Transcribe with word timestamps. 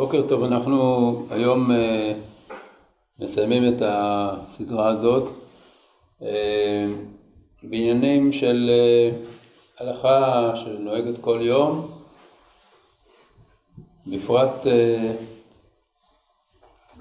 בוקר 0.00 0.28
טוב, 0.28 0.44
אנחנו 0.44 1.12
היום 1.30 1.72
אה, 1.72 2.12
מסיימים 3.18 3.74
את 3.74 3.82
הסדרה 3.82 4.88
הזאת 4.88 5.30
אה, 6.22 6.86
בעניינים 7.62 8.32
של 8.32 8.70
אה, 8.70 9.10
הלכה 9.78 10.52
שנוהגת 10.56 11.20
כל 11.20 11.38
יום, 11.42 11.90
בפרט 14.06 14.66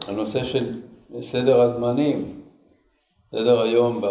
הנושא 0.07 0.43
של 0.43 0.81
סדר 1.21 1.61
הזמנים, 1.61 2.41
סדר 3.31 3.61
היום 3.61 4.01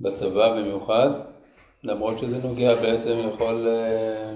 בצבא 0.00 0.60
במיוחד, 0.60 1.10
למרות 1.84 2.18
שזה 2.18 2.48
נוגע 2.48 2.74
בעצם 2.74 3.18
לכל, 3.18 3.66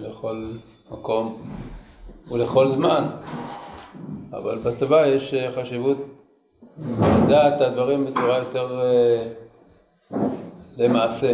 לכל 0.01 0.47
מקום 0.91 1.43
ולכל 2.33 2.69
זמן, 2.69 3.05
אבל 4.33 4.59
בצבא 4.59 5.07
יש 5.07 5.35
אה, 5.35 5.53
חשיבות 5.53 5.99
לדעת 7.25 7.57
את 7.57 7.61
הדברים 7.61 8.05
בצורה 8.05 8.39
יותר 8.39 8.81
אה, 8.81 9.29
למעשה. 10.77 11.33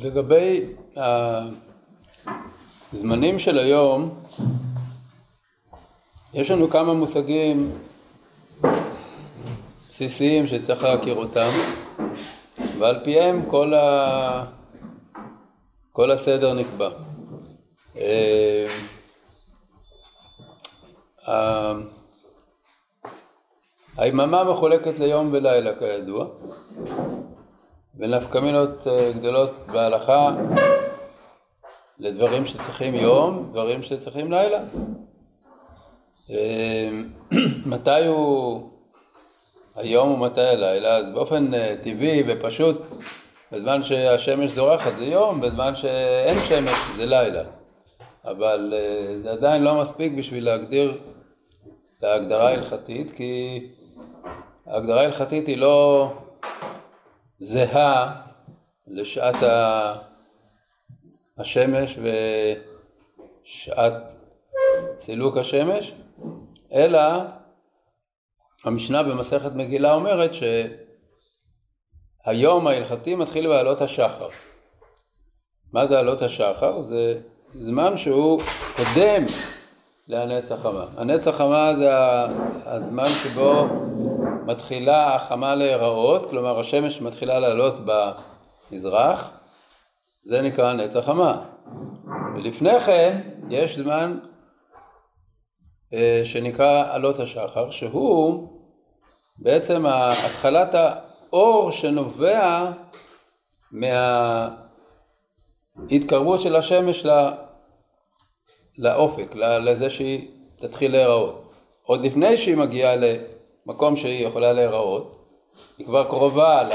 לגבי 0.00 0.64
הזמנים 2.92 3.38
של 3.38 3.58
היום, 3.58 4.10
יש 6.34 6.50
לנו 6.50 6.70
כמה 6.70 6.94
מושגים 6.94 7.70
בסיסיים 9.90 10.46
שצריך 10.46 10.82
להכיר 10.82 11.14
אותם, 11.14 11.48
ועל 12.78 13.04
פיהם 13.04 13.42
כל, 13.46 13.74
ה... 13.74 14.44
כל 15.92 16.10
הסדר 16.10 16.54
נקבע. 16.54 16.88
אה, 17.96 18.66
היממה 23.96 24.44
מחולקת 24.44 24.98
ליום 24.98 25.28
ולילה 25.32 25.78
כידוע, 25.78 26.26
ונפקמינות 27.98 28.86
אה, 28.86 29.12
גדולות 29.12 29.50
בהלכה 29.66 30.30
לדברים 31.98 32.46
שצריכים 32.46 32.94
יום, 32.94 33.48
דברים 33.52 33.82
שצריכים 33.82 34.32
לילה. 34.32 34.60
אה, 36.32 36.90
מתי 37.66 38.06
הוא 38.06 38.70
היום 39.76 40.10
ומתי 40.10 40.40
הלילה? 40.40 40.96
אז 40.96 41.08
באופן 41.08 41.54
אה, 41.54 41.76
טבעי 41.82 42.22
ופשוט, 42.26 42.82
בזמן 43.52 43.82
שהשמש 43.82 44.50
זורחת 44.50 44.92
זה 44.98 45.04
יום, 45.04 45.40
בזמן 45.40 45.76
שאין 45.76 46.38
שמש 46.38 46.96
זה 46.96 47.06
לילה. 47.06 47.42
אבל 48.24 48.74
אה, 48.76 49.18
זה 49.22 49.30
עדיין 49.30 49.62
לא 49.62 49.80
מספיק 49.80 50.12
בשביל 50.18 50.44
להגדיר 50.44 50.98
את 51.98 52.04
ההגדרה 52.04 52.48
ההלכתית, 52.48 53.12
כי 53.16 53.60
ההגדרה 54.66 55.00
ההלכתית 55.00 55.46
היא 55.46 55.58
לא 55.58 56.08
זהה 57.40 58.20
לשעת 58.86 59.36
השמש 61.38 61.98
ושעת 63.44 63.92
סילוק 64.98 65.36
השמש, 65.36 65.92
אלא 66.74 67.00
המשנה 68.64 69.02
במסכת 69.02 69.52
מגילה 69.54 69.94
אומרת 69.94 70.30
שהיום 72.24 72.66
ההלכתי 72.66 73.14
מתחיל 73.14 73.48
בעלות 73.48 73.80
השחר. 73.80 74.28
מה 75.72 75.86
זה 75.86 75.98
עלות 75.98 76.22
השחר? 76.22 76.80
זה 76.80 77.20
זמן 77.54 77.98
שהוא 77.98 78.40
קודם 78.76 79.24
לנץ 80.08 80.52
החמה. 80.52 80.84
הנץ 80.96 81.28
החמה 81.28 81.74
זה 81.74 81.90
הזמן 82.64 83.08
שבו 83.08 83.66
מתחילה 84.46 85.14
החמה 85.14 85.54
להיראות, 85.54 86.30
כלומר 86.30 86.60
השמש 86.60 87.00
מתחילה 87.00 87.38
לעלות 87.38 87.74
במזרח, 88.70 89.30
זה 90.24 90.42
נקרא 90.42 90.72
נץ 90.72 90.96
החמה. 90.96 91.42
ולפני 92.36 92.80
כן 92.80 93.20
יש 93.50 93.78
זמן 93.78 94.18
שנקרא 96.24 96.94
עלות 96.94 97.18
השחר, 97.18 97.70
שהוא 97.70 98.48
בעצם 99.38 99.86
התחלת 99.86 100.74
האור 100.74 101.70
שנובע 101.70 102.70
מההתקרבות 105.76 106.40
של 106.40 106.56
השמש 106.56 107.06
לאופק, 108.78 109.34
לזה 109.34 109.90
שהיא 109.90 110.28
תתחיל 110.58 110.92
להיראות. 110.92 111.52
עוד 111.82 112.04
לפני 112.04 112.36
שהיא 112.36 112.56
מגיעה 112.56 112.94
למקום 112.96 113.96
שהיא 113.96 114.26
יכולה 114.26 114.52
להיראות, 114.52 115.18
היא 115.78 115.86
כבר 115.86 116.04
קרובה 116.04 116.68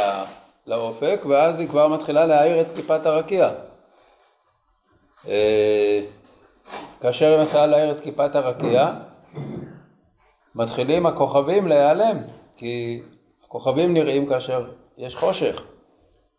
לאופק, 0.68 1.22
ואז 1.30 1.60
היא 1.60 1.68
כבר 1.68 1.88
מתחילה 1.88 2.26
להאיר 2.26 2.62
את 2.62 2.68
כיפת 2.76 3.06
הרקיע. 3.06 3.50
כאשר 7.02 7.42
מתחילה 7.42 7.66
להאיר 7.66 7.92
את 7.92 8.00
כיפת 8.00 8.36
הרקיע, 8.36 8.94
מתחילים 10.56 11.06
הכוכבים 11.06 11.68
להיעלם, 11.68 12.18
כי 12.56 13.02
הכוכבים 13.46 13.94
נראים 13.94 14.26
כאשר 14.26 14.70
יש 14.98 15.16
חושך. 15.16 15.62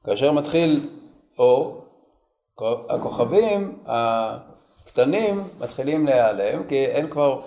כאשר 0.05 0.33
מתחיל 0.33 0.91
אור, 1.39 1.85
הכוכבים 2.89 3.79
הקטנים 3.87 5.49
מתחילים 5.61 6.07
להיעלם, 6.07 6.65
כי 6.69 6.87
אין 6.87 7.11
כבר 7.11 7.41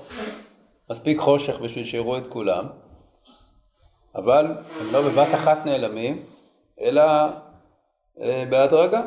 מספיק 0.89 1.19
חושך 1.19 1.59
בשביל 1.59 1.85
שיראו 1.85 2.17
את 2.17 2.27
כולם, 2.27 2.65
אבל 4.15 4.45
הם 4.81 4.87
לא 4.91 5.01
בבת 5.01 5.33
אחת 5.33 5.65
נעלמים, 5.65 6.23
אלא 6.81 7.03
אה, 8.21 8.43
בהדרגה. 8.49 9.01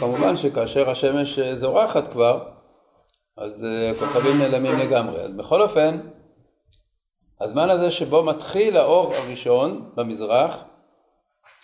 כמובן 0.00 0.36
שכאשר 0.36 0.90
השמש 0.90 1.38
זורחת 1.38 2.12
כבר, 2.12 2.48
אז 3.36 3.64
אה, 3.64 3.90
הכוכבים 3.90 4.38
נעלמים 4.38 4.78
לגמרי. 4.78 5.20
אז 5.20 5.30
בכל 5.36 5.62
אופן, 5.62 6.00
הזמן 7.40 7.70
הזה 7.70 7.90
שבו 7.90 8.22
מתחיל 8.24 8.76
האור 8.76 9.14
הראשון 9.14 9.90
במזרח, 9.94 10.64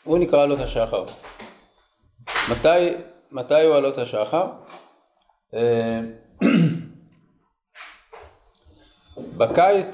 הוא 0.05 0.19
נקרא 0.19 0.43
עלות 0.43 0.59
השחר. 0.61 1.05
מתי, 2.51 2.95
מתי 3.33 3.63
הוא 3.63 3.77
עלות 3.77 3.99
השחר? 3.99 4.47
אה, 5.55 6.01
בקיץ, 9.39 9.87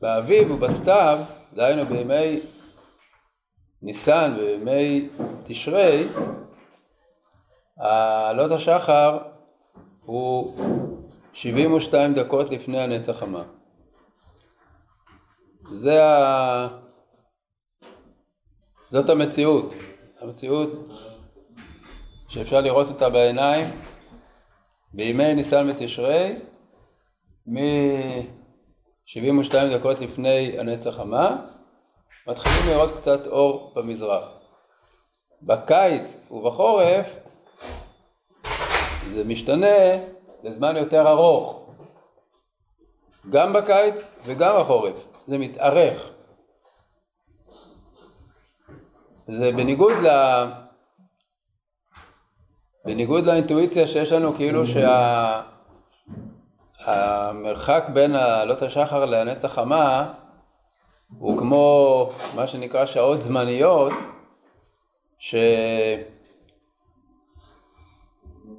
באביב 0.00 0.50
ובסתיו, 0.50 1.18
דהיינו 1.54 1.86
בימי 1.86 2.40
ניסן 3.86 4.36
ובימי 4.38 5.08
תשרי, 5.44 6.08
עלות 7.76 8.52
השחר 8.52 9.18
הוא 10.04 10.54
72 11.32 12.14
דקות 12.14 12.50
לפני 12.50 12.80
הנצח 12.80 13.12
חמה. 13.12 13.44
זה 15.72 16.04
ה... 16.04 16.68
זאת 18.90 19.10
המציאות, 19.10 19.74
המציאות 20.20 20.70
שאפשר 22.28 22.60
לראות 22.60 22.88
אותה 22.88 23.10
בעיניים 23.10 23.66
בימי 24.94 25.34
ניסן 25.34 25.70
ותשרי 25.70 26.36
מ-72 27.46 29.54
דקות 29.74 30.00
לפני 30.00 30.58
הנצח 30.58 30.90
חמה 30.90 31.46
מתחילים 32.26 32.68
לראות 32.68 32.90
קצת 33.00 33.26
אור 33.26 33.72
במזרח. 33.76 34.24
בקיץ 35.42 36.30
ובחורף 36.30 37.06
זה 39.14 39.24
משתנה 39.24 39.76
לזמן 40.42 40.76
יותר 40.76 41.08
ארוך, 41.08 41.66
גם 43.30 43.52
בקיץ 43.52 43.94
וגם 44.24 44.54
בחורף, 44.60 44.96
זה 45.28 45.38
מתארך. 45.38 46.08
זה 49.28 49.52
בניגוד 49.52 49.92
ל... 49.92 50.08
בניגוד 52.84 53.24
לאינטואיציה 53.24 53.86
שיש 53.86 54.12
לנו 54.12 54.34
כאילו 54.34 54.66
שה... 54.66 55.42
בין 57.92 58.16
עלות 58.16 58.62
השחר 58.62 59.04
לנצח 59.04 59.54
חמה 59.54 60.12
הוא 61.18 61.38
כמו 61.38 62.08
מה 62.34 62.46
שנקרא 62.46 62.86
שעות 62.86 63.22
זמניות 63.22 63.92
ש... 65.18 65.34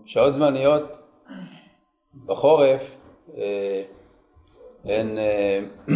שעות 0.05 0.33
זמניות 0.33 0.97
בחורף 2.25 2.81
אה, 3.38 3.83
הן, 4.85 5.17
אה, 5.17 5.59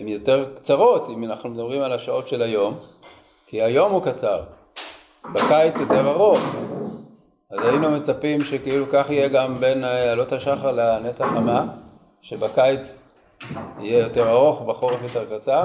הן 0.00 0.08
יותר 0.08 0.54
קצרות 0.56 1.08
אם 1.10 1.24
אנחנו 1.24 1.50
מדברים 1.50 1.82
על 1.82 1.92
השעות 1.92 2.28
של 2.28 2.42
היום, 2.42 2.78
כי 3.46 3.62
היום 3.62 3.92
הוא 3.92 4.02
קצר, 4.02 4.42
בקיץ 5.34 5.74
יותר 5.80 6.10
ארוך, 6.10 6.40
אז 7.50 7.58
היינו 7.64 7.90
מצפים 7.90 8.44
שכאילו 8.44 8.86
כך 8.90 9.10
יהיה 9.10 9.28
גם 9.28 9.54
בין 9.54 9.84
אה, 9.84 10.12
עלות 10.12 10.32
השחר 10.32 10.72
לנץ 10.72 11.20
החמה, 11.20 11.66
שבקיץ 12.24 13.02
יהיה 13.78 13.98
יותר 13.98 14.30
ארוך, 14.30 14.62
בחורף 14.62 15.02
יותר 15.02 15.38
קצר. 15.38 15.64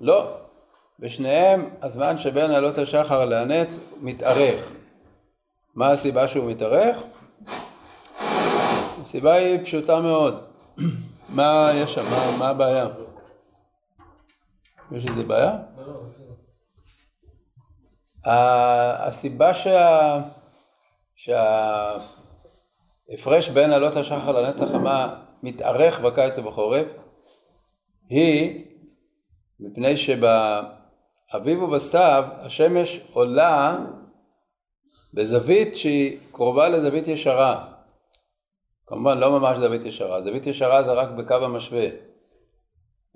לא, 0.00 0.36
בשניהם 0.98 1.70
הזמן 1.82 2.18
שבין 2.18 2.50
עלות 2.50 2.78
השחר 2.78 3.24
לנץ 3.24 3.94
מתארך. 4.00 4.72
מה 5.74 5.90
הסיבה 5.90 6.28
שהוא 6.28 6.50
מתארך? 6.50 6.96
הסיבה 9.02 9.32
היא 9.32 9.64
פשוטה 9.64 10.00
מאוד. 10.00 10.44
מה 11.36 11.70
יש 11.74 11.94
שם? 11.94 12.02
מה, 12.10 12.36
מה 12.38 12.48
הבעיה? 12.48 12.86
יש 14.92 15.06
איזה 15.06 15.22
בעיה? 15.22 15.56
לא, 15.76 15.86
לא. 15.86 16.02
הסיבה 19.06 19.54
שה... 19.54 20.20
שההפרש 23.06 23.48
בין 23.48 23.72
עלות 23.72 23.96
השחר 23.96 24.40
לנץ 24.40 24.62
החמה 24.62 25.23
מתארך 25.44 26.00
בקיץ 26.00 26.38
ובחורף 26.38 26.86
היא 28.08 28.64
מפני 29.60 29.96
שבאביב 29.96 31.62
ובסתיו 31.62 32.24
השמש 32.38 33.00
עולה 33.12 33.78
בזווית 35.14 35.76
שהיא 35.76 36.18
קרובה 36.32 36.68
לזווית 36.68 37.08
ישרה. 37.08 37.66
כמובן 38.86 39.18
לא 39.18 39.38
ממש 39.38 39.58
זווית 39.58 39.84
ישרה, 39.84 40.22
זווית 40.22 40.46
ישרה 40.46 40.82
זה 40.82 40.92
רק 40.92 41.08
בקו 41.10 41.34
המשווה. 41.34 41.86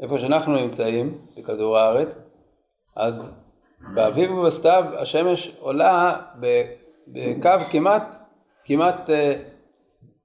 איפה 0.02 0.18
שאנחנו 0.18 0.56
נמצאים, 0.56 1.18
בכדור 1.36 1.78
הארץ, 1.78 2.22
אז 2.96 3.32
באביב 3.94 4.30
ובסתיו 4.30 4.84
השמש 4.96 5.52
עולה 5.60 6.20
בקו 7.06 7.58
כמעט, 7.70 8.14
כמעט 8.64 9.10
אה, 9.10 9.42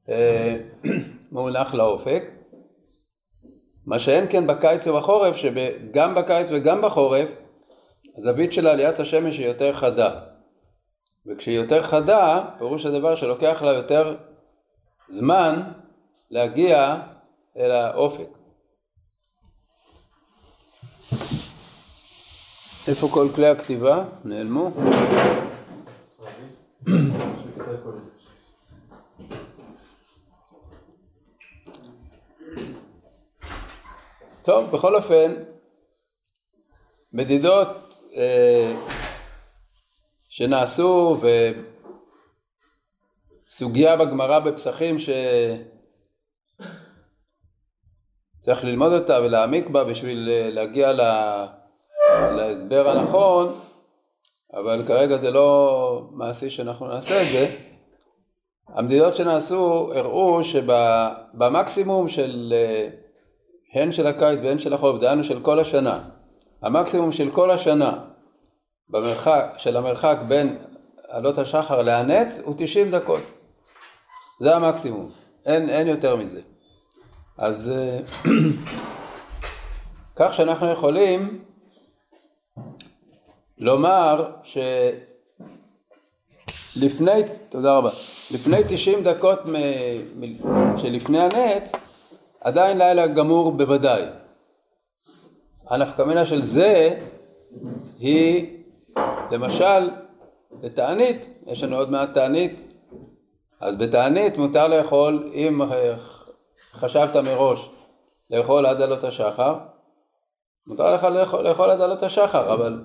אה, 0.09 0.57
מונח 1.33 1.73
לאופק, 1.73 2.23
מה 3.85 3.99
שאין 3.99 4.25
כן 4.29 4.47
בקיץ 4.47 4.87
ובחורף, 4.87 5.35
שגם 5.35 6.15
בקיץ 6.15 6.47
וגם 6.51 6.81
בחורף 6.81 7.29
הזווית 8.17 8.53
של 8.53 8.67
עליית 8.67 8.99
השמש 8.99 9.37
היא 9.37 9.47
יותר 9.47 9.73
חדה. 9.73 10.19
וכשהיא 11.25 11.55
יותר 11.55 11.83
חדה, 11.83 12.45
פירוש 12.57 12.85
הדבר 12.85 13.15
שלוקח 13.15 13.61
לה 13.61 13.73
יותר 13.73 14.15
זמן 15.09 15.61
להגיע 16.31 16.95
אל 17.57 17.71
האופק. 17.71 18.27
איפה 22.87 23.07
כל 23.11 23.27
כלי 23.35 23.47
הכתיבה? 23.47 24.03
נעלמו? 24.25 24.71
טוב, 34.43 34.71
בכל 34.71 34.95
אופן, 34.95 35.33
מדידות 37.13 37.67
אה, 38.15 38.75
שנעשו 40.29 41.17
וסוגיה 43.45 43.97
בגמרא 43.97 44.39
בפסחים 44.39 44.95
שצריך 48.39 48.63
ללמוד 48.63 48.91
אותה 48.91 49.21
ולהעמיק 49.21 49.67
בה 49.67 49.83
בשביל 49.83 50.29
אה, 50.31 50.49
להגיע 50.51 50.93
לה... 50.93 51.47
להסבר 52.31 52.89
הנכון, 52.89 53.59
אבל 54.53 54.83
כרגע 54.87 55.17
זה 55.17 55.31
לא 55.31 56.07
מעשי 56.11 56.49
שאנחנו 56.49 56.87
נעשה 56.87 57.21
את 57.21 57.27
זה. 57.31 57.55
המדידות 58.67 59.15
שנעשו 59.15 59.91
הראו 59.95 60.43
שבמקסימום 60.43 62.09
של 62.09 62.53
אה, 62.55 63.02
הן 63.73 63.91
של 63.91 64.07
הקיץ 64.07 64.39
והן 64.43 64.59
של 64.59 64.73
החורף, 64.73 65.01
דהיינו 65.01 65.23
של 65.23 65.39
כל 65.39 65.59
השנה, 65.59 65.99
המקסימום 66.61 67.11
של 67.11 67.31
כל 67.31 67.51
השנה 67.51 67.99
במרחק, 68.89 69.53
של 69.57 69.77
המרחק 69.77 70.17
בין 70.27 70.57
עלות 71.07 71.37
השחר 71.37 71.81
להנץ 71.81 72.41
הוא 72.43 72.55
90 72.57 72.91
דקות. 72.91 73.21
זה 74.39 74.55
המקסימום, 74.55 75.09
אין, 75.45 75.69
אין 75.69 75.87
יותר 75.87 76.15
מזה. 76.15 76.41
אז 77.37 77.71
אה, 77.71 77.99
כך 80.15 80.33
שאנחנו 80.33 80.71
יכולים 80.71 81.43
לומר 83.57 84.31
שלפני, 86.73 87.21
תודה 87.49 87.77
רבה, 87.77 87.89
לפני 88.31 88.57
90 88.69 89.03
דקות 89.03 89.39
מ, 89.45 89.53
מ, 90.19 90.37
שלפני 90.77 91.19
הנץ, 91.19 91.71
עדיין 92.43 92.77
לילה 92.77 93.07
גמור 93.07 93.51
בוודאי. 93.51 94.03
הנפקמינה 95.69 96.25
של 96.25 96.45
זה 96.45 96.99
היא 97.99 98.57
למשל 99.31 99.89
בתענית, 100.61 101.29
יש 101.47 101.63
לנו 101.63 101.75
עוד 101.75 101.91
מעט 101.91 102.13
תענית, 102.13 102.61
אז 103.61 103.75
בתענית 103.75 104.37
מותר 104.37 104.67
לאכול, 104.67 105.31
אם 105.33 105.61
חשבת 106.73 107.15
מראש 107.15 107.69
לאכול 108.29 108.65
עד 108.65 108.81
עלות 108.81 109.03
השחר, 109.03 109.57
מותר 110.67 110.93
לך 110.93 111.03
לאכול, 111.03 111.41
לאכול 111.41 111.69
עד 111.69 111.81
עלות 111.81 112.03
השחר, 112.03 112.53
אבל 112.53 112.83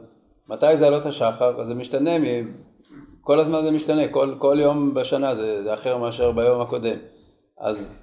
מתי 0.48 0.76
זה 0.76 0.86
עלות 0.86 1.06
השחר? 1.06 1.60
אז 1.60 1.68
זה 1.68 1.74
משתנה, 1.74 2.10
כל 3.20 3.38
הזמן 3.38 3.64
זה 3.64 3.70
משתנה, 3.70 4.08
כל, 4.08 4.34
כל 4.38 4.56
יום 4.60 4.94
בשנה 4.94 5.34
זה, 5.34 5.62
זה 5.62 5.74
אחר 5.74 5.98
מאשר 5.98 6.32
ביום 6.32 6.60
הקודם. 6.60 6.96
אז 7.58 7.94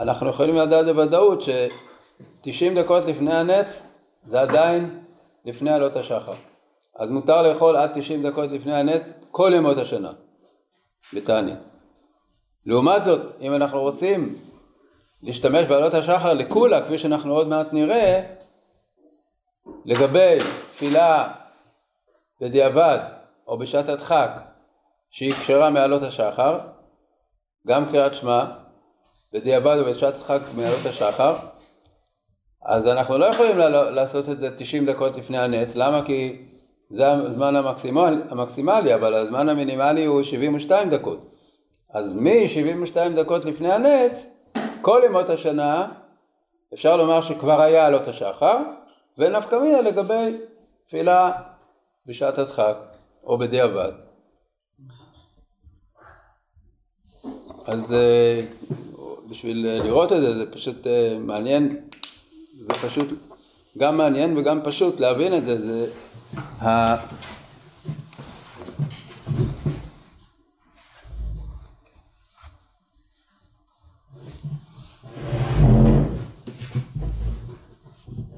אנחנו 0.00 0.28
יכולים 0.28 0.56
לדעת 0.56 0.86
בוודאות 0.86 1.40
ש-90 1.42 2.74
דקות 2.76 3.04
לפני 3.04 3.34
הנץ 3.34 3.82
זה 4.26 4.40
עדיין 4.40 5.00
לפני 5.44 5.70
עלות 5.70 5.96
השחר. 5.96 6.32
אז 6.96 7.10
מותר 7.10 7.42
לאכול 7.42 7.76
עד 7.76 7.90
90 7.94 8.22
דקות 8.22 8.50
לפני 8.50 8.76
הנץ 8.76 9.20
כל 9.30 9.52
ימות 9.56 9.78
השנה, 9.78 10.12
בתענית. 11.12 11.58
לעומת 12.66 13.04
זאת, 13.04 13.20
אם 13.40 13.54
אנחנו 13.54 13.80
רוצים 13.80 14.38
להשתמש 15.22 15.66
בעלות 15.66 15.94
השחר 15.94 16.32
לקולה, 16.32 16.84
כפי 16.84 16.98
שאנחנו 16.98 17.34
עוד 17.34 17.48
מעט 17.48 17.72
נראה, 17.72 18.20
לגבי 19.84 20.38
תפילה 20.70 21.32
בדיעבד 22.40 22.98
או 23.46 23.58
בשעת 23.58 23.88
הדחק 23.88 24.30
שהיא 25.10 25.32
כשרה 25.32 25.70
מעלות 25.70 26.02
השחר, 26.02 26.58
גם 27.66 27.88
קריאת 27.88 28.14
שמע, 28.14 28.44
בדיעבד 29.32 29.76
או 29.80 29.84
בשעת 29.84 30.14
הדחק 30.14 30.40
מעלות 30.56 30.86
השחר, 30.86 31.34
אז 32.62 32.86
אנחנו 32.86 33.18
לא 33.18 33.24
יכולים 33.24 33.58
לעשות 33.94 34.28
את 34.28 34.40
זה 34.40 34.56
90 34.56 34.86
דקות 34.86 35.16
לפני 35.16 35.38
הנץ, 35.38 35.76
למה? 35.76 36.04
כי 36.04 36.46
זה 36.90 37.12
הזמן 37.12 37.56
המקסימלי, 37.56 38.16
המקסימלי 38.30 38.94
אבל 38.94 39.14
הזמן 39.14 39.48
המינימלי 39.48 40.04
הוא 40.04 40.22
72 40.22 40.90
דקות. 40.90 41.30
אז 41.90 42.16
מ-72 42.16 42.96
דקות 43.16 43.44
לפני 43.44 43.72
הנץ, 43.72 44.44
כל 44.80 45.02
ימות 45.04 45.30
השנה, 45.30 45.88
אפשר 46.74 46.96
לומר 46.96 47.20
שכבר 47.20 47.60
היה 47.60 47.86
עלות 47.86 48.08
השחר, 48.08 48.58
ונפקא 49.18 49.56
מינה 49.56 49.80
לגבי 49.80 50.38
תפילה 50.86 51.32
בשעת 52.06 52.38
הדחק 52.38 52.76
או 53.24 53.38
בדיעבד. 53.38 53.92
אז 57.66 57.92
אה, 57.92 58.40
בשביל 59.30 59.66
לראות 59.82 60.12
את 60.12 60.20
זה, 60.20 60.34
זה 60.34 60.50
פשוט 60.52 60.86
אה, 60.86 61.18
מעניין, 61.20 61.76
זה 62.60 62.74
פשוט 62.88 63.08
גם 63.78 63.96
מעניין 63.96 64.36
וגם 64.36 64.60
פשוט 64.64 65.00
להבין 65.00 65.34
את 65.34 65.44
זה, 65.44 65.60
זה 65.60 65.92
ה... 66.60 66.96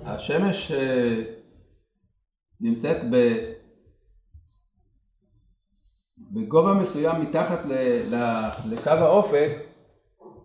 השמש 0.04 0.72
אה, 0.72 1.22
נמצאת 2.60 2.96
ב... 3.10 3.16
בגובה 6.18 6.74
מסוים 6.74 7.22
מתחת. 7.22 7.60
ל... 7.64 7.74
לקו 8.70 8.90
האופק 8.90 9.71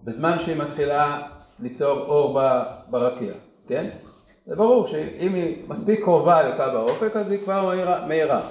בזמן 0.04 0.40
שהיא 0.40 0.56
מתחילה 0.56 1.28
ליצור 1.60 2.00
אור 2.00 2.40
ברקיע, 2.90 3.34
כן? 3.68 3.90
זה 4.46 4.56
ברור 4.56 4.88
שאם 4.88 5.34
היא 5.34 5.70
מספיק 5.70 6.04
קרובה 6.04 6.44
לקו 6.44 6.64
האופק 6.64 7.16
אז 7.16 7.32
היא 7.32 7.44
כבר 7.44 7.74
מהירה. 8.08 8.42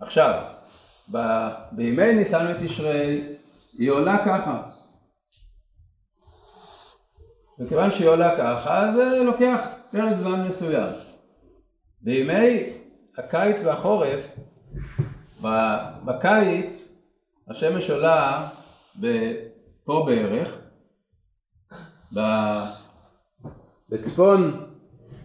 עכשיו, 0.00 0.42
ב... 1.12 1.18
בימי 1.72 2.14
ניסן 2.14 2.54
ותשרי 2.54 3.28
היא 3.78 3.90
עולה 3.90 4.24
ככה, 4.26 4.62
וכיוון 7.58 7.90
שהיא 7.90 8.08
עולה 8.08 8.36
ככה, 8.36 8.92
זה 8.92 9.22
לוקח 9.24 9.60
פרק 9.90 10.14
זמן 10.14 10.48
מסוים. 10.48 10.88
בימי 12.00 12.72
הקיץ 13.18 13.60
והחורף, 13.64 14.20
בקיץ 16.04 16.88
השמש 17.48 17.90
עולה 17.90 18.48
פה 19.84 20.06
בערך, 20.06 20.58
בצפון 23.88 24.66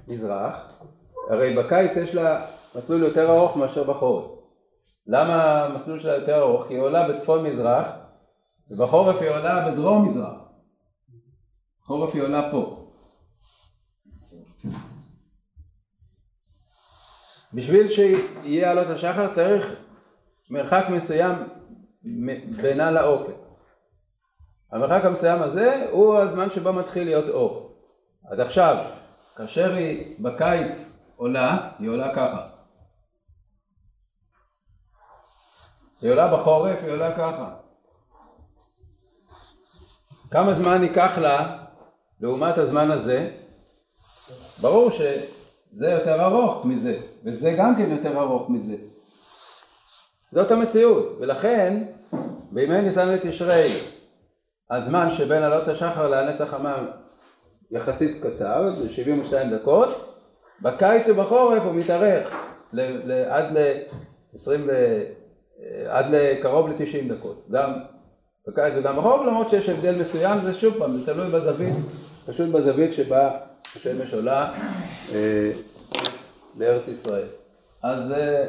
מזרח, 0.07 0.55
הרי 1.29 1.55
בקיץ 1.55 1.95
יש 1.95 2.15
לה 2.15 2.45
מסלול 2.75 3.03
יותר 3.03 3.29
ארוך 3.29 3.57
מאשר 3.57 3.83
בחורף. 3.83 4.31
למה 5.07 5.65
המסלול 5.65 5.99
שלה 5.99 6.15
יותר 6.15 6.41
ארוך? 6.41 6.67
כי 6.67 6.73
היא 6.73 6.81
עולה 6.81 7.09
בצפון 7.09 7.43
מזרח 7.43 7.87
ובחורף 8.69 9.21
היא 9.21 9.29
עולה 9.29 9.71
בדרום 9.71 10.05
מזרח. 10.05 10.41
בחורף 11.83 12.13
היא 12.13 12.21
עולה 12.21 12.51
פה. 12.51 12.91
בשביל 17.53 17.89
שיהיה 17.89 18.71
עלות 18.71 18.87
השחר 18.87 19.33
צריך 19.33 19.75
מרחק 20.49 20.85
מסוים 20.89 21.35
בינה 22.61 22.91
לאופק. 22.91 23.46
המרחק 24.71 25.05
המסוים 25.05 25.41
הזה 25.41 25.87
הוא 25.91 26.17
הזמן 26.17 26.49
שבו 26.49 26.73
מתחיל 26.73 27.03
להיות 27.03 27.29
אור. 27.29 27.71
אז 28.31 28.39
עכשיו, 28.39 28.85
כאשר 29.35 29.73
היא 29.73 30.15
בקיץ 30.19 30.97
עולה, 31.15 31.69
היא 31.79 31.89
עולה 31.89 32.15
ככה. 32.15 32.47
היא 36.01 36.11
עולה 36.11 36.37
בחורף, 36.37 36.83
היא 36.83 36.91
עולה 36.91 37.17
ככה. 37.17 37.55
כמה 40.31 40.53
זמן 40.53 40.83
ייקח 40.83 41.17
לה 41.17 41.65
לעומת 42.19 42.57
הזמן 42.57 42.91
הזה? 42.91 43.31
ברור 44.61 44.89
שזה 44.91 45.91
יותר 45.91 46.25
ארוך 46.25 46.65
מזה, 46.65 46.99
וזה 47.25 47.55
גם 47.57 47.75
כן 47.75 47.91
יותר 47.91 48.19
ארוך 48.19 48.49
מזה. 48.49 48.75
זאת 50.31 50.51
המציאות, 50.51 51.17
ולכן 51.19 51.83
בימי 52.51 52.81
ניסן 52.81 53.09
לתשרי 53.09 53.96
הזמן 54.71 55.11
שבין 55.11 55.43
עלות 55.43 55.67
השחר 55.67 56.09
לנצח 56.09 56.53
המן 56.53 56.85
יחסית 57.71 58.23
קצר, 58.23 58.69
זה 58.69 58.89
72 58.89 59.49
דקות, 59.55 60.13
בקיץ 60.61 61.07
ובחורף 61.09 61.63
הוא 61.63 61.75
מתארך 61.75 62.35
עד 63.29 63.57
ל-20 63.57 64.71
עד 65.87 66.05
לקרוב 66.11 66.69
ל-90 66.69 67.13
דקות, 67.13 67.45
גם 67.51 67.73
בקיץ 68.47 68.73
וגם 68.77 68.97
בחורף, 68.97 69.27
למרות 69.27 69.49
שיש 69.49 69.69
הבדל 69.69 70.01
מסוים, 70.01 70.41
זה 70.41 70.53
שוב 70.53 70.77
פעם, 70.77 70.97
זה 70.97 71.05
תלוי 71.05 71.29
בזווית, 71.29 71.75
פשוט 72.25 72.49
בזווית 72.49 72.93
שבה 72.93 73.31
השמש 73.75 74.13
עולה 74.13 74.53
אה, 75.13 75.51
לארץ 76.57 76.87
ישראל. 76.87 77.27
אז 77.83 78.11
אה, 78.11 78.45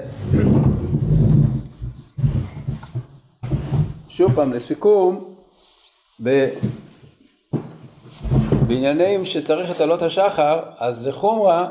שוב 4.08 4.34
פעם, 4.34 4.52
לסיכום, 4.52 5.27
ב... 6.22 6.48
בעניינים 8.66 9.24
שצריך 9.24 9.76
את 9.76 9.80
עלות 9.80 10.02
השחר, 10.02 10.60
אז 10.76 11.06
לחומרה 11.06 11.70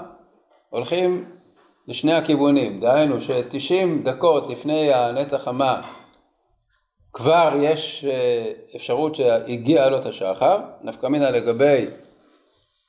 הולכים 0.70 1.26
לשני 1.88 2.14
הכיוונים, 2.14 2.80
דהיינו 2.80 3.22
ש-90 3.22 4.04
דקות 4.04 4.50
לפני 4.50 4.94
הנצח 4.94 5.48
המה 5.48 5.82
כבר 7.14 7.54
יש 7.62 8.06
אה, 8.06 8.52
אפשרות 8.76 9.16
שהגיע 9.16 9.86
עלות 9.86 10.06
השחר, 10.06 10.58
נפקא 10.84 11.08
מינה 11.08 11.32
לגבי 11.32 11.86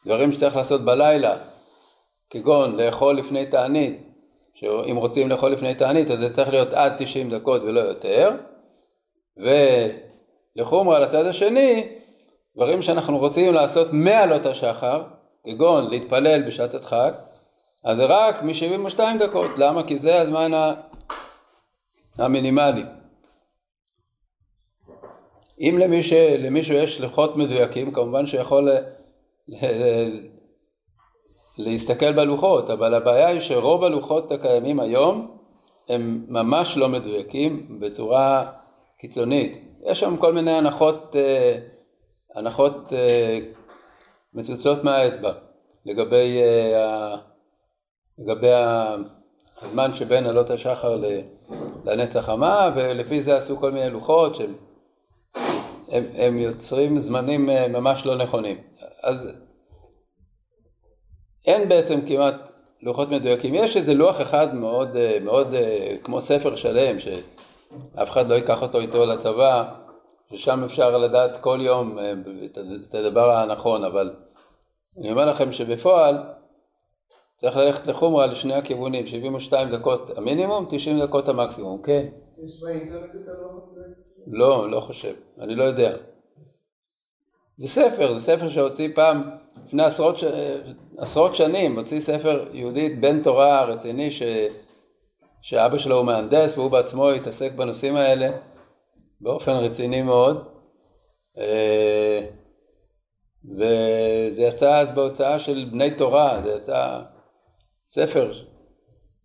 דברים 0.07 0.33
שצריך 0.33 0.57
לעשות 0.57 0.81
בלילה, 0.85 1.37
כגון 2.31 2.77
לאכול 2.77 3.19
לפני 3.19 3.47
תענית, 3.47 4.03
שאם 4.55 4.97
רוצים 4.97 5.29
לאכול 5.29 5.53
לפני 5.53 5.75
תענית 5.75 6.11
אז 6.11 6.19
זה 6.19 6.35
צריך 6.35 6.49
להיות 6.49 6.73
עד 6.73 6.93
90 6.99 7.31
דקות 7.31 7.63
ולא 7.63 7.81
יותר, 7.81 8.31
ולחומרה 10.59 10.99
לצד 10.99 11.27
השני, 11.27 11.89
דברים 12.57 12.83
שאנחנו 12.83 13.19
רוצים 13.19 13.55
לעשות 13.55 13.93
מעלות 13.93 14.47
השחר, 14.47 15.03
כגון 15.45 15.91
להתפלל 15.91 16.43
בשעת 16.47 16.75
הדחק, 16.75 17.15
אז 17.85 17.97
זה 17.97 18.05
רק 18.05 18.43
מ-72 18.43 19.01
דקות, 19.19 19.51
למה? 19.57 19.83
כי 19.83 19.99
זה 19.99 20.21
הזמן 20.21 20.51
המינימלי. 22.19 22.83
אם 25.61 25.79
למישהו, 25.81 26.19
למישהו 26.39 26.75
יש 26.75 27.01
לוחות 27.01 27.37
מדויקים, 27.37 27.93
כמובן 27.93 28.27
שיכול 28.27 28.69
להסתכל 31.59 32.13
בלוחות, 32.13 32.71
אבל 32.71 32.95
הבעיה 32.95 33.27
היא 33.29 33.41
שרוב 33.41 33.85
הלוחות 33.85 34.33
הקיימים 34.33 34.81
היום 34.81 35.37
הם 35.89 36.25
ממש 36.29 36.77
לא 36.77 36.89
מדויקים 36.89 37.81
בצורה 37.81 38.51
קיצונית. 38.99 39.68
יש 39.83 40.01
שם 40.01 40.17
כל 40.17 40.33
מיני 40.33 40.53
הנחות, 40.53 41.17
אה, 41.17 41.59
הנחות 42.35 42.93
אה, 42.93 43.39
מצוצות 44.35 44.85
מהאצבע 44.85 45.33
לגבי 45.87 46.43
אה, 46.43 47.17
לגבי 48.19 48.51
הזמן 49.63 49.95
שבין 49.95 50.27
עלות 50.27 50.51
השחר 50.51 51.01
לנצח 51.85 52.29
המה, 52.29 52.73
ולפי 52.77 53.23
זה 53.23 53.37
עשו 53.37 53.57
כל 53.57 53.71
מיני 53.71 53.91
לוחות 53.91 54.35
שהם 54.35 54.55
הם, 55.89 56.05
הם 56.15 56.39
יוצרים 56.39 56.99
זמנים 57.01 57.47
ממש 57.47 58.07
לא 58.07 58.17
נכונים. 58.17 58.57
אז 59.03 59.33
אין 61.47 61.69
בעצם 61.69 62.01
כמעט 62.09 62.35
לוחות 62.83 63.09
מדויקים. 63.11 63.55
יש 63.55 63.77
איזה 63.77 63.95
לוח 63.95 64.21
אחד 64.21 64.55
מאוד, 64.55 64.97
מאוד 65.25 65.55
כמו 66.03 66.21
ספר 66.21 66.57
שלם, 66.57 67.01
שאף 67.71 68.11
אחד 68.11 68.29
לא 68.29 68.35
ייקח 68.35 68.63
אותו 68.63 68.81
איתו 68.81 69.07
לצבא, 69.07 69.75
ששם 70.31 70.65
אפשר 70.65 70.99
לדעת 70.99 71.41
כל 71.41 71.59
יום 71.63 71.99
את 72.89 72.95
הדבר 72.95 73.31
הנכון, 73.31 73.85
אבל 73.85 74.15
אני 74.99 75.11
אומר 75.11 75.27
לכם 75.27 75.53
שבפועל 75.53 76.19
צריך 77.37 77.57
ללכת 77.57 77.87
לחומרה 77.87 78.27
לשני 78.27 78.55
הכיוונים, 78.55 79.07
72 79.07 79.71
דקות 79.71 80.19
המינימום, 80.19 80.67
90 80.71 81.01
דקות 81.01 81.29
המקסימום, 81.29 81.83
כן? 81.83 82.07
יש 82.45 82.63
באינטרנט 82.63 83.29
הלוח 83.29 83.65
לא, 84.27 84.71
לא 84.71 84.81
חושב, 84.81 85.15
אני 85.41 85.55
לא 85.55 85.65
יודע. 85.65 85.97
זה 87.59 87.69
ספר, 87.69 88.15
זה 88.15 88.21
ספר 88.21 88.49
שהוציא 88.49 88.89
פעם, 88.95 89.31
לפני 89.67 89.83
עשרות, 89.83 90.19
ש... 90.19 90.25
עשרות 90.99 91.35
שנים, 91.35 91.79
הוציא 91.79 92.01
ספר 92.01 92.45
יהודית 92.53 93.01
בן 93.01 93.23
תורה 93.23 93.65
רציני 93.65 94.11
ש... 94.11 94.23
שאבא 95.43 95.79
שלו 95.79 95.97
הוא 95.97 96.07
מהנדס 96.07 96.59
והוא 96.59 96.71
בעצמו 96.71 97.11
התעסק 97.11 97.53
בנושאים 97.53 97.97
האלה 97.97 98.31
באופן 99.21 99.53
רציני 99.53 100.03
מאוד. 100.03 100.49
אה, 101.39 102.27
וזה 103.45 104.43
יצא 104.43 104.79
אז 104.79 104.95
בהוצאה 104.95 105.39
של 105.39 105.69
בני 105.71 105.91
תורה, 105.91 106.41
זה 106.45 106.53
יצא 106.53 107.01
ספר 107.89 108.33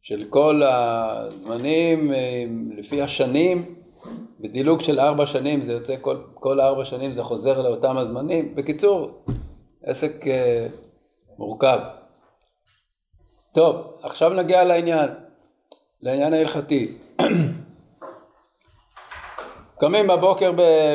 של 0.02 0.24
כל 0.30 0.62
הזמנים 0.64 2.14
אה, 2.14 2.44
לפי 2.78 3.02
השנים, 3.02 3.76
בדילוג 4.40 4.82
של 4.82 5.00
ארבע 5.00 5.26
שנים 5.26 5.62
זה 5.62 5.74
יוצא 5.74 5.96
כל, 6.02 6.18
כל 6.34 6.62
ארבע 6.62 6.86
שנים 6.86 7.14
זה 7.14 7.24
חוזר 7.24 7.62
לאותם 7.62 7.98
הזמנים. 7.98 8.56
בקיצור, 8.56 9.26
עסק 9.84 10.28
אה, 10.28 10.68
מורכב. 11.38 11.80
טוב, 13.54 13.76
עכשיו 14.04 14.34
נגיע 14.34 14.64
לעניין, 14.64 15.10
לעניין 16.04 16.34
ההלכתי. 16.34 16.92
קמים 19.80 20.08
בבוקר 20.08 20.52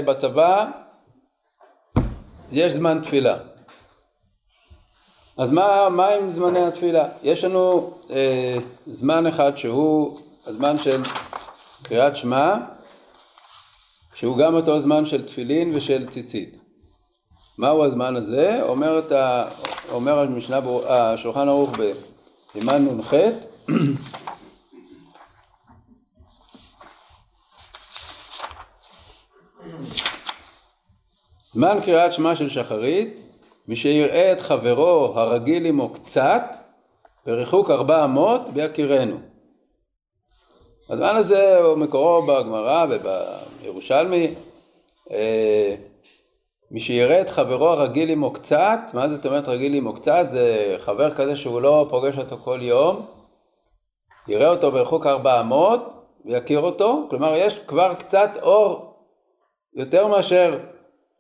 בצבא, 0.06 0.70
יש 2.52 2.72
זמן 2.72 3.00
תפילה. 3.02 3.36
אז 5.38 5.50
מה, 5.50 5.88
מה 5.88 6.08
עם 6.08 6.30
זמני 6.30 6.64
התפילה? 6.64 7.08
יש 7.22 7.44
לנו 7.44 7.92
אה, 8.10 8.56
זמן 8.86 9.26
אחד 9.26 9.56
שהוא 9.56 10.18
הזמן 10.46 10.78
של 10.78 11.02
קריאת 11.82 12.16
שמע, 12.16 12.54
שהוא 14.14 14.38
גם 14.38 14.54
אותו 14.54 14.80
זמן 14.80 15.06
של 15.06 15.26
תפילין 15.26 15.76
ושל 15.76 16.08
ציצית. 16.08 16.58
מהו 17.58 17.84
הזמן 17.84 18.16
הזה? 18.16 18.62
אומר, 18.62 19.12
ה, 19.12 19.44
אומר 19.92 20.26
השולחן 20.88 21.48
ערוך 21.48 21.70
בסימן 21.70 22.84
נ"ח 22.84 23.14
זמן 31.52 31.78
קריאת 31.84 32.12
שמע 32.12 32.36
של 32.36 32.48
שחרית 32.48 33.14
מי 33.68 33.76
שיראה 33.76 34.32
את 34.32 34.40
חברו 34.40 35.12
הרגיל 35.14 35.66
עמו 35.66 35.88
קצת, 35.88 36.42
בריחוק 37.26 37.70
ארבע 37.70 38.04
אמות, 38.04 38.40
ויכירנו. 38.54 39.16
הזמן 40.88 41.16
הזה 41.16 41.58
הוא 41.58 41.76
מקורו 41.76 42.22
בגמרא 42.22 42.86
ובירושלמי, 42.88 44.34
אה, 45.10 45.74
מי 46.70 46.80
שיראה 46.80 47.20
את 47.20 47.30
חברו 47.30 47.68
הרגיל 47.68 48.08
עמו 48.08 48.30
קצת, 48.30 48.80
מה 48.92 49.08
זאת 49.08 49.26
אומרת 49.26 49.48
רגיל 49.48 49.74
עמו 49.74 49.94
קצת? 49.94 50.26
זה 50.30 50.76
חבר 50.78 51.14
כזה 51.14 51.36
שהוא 51.36 51.60
לא 51.60 51.86
פוגש 51.90 52.18
אותו 52.18 52.36
כל 52.36 52.58
יום, 52.62 53.06
יראה 54.28 54.48
אותו 54.48 54.72
ברחוק 54.72 55.06
ארבע 55.06 55.40
אמות 55.40 55.80
ויכיר 56.24 56.60
אותו, 56.60 57.06
כלומר 57.10 57.34
יש 57.36 57.58
כבר 57.66 57.94
קצת 57.94 58.30
אור 58.42 58.94
יותר 59.74 60.06
מאשר 60.06 60.58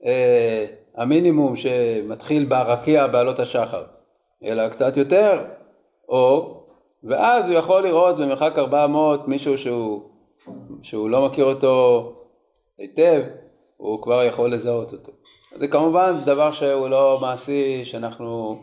אה, 0.04 0.66
המינימום 0.96 1.56
שמתחיל 1.56 2.44
ברקיע 2.44 3.06
בעלות 3.06 3.38
השחר, 3.38 3.84
אלא 4.44 4.68
קצת 4.68 4.96
יותר 4.96 5.44
אור, 6.08 6.68
ואז 7.04 7.44
הוא 7.46 7.54
יכול 7.54 7.82
לראות 7.82 8.16
במרחק 8.16 8.58
ארבע 8.58 8.84
אמות 8.84 9.28
מישהו 9.28 9.58
שהוא, 9.58 10.02
שהוא 10.82 11.10
לא 11.10 11.26
מכיר 11.26 11.44
אותו 11.44 12.12
היטב, 12.78 13.22
הוא 13.76 14.02
כבר 14.02 14.24
יכול 14.24 14.52
לזהות 14.52 14.92
אותו. 14.92 15.12
זה 15.54 15.68
כמובן 15.68 16.20
דבר 16.24 16.50
שהוא 16.50 16.88
לא 16.88 17.18
מעשי, 17.20 17.84
שאנחנו, 17.84 18.58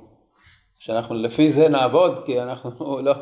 שאנחנו 0.75 1.15
לפי 1.15 1.51
זה 1.51 1.69
נעבוד, 1.69 2.25
כי 2.25 2.41
אנחנו 2.41 2.71
לא, 3.01 3.13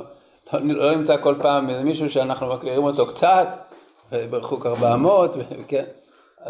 לא, 0.54 0.60
לא 0.62 0.96
נמצא 0.96 1.18
כל 1.18 1.36
פעם 1.42 1.84
מישהו 1.84 2.10
שאנחנו 2.10 2.48
מכירים 2.48 2.84
אותו 2.84 3.06
קצת, 3.06 3.48
ברחוק 4.30 4.66
ארבע 4.66 4.94
אמות, 4.94 5.36
כן, 5.68 5.86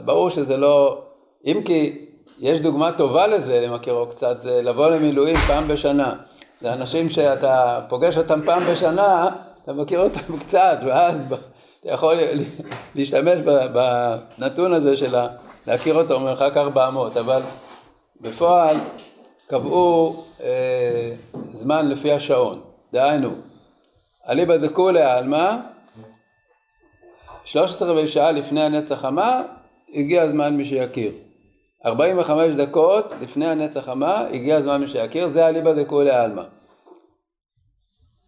ברור 0.05 0.29
שזה 0.29 0.57
לא, 0.57 1.03
אם 1.45 1.61
כי 1.65 2.05
יש 2.39 2.59
דוגמה 2.59 2.91
טובה 2.91 3.27
לזה, 3.27 3.61
למכירו 3.67 4.07
קצת, 4.07 4.41
זה 4.41 4.61
לבוא 4.61 4.89
למילואים 4.89 5.35
פעם 5.35 5.67
בשנה. 5.67 6.15
זה 6.61 6.73
אנשים 6.73 7.09
שאתה 7.09 7.81
פוגש 7.89 8.17
אותם 8.17 8.41
פעם 8.45 8.63
בשנה, 8.71 9.29
אתה 9.63 9.73
מכיר 9.73 9.99
אותם 9.99 10.37
קצת, 10.47 10.77
ואז 10.85 11.25
אתה 11.79 11.91
יכול 11.91 12.17
להשתמש 12.95 13.39
בנתון 14.39 14.73
הזה 14.73 14.97
של 14.97 15.15
להכיר 15.67 15.95
אותו 15.95 16.19
מרחק 16.19 16.57
400, 16.57 17.17
אבל 17.17 17.39
בפועל 18.21 18.75
קבעו 19.47 20.23
אה, 20.43 21.11
זמן 21.53 21.89
לפי 21.89 22.11
השעון, 22.11 22.61
דהיינו, 22.93 23.29
אליבא 24.29 24.57
דכולי 24.57 25.01
עלמא, 25.01 25.55
13 27.45 27.87
רבעי 27.87 28.07
שעה 28.07 28.31
לפני 28.31 28.61
הנצח 28.61 29.01
חמה, 29.01 29.41
הגיע 29.93 30.21
הזמן 30.21 30.57
מי 30.57 30.65
שיכיר. 30.65 31.11
45 31.85 32.53
דקות 32.53 33.13
לפני 33.21 33.47
הנצח 33.47 33.85
חמה, 33.85 34.25
הגיע 34.33 34.55
הזמן 34.55 34.81
מי 34.81 34.87
שיכיר, 34.87 35.29
זה 35.29 35.47
אליבא 35.47 35.73
דכולי 35.73 36.09
עלמא. 36.09 36.43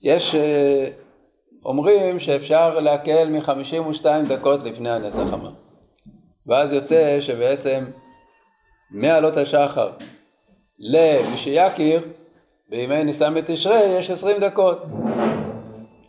יש 0.01 0.35
אה, 0.35 0.87
אומרים 1.65 2.19
שאפשר 2.19 2.79
להקל 2.79 3.29
מ-52 3.29 4.05
דקות 4.27 4.63
לפני 4.63 4.91
הנצח 4.91 5.31
חמה. 5.31 5.49
ואז 6.47 6.73
יוצא 6.73 7.17
שבעצם 7.21 7.85
מעלות 8.91 9.37
השחר 9.37 9.89
למי 10.79 11.37
שיכיר, 11.37 12.01
בימי 12.69 13.03
ניסן 13.03 13.33
בתשרי 13.33 13.83
יש 13.99 14.11
20 14.11 14.41
דקות. 14.41 14.83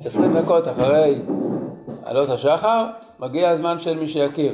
20 0.00 0.38
דקות 0.38 0.68
אחרי 0.68 1.14
עלות 2.04 2.28
השחר, 2.28 2.86
מגיע 3.18 3.50
הזמן 3.50 3.80
של 3.80 3.98
מי 3.98 4.08
שיכיר. 4.08 4.52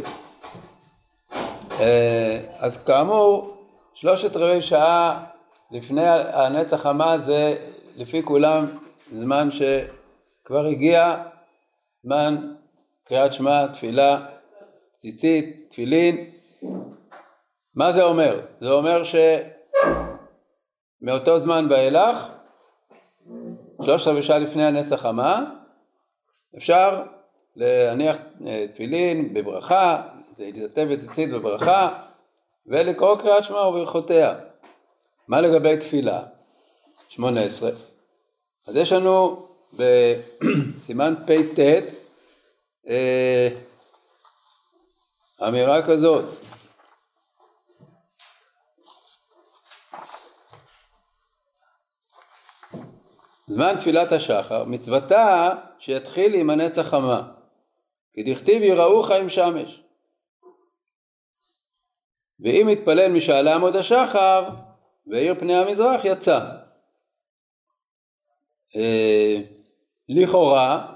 אה, 1.82 2.40
אז 2.58 2.84
כאמור, 2.84 3.56
שלושת 3.94 4.36
רבעי 4.36 4.62
שעה 4.62 5.24
לפני 5.70 6.08
הנצח 6.08 6.82
חמה 6.82 7.18
זה 7.18 7.56
לפי 7.96 8.22
כולם 8.22 8.66
זמן 9.12 9.48
שכבר 9.50 10.66
הגיע 10.66 11.16
זמן 12.02 12.52
קריאת 13.04 13.32
שמע, 13.32 13.66
תפילה, 13.66 14.26
ציצית, 14.96 15.66
תפילין. 15.70 16.30
מה 17.74 17.92
זה 17.92 18.02
אומר? 18.02 18.40
זה 18.60 18.70
אומר 18.70 19.02
שמאותו 21.02 21.38
זמן 21.38 21.66
ואילך, 21.70 22.28
שלושת 23.82 24.06
רבעי 24.06 24.22
שעה 24.22 24.38
לפני 24.38 24.64
הנצח 24.64 25.00
חמה, 25.00 25.44
אפשר 26.56 27.02
להניח 27.56 28.18
אה, 28.46 28.66
תפילין 28.74 29.34
בברכה, 29.34 30.02
להתעטב 30.38 30.88
בציצית 30.92 31.30
בברכה, 31.30 32.02
ולקרוא 32.66 33.16
קריאת 33.18 33.44
שמע 33.44 33.60
וברכותיה. 33.60 34.34
מה 35.28 35.40
לגבי 35.40 35.76
תפילה? 35.76 36.22
שמונה 37.08 37.40
עשרה. 37.40 37.70
אז 38.66 38.76
יש 38.76 38.92
לנו 38.92 39.46
בסימן 39.72 41.14
פט 41.26 41.58
אה, 42.88 43.48
אמירה 45.48 45.86
כזאת 45.86 46.24
זמן 53.46 53.76
תפילת 53.80 54.12
השחר, 54.12 54.64
מצוותה 54.64 55.50
שיתחיל 55.78 56.34
עם 56.34 56.50
הנצח 56.50 56.82
חמה, 56.82 57.22
כי 58.14 58.22
דכתיב 58.22 58.62
יראוך 58.62 59.10
עם 59.10 59.28
שמש. 59.28 59.81
ואם 62.42 62.68
יתפלל 62.68 63.12
משעלה 63.12 63.54
עמוד 63.54 63.76
השחר, 63.76 64.48
והאיר 65.06 65.34
פני 65.34 65.56
המזרח, 65.56 66.04
יצא. 66.04 66.40
אה, 68.76 69.36
לכאורה 70.08 70.92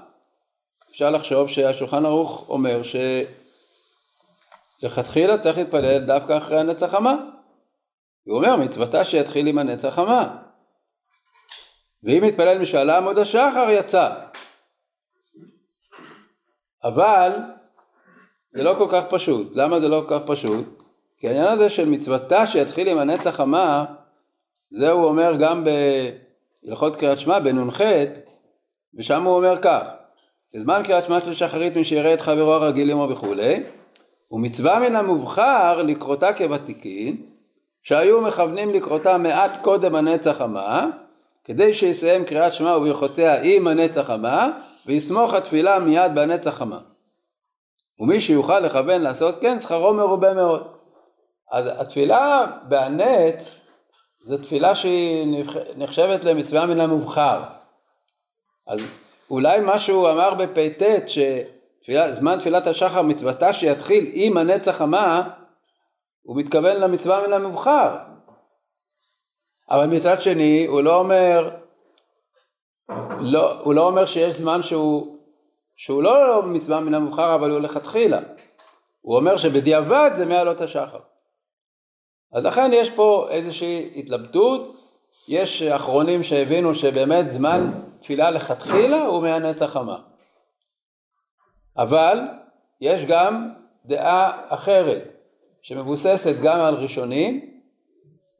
אפשר 0.89 1.09
לחשוב 1.09 1.47
שהשולחן 1.47 2.05
ערוך 2.05 2.49
אומר 2.49 2.81
שלכתחילה 4.81 5.37
צריך 5.37 5.57
להתפלל 5.57 6.05
דווקא 6.05 6.37
אחרי 6.37 6.59
הנצח 6.59 6.91
חמה. 6.91 7.15
הוא 8.23 8.37
אומר 8.37 8.55
מצוותה 8.55 9.05
שיתחיל 9.05 9.47
עם 9.47 9.57
הנצח 9.57 9.89
חמה. 9.89 10.37
ואם 12.03 12.23
יתפלל 12.23 12.57
משאלה 12.57 12.97
עמוד 12.97 13.17
השחר 13.17 13.67
יצא. 13.69 14.15
אבל 16.83 17.31
זה 18.51 18.63
לא 18.63 18.75
כל 18.77 18.87
כך 18.91 19.03
פשוט. 19.09 19.47
למה 19.55 19.79
זה 19.79 19.87
לא 19.87 20.05
כל 20.07 20.19
כך 20.19 20.25
פשוט? 20.27 20.86
כי 21.17 21.27
העניין 21.27 21.47
הזה 21.47 21.69
של 21.69 21.89
מצוותה 21.89 22.47
שיתחיל 22.47 22.87
עם 22.89 22.97
הנצח 22.97 23.35
חמה, 23.35 23.85
זה 24.71 24.91
הוא 24.91 25.05
אומר 25.05 25.35
גם 25.39 25.63
ב... 25.63 25.69
הלכות 26.67 26.95
קריאת 26.95 27.19
שמע 27.19 27.39
בנ"ח, 27.39 27.81
ושם 28.95 29.23
הוא 29.23 29.35
אומר 29.35 29.61
כך: 29.61 29.81
בזמן 30.53 30.81
קריאת 30.83 31.03
שמע 31.03 31.21
של 31.21 31.33
שחרית 31.33 31.75
מי 31.75 31.83
שיראה 31.83 32.13
את 32.13 32.21
חברו 32.21 32.53
הרגיל 32.53 32.91
עמו 32.91 33.07
וכולי, 33.09 33.63
ומצווה 34.31 34.79
מן 34.79 34.95
המובחר 34.95 35.83
לקרותה 35.83 36.33
כוותיקין, 36.33 37.25
שהיו 37.83 38.21
מכוונים 38.21 38.69
לקרותה 38.69 39.17
מעט 39.17 39.51
קודם 39.61 39.95
הנצח 39.95 40.41
המה, 40.41 40.89
כדי 41.43 41.73
שיסיים 41.73 42.25
קריאת 42.25 42.53
שמע 42.53 42.77
וברכותיה 42.77 43.41
עם 43.41 43.67
הנצח 43.67 44.09
המה, 44.09 44.51
ויסמוך 44.85 45.33
התפילה 45.33 45.79
מיד 45.79 46.15
בנצח 46.15 46.61
המה. 46.61 46.79
ומי 47.99 48.21
שיוכל 48.21 48.59
לכוון 48.59 49.01
לעשות 49.01 49.35
כן, 49.41 49.59
שכרו 49.59 49.93
מרובה 49.93 50.33
מאוד. 50.33 50.76
אז 51.51 51.65
התפילה 51.67 52.45
בהנץ 52.63 53.67
זו 54.19 54.37
תפילה 54.37 54.75
שהיא 54.75 55.45
נחשבת 55.77 56.23
למצווה 56.23 56.65
מן 56.65 56.79
המובחר. 56.79 57.41
אז 58.67 58.79
אולי 59.29 59.61
מה 59.61 59.79
שהוא 59.79 60.09
אמר 60.09 60.33
בפט 60.33 60.83
שזמן 61.07 62.39
תפילת 62.39 62.67
השחר 62.67 63.01
מצוותה 63.01 63.53
שיתחיל 63.53 64.11
עם 64.13 64.37
הנצח 64.37 64.81
המה, 64.81 65.29
הוא 66.21 66.37
מתכוון 66.37 66.77
למצווה 66.77 67.27
מן 67.27 67.33
המובחר. 67.33 67.97
אבל 69.69 69.85
מצד 69.85 70.21
שני 70.21 70.65
הוא 70.65 70.81
לא 70.81 70.95
אומר, 70.95 71.49
לא, 73.19 73.59
הוא 73.61 73.73
לא 73.73 73.87
אומר 73.87 74.05
שיש 74.05 74.35
זמן 74.35 74.63
שהוא, 74.63 75.17
שהוא 75.75 76.03
לא 76.03 76.43
מצווה 76.43 76.79
מן 76.79 76.93
המובחר 76.93 77.35
אבל 77.35 77.51
הוא 77.51 77.59
לכתחילה. 77.59 78.19
הוא 79.01 79.17
אומר 79.17 79.37
שבדיעבד 79.37 80.11
זה 80.13 80.25
מעלות 80.25 80.61
השחר. 80.61 80.99
אז 82.37 82.43
לכן 82.43 82.71
יש 82.73 82.89
פה 82.89 83.27
איזושהי 83.29 83.89
התלבטות, 83.95 84.75
יש 85.27 85.61
אחרונים 85.61 86.23
שהבינו 86.23 86.75
שבאמת 86.75 87.31
זמן 87.31 87.71
תפילה 88.01 88.31
לכתחילה 88.31 89.05
הוא 89.05 89.21
מהנצח 89.21 89.65
חמה. 89.65 89.97
אבל 91.77 92.19
יש 92.81 93.05
גם 93.05 93.49
דעה 93.85 94.41
אחרת 94.49 95.03
שמבוססת 95.61 96.41
גם 96.41 96.59
על 96.59 96.75
ראשונים 96.75 97.61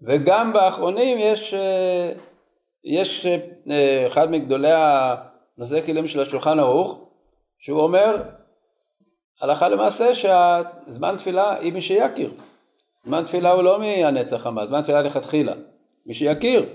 וגם 0.02 0.54
באחרונים 0.54 1.18
יש, 1.20 1.54
יש 2.84 3.26
אחד 4.08 4.32
מגדולי 4.32 4.72
הנושאי 4.74 5.82
כלים 5.86 6.08
של 6.08 6.22
השולחן 6.22 6.60
ערוך 6.60 7.00
שהוא 7.60 7.82
אומר 7.82 8.24
הלכה 9.42 9.70
למעשה 9.70 10.16
שהזמן 10.16 11.16
תפילה 11.18 11.56
היא 11.56 11.74
מי 11.74 11.82
שיכיר 11.82 12.32
זמן 13.08 13.24
תפילה 13.24 13.52
הוא 13.52 13.64
לא 13.64 13.80
מהנצח 13.80 14.38
חמה, 14.38 14.68
זמן 14.68 14.82
תפילה 14.82 15.02
לכתחילה, 15.02 15.54
מי 16.06 16.14
שיכיר. 16.14 16.66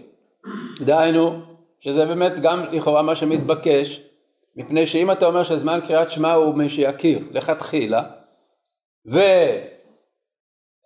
דהיינו, 0.81 1.40
שזה 1.81 2.05
באמת 2.07 2.33
גם 2.42 2.64
לכאורה 2.73 3.03
מה 3.03 3.14
שמתבקש, 3.14 4.01
מפני 4.57 4.87
שאם 4.87 5.11
אתה 5.11 5.27
אומר 5.27 5.42
שזמן 5.42 5.81
קריאת 5.87 6.11
שמע 6.11 6.33
הוא 6.33 6.55
מי 6.55 6.68
שיכיר 6.68 7.18
לכתחילה, 7.31 8.03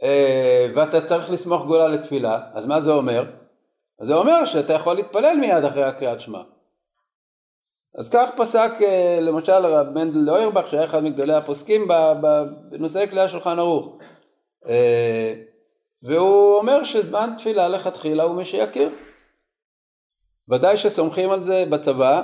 אה, 0.03 0.67
ואתה 0.75 1.07
צריך 1.07 1.31
לסמוך 1.31 1.67
גולה 1.67 1.89
לתפילה, 1.89 2.41
אז 2.53 2.67
מה 2.67 2.81
זה 2.81 2.91
אומר? 2.91 3.25
זה 4.01 4.15
אומר 4.15 4.45
שאתה 4.45 4.73
יכול 4.73 4.97
להתפלל 4.97 5.37
מיד 5.41 5.65
אחרי 5.65 5.85
הקריאת 5.85 6.21
שמע. 6.21 6.43
אז 7.99 8.11
כך 8.11 8.29
פסק 8.37 8.71
אה, 8.83 9.19
למשל 9.21 9.67
רב 9.67 9.89
מנדל 9.89 10.19
לאוירבך 10.19 10.71
שהיה 10.71 10.85
אחד 10.85 11.03
מגדולי 11.03 11.35
הפוסקים 11.35 11.89
בנושאי 12.71 13.09
כלי 13.09 13.21
השולחן 13.21 13.59
ערוך. 13.59 13.99
אה, 14.69 15.35
והוא 16.03 16.57
אומר 16.57 16.85
שזמן 16.85 17.31
תפילה 17.39 17.69
לכתחילה 17.69 18.23
הוא 18.23 18.35
מי 18.35 18.45
שיכיר. 18.45 18.91
ודאי 20.49 20.77
שסומכים 20.77 21.31
על 21.31 21.43
זה 21.43 21.65
בצבא, 21.71 22.23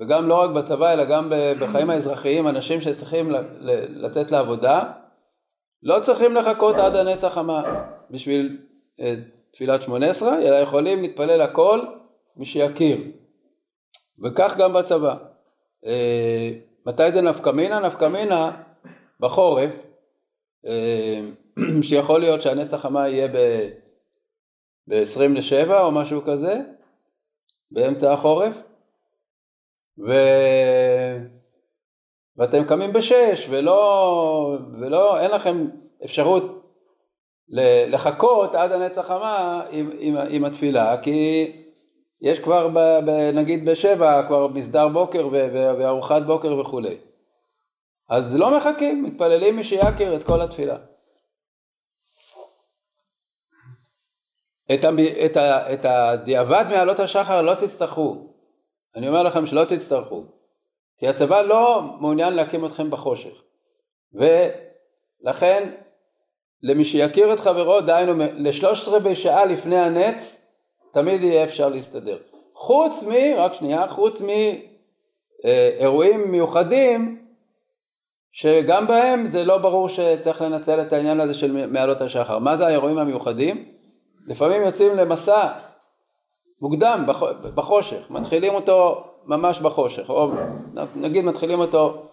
וגם 0.00 0.28
לא 0.28 0.34
רק 0.34 0.50
בצבא 0.50 0.92
אלא 0.92 1.04
גם 1.04 1.32
בחיים 1.60 1.90
האזרחיים, 1.90 2.48
אנשים 2.48 2.80
שצריכים 2.80 3.30
לצאת 3.88 4.30
לעבודה, 4.30 4.92
לא 5.82 6.00
צריכים 6.00 6.34
לחכות 6.34 6.76
עד 6.76 6.96
הנצח 6.96 7.38
המה 7.38 7.62
בשביל 8.10 8.58
אה, 9.00 9.14
תפילת 9.52 9.82
שמונה 9.82 10.06
עשרה, 10.06 10.38
אלא 10.42 10.56
יכולים 10.56 11.02
להתפלל 11.02 11.40
הכל 11.40 11.80
מי 12.36 12.44
שיכיר. 12.44 12.98
וכך 14.24 14.56
גם 14.58 14.72
בצבא. 14.72 15.16
אה, 15.86 16.50
מתי 16.86 17.12
זה 17.12 17.20
נפקא 17.20 17.50
מינה? 17.50 17.80
נפקא 17.80 18.04
מינה 18.04 18.50
בחורף, 19.20 19.70
שיכול 21.82 22.20
להיות 22.20 22.42
שהנצח 22.42 22.84
המה 22.84 23.08
יהיה 23.08 23.28
ב-27 24.88 25.72
או 25.80 25.90
משהו 25.90 26.22
כזה, 26.24 26.60
באמצע 27.70 28.12
החורף, 28.12 28.52
ו... 30.06 30.12
ואתם 32.36 32.64
קמים 32.64 32.92
בשש 32.92 33.46
ולא, 33.50 34.58
ולא, 34.80 35.20
אין 35.20 35.30
לכם 35.30 35.66
אפשרות 36.04 36.64
לחכות 37.88 38.54
עד 38.54 38.72
הנצח 38.72 39.10
המה 39.10 39.62
עם, 39.70 39.90
עם, 39.98 40.16
עם 40.30 40.44
התפילה, 40.44 41.02
כי 41.02 41.52
יש 42.20 42.38
כבר 42.38 42.68
ב, 42.68 42.78
ב, 43.06 43.10
נגיד 43.34 43.70
בשבע 43.70 44.26
כבר 44.26 44.48
מסדר 44.48 44.88
בוקר 44.88 45.28
וארוחת 45.78 46.22
בוקר 46.22 46.58
וכולי. 46.58 46.96
אז 48.08 48.36
לא 48.36 48.56
מחכים, 48.56 49.02
מתפללים 49.02 49.56
מי 49.56 49.64
שיכיר 49.64 50.16
את 50.16 50.26
כל 50.26 50.40
התפילה. 50.40 50.76
את, 54.74 54.84
ה, 54.84 54.90
את, 55.26 55.36
ה, 55.36 55.74
את 55.74 55.84
הדיעבד 55.84 56.64
מעלות 56.68 56.98
השחר 56.98 57.42
לא 57.42 57.54
תצטרכו. 57.54 58.16
אני 58.96 59.08
אומר 59.08 59.22
לכם 59.22 59.46
שלא 59.46 59.64
תצטרכו. 59.64 60.24
כי 60.98 61.08
הצבא 61.08 61.42
לא 61.42 61.82
מעוניין 62.00 62.34
להקים 62.34 62.64
אתכם 62.64 62.90
בחושך. 62.90 63.42
ולכן 64.12 65.74
למי 66.62 66.84
שיכיר 66.84 67.32
את 67.34 67.40
חברו, 67.40 67.80
דהיינו 67.80 68.24
לשלושת 68.36 68.88
רבעי 68.88 69.16
שעה 69.16 69.44
לפני 69.44 69.78
הנץ, 69.78 70.46
תמיד 70.92 71.22
יהיה 71.22 71.44
אפשר 71.44 71.68
להסתדר. 71.68 72.18
חוץ 72.54 73.02
מ... 73.02 73.12
רק 73.36 73.54
שנייה, 73.54 73.88
חוץ 73.88 74.22
מאירועים 75.44 76.30
מיוחדים, 76.30 77.23
שגם 78.34 78.86
בהם 78.86 79.26
זה 79.26 79.44
לא 79.44 79.58
ברור 79.58 79.88
שצריך 79.88 80.42
לנצל 80.42 80.82
את 80.82 80.92
העניין 80.92 81.20
הזה 81.20 81.34
של 81.34 81.66
מעלות 81.66 82.00
השחר. 82.00 82.38
מה 82.38 82.56
זה 82.56 82.66
האירועים 82.66 82.98
המיוחדים? 82.98 83.68
לפעמים 84.26 84.62
יוצאים 84.62 84.96
למסע 84.96 85.48
מוקדם 86.60 87.04
בחושך, 87.54 88.10
מתחילים 88.10 88.54
אותו 88.54 89.04
ממש 89.24 89.60
בחושך, 89.60 90.10
או 90.10 90.30
נגיד 90.96 91.24
מתחילים 91.24 91.60
אותו 91.60 92.06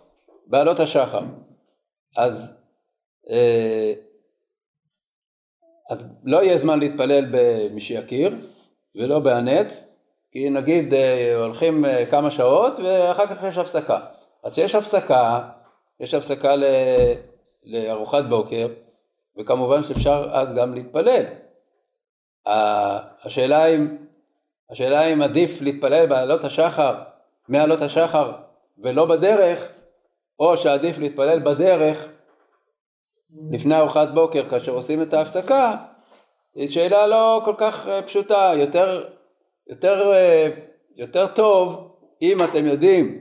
בעלות 0.48 0.80
השחר. 0.80 1.22
אז 2.18 2.64
אה, 3.30 3.94
אז 5.90 6.22
לא 6.24 6.44
יהיה 6.44 6.58
זמן 6.58 6.80
להתפלל 6.80 7.26
במי 7.32 7.82
שיכיר 7.82 8.36
ולא 8.96 9.20
בהנץ, 9.20 9.98
כי 10.32 10.50
נגיד 10.50 10.94
אה, 10.94 11.36
הולכים 11.36 11.86
אה, 11.86 12.06
כמה 12.06 12.32
שעות 12.32 12.74
ואחר 12.84 13.28
כך 13.28 13.44
יש 13.44 13.58
הפסקה. 13.58 14.00
אז 14.44 14.52
כשיש 14.54 14.76
הפסקה, 14.76 15.50
יש 16.02 16.14
הפסקה 16.14 16.56
ל... 16.56 16.64
לארוחת 17.64 18.24
בוקר, 18.30 18.68
וכמובן 19.38 19.84
שאפשר 19.84 20.30
אז 20.32 20.54
גם 20.54 20.74
להתפלל. 20.74 21.24
השאלה 23.24 23.66
אם, 23.66 23.98
השאלה 24.72 25.06
אם 25.06 25.22
עדיף 25.22 25.62
להתפלל 25.62 26.06
בעלות 26.08 26.44
השחר, 26.44 26.96
מעלות 27.48 27.82
השחר 27.82 28.32
ולא 28.78 29.06
בדרך, 29.06 29.72
או 30.40 30.58
שעדיף 30.58 30.98
להתפלל 30.98 31.40
בדרך 31.40 32.08
לפני 33.52 33.76
ארוחת 33.76 34.08
בוקר 34.14 34.50
כאשר 34.50 34.72
עושים 34.72 35.02
את 35.02 35.14
ההפסקה, 35.14 35.76
היא 36.56 36.72
שאלה 36.72 37.08
לא 37.08 37.42
כל 37.46 37.54
כך 37.58 37.88
אה, 37.88 38.02
פשוטה, 38.02 38.52
יותר, 38.56 39.10
יותר, 39.70 40.14
אה, 40.14 40.48
יותר 40.96 41.28
טוב 41.28 41.92
אם 42.22 42.38
אתם 42.44 42.66
יודעים 42.66 43.20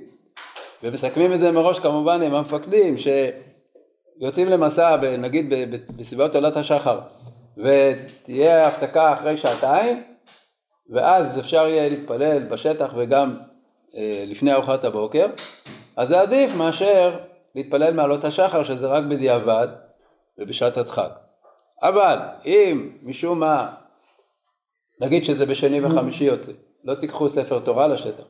ומסכמים 0.83 1.33
את 1.33 1.41
זה 1.41 1.53
מראש 1.53 1.79
כמובן 1.79 2.23
עם 2.23 2.35
המפקדים 2.35 2.95
שיוצאים 2.97 4.49
למסע 4.49 4.97
נגיד 4.97 5.55
בסביבות 5.97 6.35
עולת 6.35 6.57
השחר. 6.57 7.01
ותהיה 7.57 8.69
הפסקה 8.69 9.13
אחרי 9.13 9.37
שעתיים 9.37 10.03
ואז 10.91 11.39
אפשר 11.39 11.67
יהיה 11.67 11.89
להתפלל 11.89 12.43
בשטח 12.43 12.93
וגם 12.97 13.37
אה, 13.97 14.25
לפני 14.27 14.53
ארוחת 14.53 14.85
הבוקר. 14.85 15.27
אז 15.97 16.09
זה 16.09 16.21
עדיף 16.21 16.55
מאשר 16.55 17.17
להתפלל 17.55 17.95
מעלות 17.95 18.25
השחר 18.25 18.65
שזה 18.65 18.87
רק 18.87 19.05
בדיעבד 19.05 19.69
ובשעת 20.39 20.77
הדחק. 20.77 21.11
אבל 21.83 22.19
אם 22.47 22.91
משום 23.03 23.41
מה, 23.41 23.73
נגיד 25.01 25.25
שזה 25.25 25.47
בשני 25.47 25.85
וחמישי 25.85 26.25
יוצא, 26.25 26.53
לא 26.85 26.95
תיקחו 26.95 27.29
ספר 27.29 27.59
תורה 27.59 27.89
לשטח, 27.89 28.25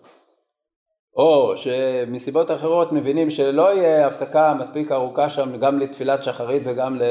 או 1.16 1.56
שמסיבות 1.56 2.50
אחרות 2.50 2.92
מבינים 2.92 3.30
שלא 3.30 3.74
יהיה 3.74 4.06
הפסקה 4.06 4.54
מספיק 4.54 4.92
ארוכה 4.92 5.30
שם 5.30 5.56
גם 5.56 5.78
לתפילת 5.78 6.24
שחרית 6.24 6.62
וגם, 6.66 6.96
ל, 6.96 7.02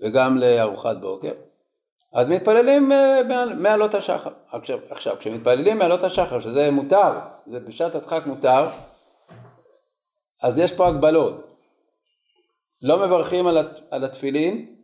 וגם 0.00 0.38
לארוחת 0.38 0.96
בוקר, 0.96 1.32
אז 2.12 2.28
מתפללים 2.28 2.92
אה, 2.92 3.20
מעלות 3.56 3.94
השחר. 3.94 4.30
עכשיו, 4.52 4.78
עכשיו, 4.90 5.16
כשמתפללים 5.18 5.78
מעלות 5.78 6.02
השחר, 6.02 6.40
שזה 6.40 6.70
מותר, 6.70 7.18
זה 7.46 7.60
בשעת 7.60 7.94
הדחק 7.94 8.26
מותר, 8.26 8.64
אז 10.42 10.58
יש 10.58 10.72
פה 10.72 10.88
הגבלות. 10.88 11.48
לא 12.82 13.06
מברכים 13.06 13.46
על 13.90 14.04
התפילין 14.04 14.76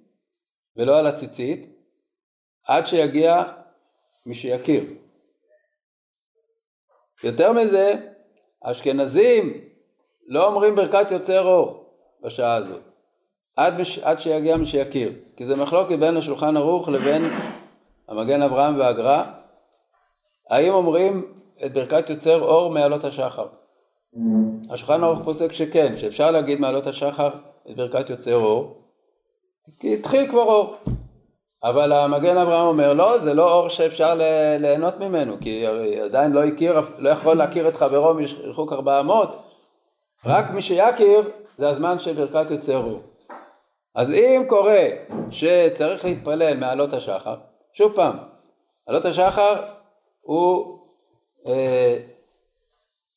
ולא 0.76 0.98
על 0.98 1.06
הציצית 1.06 1.66
עד 2.66 2.86
שיגיע 2.86 3.42
מי 4.26 4.34
שיכיר. 4.34 4.84
יותר 7.24 7.52
מזה, 7.52 8.13
אשכנזים 8.64 9.52
לא 10.26 10.46
אומרים 10.46 10.76
ברכת 10.76 11.10
יוצר 11.10 11.46
אור 11.46 11.84
בשעה 12.22 12.54
הזאת, 12.54 12.82
עד, 13.56 13.80
בש... 13.80 13.98
עד 13.98 14.20
שיגיע 14.20 14.56
מי 14.56 14.66
שיכיר, 14.66 15.12
כי 15.36 15.46
זה 15.46 15.56
מחלוקת 15.56 15.98
בין 15.98 16.16
השולחן 16.16 16.56
ערוך 16.56 16.88
לבין 16.88 17.22
המגן 18.08 18.42
אברהם 18.42 18.78
והגר"א, 18.78 19.24
האם 20.50 20.74
אומרים 20.74 21.32
את 21.66 21.72
ברכת 21.72 22.10
יוצר 22.10 22.42
אור 22.42 22.70
מעלות 22.70 23.04
השחר. 23.04 23.46
השולחן 24.70 25.04
ערוך 25.04 25.18
פוסק 25.24 25.52
שכן, 25.52 25.96
שאפשר 25.96 26.30
להגיד 26.30 26.60
מעלות 26.60 26.86
השחר 26.86 27.30
את 27.70 27.76
ברכת 27.76 28.10
יוצר 28.10 28.36
אור, 28.36 28.82
כי 29.80 29.94
התחיל 29.94 30.30
כבר 30.30 30.42
אור. 30.42 30.76
אבל 31.64 31.92
המגן 31.92 32.36
אברהם 32.36 32.66
אומר 32.66 32.92
לא, 32.92 33.18
זה 33.18 33.34
לא 33.34 33.52
אור 33.52 33.68
שאפשר 33.68 34.14
ליהנות 34.58 35.00
ממנו, 35.00 35.36
כי 35.40 35.66
עדיין 36.04 36.32
לא 36.32 36.44
הכיר, 36.44 36.80
לא 36.98 37.10
יכול 37.10 37.36
להכיר 37.36 37.68
את 37.68 37.76
חברו 37.76 38.14
מרחוק 38.14 38.72
ארבע 38.72 39.00
אמות, 39.00 39.42
רק 40.26 40.50
מי 40.50 40.62
שיכיר 40.62 41.30
זה 41.58 41.68
הזמן 41.68 41.98
של 41.98 42.12
ברכת 42.12 42.50
יוצר 42.50 42.76
אור. 42.76 43.02
אז 43.94 44.10
אם 44.10 44.42
קורה 44.48 44.86
שצריך 45.30 46.04
להתפלל 46.04 46.56
מעלות 46.56 46.92
השחר, 46.92 47.36
שוב 47.72 47.92
פעם, 47.94 48.16
עלות 48.86 49.04
השחר 49.04 49.62
הוא 50.20 50.78
אה, 51.48 51.98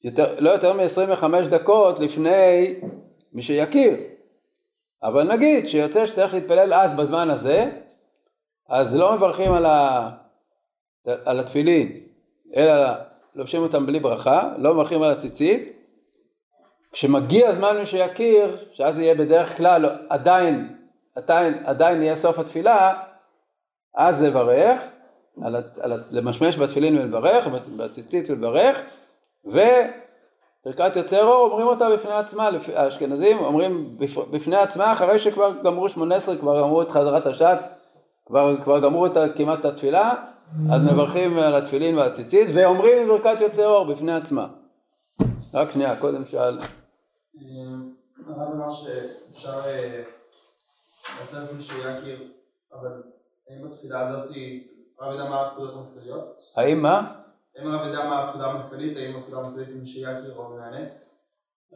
יותר, 0.03 0.35
לא 0.39 0.49
יותר 0.49 0.73
מ-25 0.73 1.25
דקות 1.49 1.99
לפני 1.99 2.75
מי 3.33 3.41
שיכיר. 3.41 3.93
אבל 5.03 5.33
נגיד 5.33 5.67
שיוצא 5.67 6.05
שצריך 6.05 6.33
להתפלל 6.33 6.73
אז 6.73 6.95
בזמן 6.95 7.29
הזה, 7.29 7.71
אז 8.69 8.95
לא 8.95 9.15
מברכים 9.15 9.53
על, 9.53 9.65
ה... 9.65 10.09
על 11.25 11.39
התפילין, 11.39 11.99
אלא 12.55 12.73
לובשים 13.35 13.61
אותם 13.61 13.85
בלי 13.85 13.99
ברכה, 13.99 14.53
לא 14.57 14.73
מברכים 14.73 15.01
על 15.01 15.11
הציצית. 15.11 15.73
כשמגיע 16.91 17.49
הזמן 17.49 17.85
שיכיר, 17.85 18.65
שאז 18.73 18.99
יהיה 18.99 19.15
בדרך 19.15 19.57
כלל 19.57 19.85
עדיין, 20.09 20.75
עדיין, 21.15 21.63
עדיין 21.65 22.01
יהיה 22.01 22.15
סוף 22.15 22.39
התפילה, 22.39 22.93
אז 23.95 24.21
לברך, 24.21 24.81
על, 25.41 25.55
על, 25.81 26.03
למשמש 26.11 26.57
בתפילין 26.57 26.97
ולברך, 26.97 27.47
בציצית 27.77 28.29
ולברך, 28.29 28.81
ברכת 30.65 30.95
יוצר 30.95 31.23
אור 31.23 31.51
אומרים 31.51 31.67
אותה 31.67 31.89
בפני 31.89 32.13
עצמה, 32.13 32.49
האשכנזים 32.75 33.37
אומרים 33.37 33.97
בפני 34.31 34.55
עצמה 34.55 34.93
אחרי 34.93 35.19
שכבר 35.19 35.51
גמרו 35.63 35.89
שמונה 35.89 36.15
עשרה, 36.15 36.37
כבר 36.37 36.61
גמרו 36.61 36.81
את 36.81 36.89
חזרת 36.89 37.25
השעת, 37.25 37.59
כבר, 38.27 38.61
כבר 38.63 38.79
גמרו 38.79 39.05
את, 39.05 39.11
כמעט 39.35 39.59
את 39.59 39.65
התפילה, 39.65 40.13
אז 40.71 40.83
מברכים 40.83 41.37
על 41.39 41.55
התפילין 41.55 41.97
והציצית 41.97 42.49
ואומרים 42.53 43.07
ברכת 43.07 43.41
יוצר 43.41 43.67
אור 43.67 43.93
בפני 43.93 44.13
עצמה. 44.13 44.47
רק 45.53 45.71
שנייה, 45.71 45.99
קודם 45.99 46.25
שאל. 46.25 46.59
הרב 48.27 48.51
אמר 48.53 48.71
שאפשר 48.71 49.59
לעשות 51.19 51.53
מישהו 51.57 51.79
יכיר, 51.79 52.19
אבל 52.73 53.03
האם 53.49 53.69
בתפילה 53.69 54.07
הזאת, 54.07 54.29
הרב 54.99 55.11
יודע 55.11 55.29
מה 55.29 55.41
הפקודות 55.41 55.73
המתקליות? 55.75 56.39
האם 56.55 56.81
מה? 56.81 57.13
האם 57.57 57.71
הרב 57.71 57.87
יודע 57.87 58.09
מה 58.09 58.23
הפקודה 58.23 58.45
המתקלית? 58.45 58.97
האם 58.97 59.15
הפקודה 59.15 59.37
המתקלית 59.37 59.67
היא 59.67 59.79
מישהו 59.79 60.01
יכיר 60.01 60.33
או 60.37 60.49
מהנץ? 60.49 61.13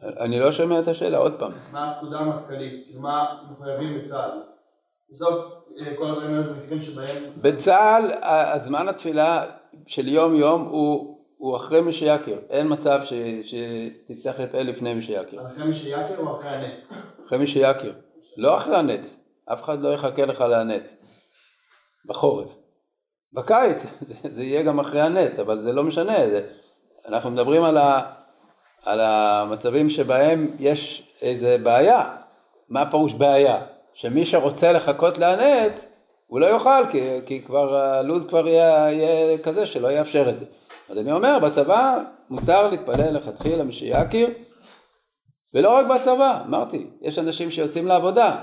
אני 0.02 0.40
לא 0.40 0.52
שומע 0.52 0.80
את 0.80 0.88
השאלה, 0.88 1.18
עוד 1.18 1.38
פעם. 1.38 1.52
מה 1.72 1.90
הפקודה 1.90 2.18
המטכ"לית? 2.18 2.84
כאילו 2.84 3.00
מה 3.00 3.42
מחויבים 3.50 3.98
בצה"ל? 3.98 4.51
בסוף 5.12 5.62
כל 5.96 6.08
הדברים 6.08 6.30
האלה 6.30 6.42
זה 6.42 6.52
מקרים 6.64 6.80
שבהם... 6.80 7.16
בצה"ל 7.36 8.10
הזמן 8.22 8.88
התפילה 8.88 9.46
של 9.86 10.08
יום 10.08 10.34
יום 10.34 10.62
הוא, 10.62 11.18
הוא 11.36 11.56
אחרי 11.56 11.80
מי 11.80 11.92
שיכיר, 11.92 12.40
אין 12.50 12.72
מצב 12.72 13.00
ש, 13.04 13.12
שתצטרך 13.42 14.40
להתפעל 14.40 14.66
לפני 14.66 14.94
מי 14.94 15.02
שיכיר. 15.02 15.46
אחרי 15.46 15.64
מי 15.64 15.74
שיכיר 15.74 16.18
או 16.18 16.36
אחרי 16.36 16.48
הנץ? 16.50 17.16
אחרי 17.26 17.38
מי 17.38 17.46
שיכיר, 17.46 17.94
לא 18.36 18.56
אחרי 18.56 18.76
הנץ, 18.76 19.24
אף 19.52 19.62
אחד 19.62 19.80
לא 19.80 19.88
יחכה 19.88 20.26
לך 20.26 20.40
להנץ, 20.40 21.02
בחורף. 22.06 22.48
בקיץ 23.32 23.86
זה, 24.00 24.14
זה 24.24 24.42
יהיה 24.42 24.62
גם 24.62 24.80
אחרי 24.80 25.00
הנץ, 25.00 25.38
אבל 25.38 25.60
זה 25.60 25.72
לא 25.72 25.84
משנה, 25.84 26.28
זה, 26.28 26.46
אנחנו 27.08 27.30
מדברים 27.30 27.62
על, 27.62 27.76
ה, 27.76 28.12
על 28.84 29.00
המצבים 29.00 29.90
שבהם 29.90 30.46
יש 30.60 31.08
איזה 31.22 31.58
בעיה. 31.62 32.16
מה 32.68 32.90
פירוש 32.90 33.12
בעיה? 33.12 33.71
שמי 33.94 34.26
שרוצה 34.26 34.72
לחכות 34.72 35.18
להנץ, 35.18 35.92
הוא 36.26 36.40
לא 36.40 36.46
יוכל, 36.46 36.86
כי, 36.90 37.00
כי 37.26 37.42
כבר 37.42 37.76
הלו"ז 37.76 38.26
כבר 38.26 38.48
יהיה, 38.48 38.92
יהיה 38.92 39.38
כזה 39.38 39.66
שלא 39.66 39.88
יאפשר 39.88 40.28
את 40.28 40.38
זה. 40.38 40.44
אז 40.88 40.98
אני 40.98 41.12
אומר, 41.12 41.38
בצבא 41.38 41.98
מותר 42.30 42.68
להתפלל 42.68 43.16
לכתחילה 43.16 43.64
מי 43.64 43.72
שיכיר, 43.72 44.30
ולא 45.54 45.70
רק 45.70 45.86
בצבא, 45.86 46.42
אמרתי, 46.46 46.86
יש 47.02 47.18
אנשים 47.18 47.50
שיוצאים 47.50 47.86
לעבודה, 47.86 48.42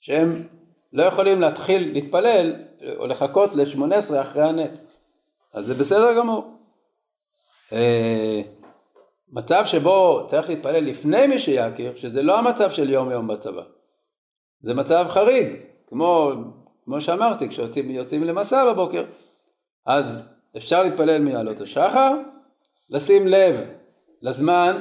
שהם 0.00 0.48
לא 0.92 1.02
יכולים 1.02 1.40
להתחיל 1.40 1.92
להתפלל 1.92 2.52
או 2.96 3.06
לחכות 3.06 3.54
ל-18 3.54 4.20
אחרי 4.20 4.48
הנט. 4.48 4.78
אז 5.52 5.66
זה 5.66 5.74
בסדר 5.74 6.18
גמור. 6.18 6.58
אה, 7.72 8.40
מצב 9.28 9.62
שבו 9.66 10.24
צריך 10.26 10.48
להתפלל 10.48 10.84
לפני 10.84 11.26
מי 11.26 11.38
שיכיר, 11.38 11.92
שזה 11.96 12.22
לא 12.22 12.38
המצב 12.38 12.70
של 12.70 12.90
יום 12.90 13.10
יום 13.10 13.28
בצבא. 13.28 13.62
זה 14.64 14.74
מצב 14.74 15.06
חריג, 15.08 15.56
כמו, 15.86 16.32
כמו 16.84 17.00
שאמרתי, 17.00 17.48
כשיוצאים 17.48 18.24
למסע 18.24 18.72
בבוקר, 18.72 19.04
אז 19.86 20.22
אפשר 20.56 20.82
להתפלל 20.82 21.22
מעלות 21.22 21.60
השחר, 21.60 22.12
לשים 22.90 23.26
לב 23.26 23.60
לזמן 24.22 24.80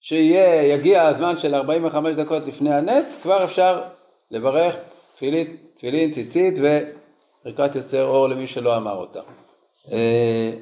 שיהיה, 0.00 0.74
יגיע 0.74 1.02
הזמן 1.02 1.38
של 1.38 1.54
45 1.54 2.14
דקות 2.16 2.46
לפני 2.46 2.74
הנץ, 2.74 3.18
כבר 3.22 3.44
אפשר 3.44 3.82
לברך 4.30 4.76
תפילין, 5.14 5.56
תפילין 5.76 6.10
ציצית 6.10 6.54
וברכת 6.58 7.74
יוצר 7.74 8.04
אור 8.04 8.28
למי 8.28 8.46
שלא 8.46 8.76
אמר 8.76 8.96
אותה. 8.96 9.20
אה, 9.92 10.52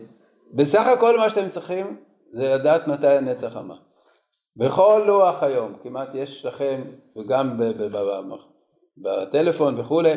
בסך 0.53 0.87
הכל 0.87 1.19
מה 1.19 1.31
שאתם 1.31 1.49
צריכים 1.49 1.97
זה 2.33 2.49
לדעת 2.49 2.89
מתי 2.89 3.09
הנצח 3.09 3.57
אמר. 3.57 3.77
בכל 4.57 5.03
לוח 5.07 5.43
היום, 5.43 5.75
כמעט 5.83 6.15
יש 6.15 6.45
לכם, 6.45 6.83
וגם 7.17 7.61
בטלפון 8.97 9.81
וכולי, 9.81 10.15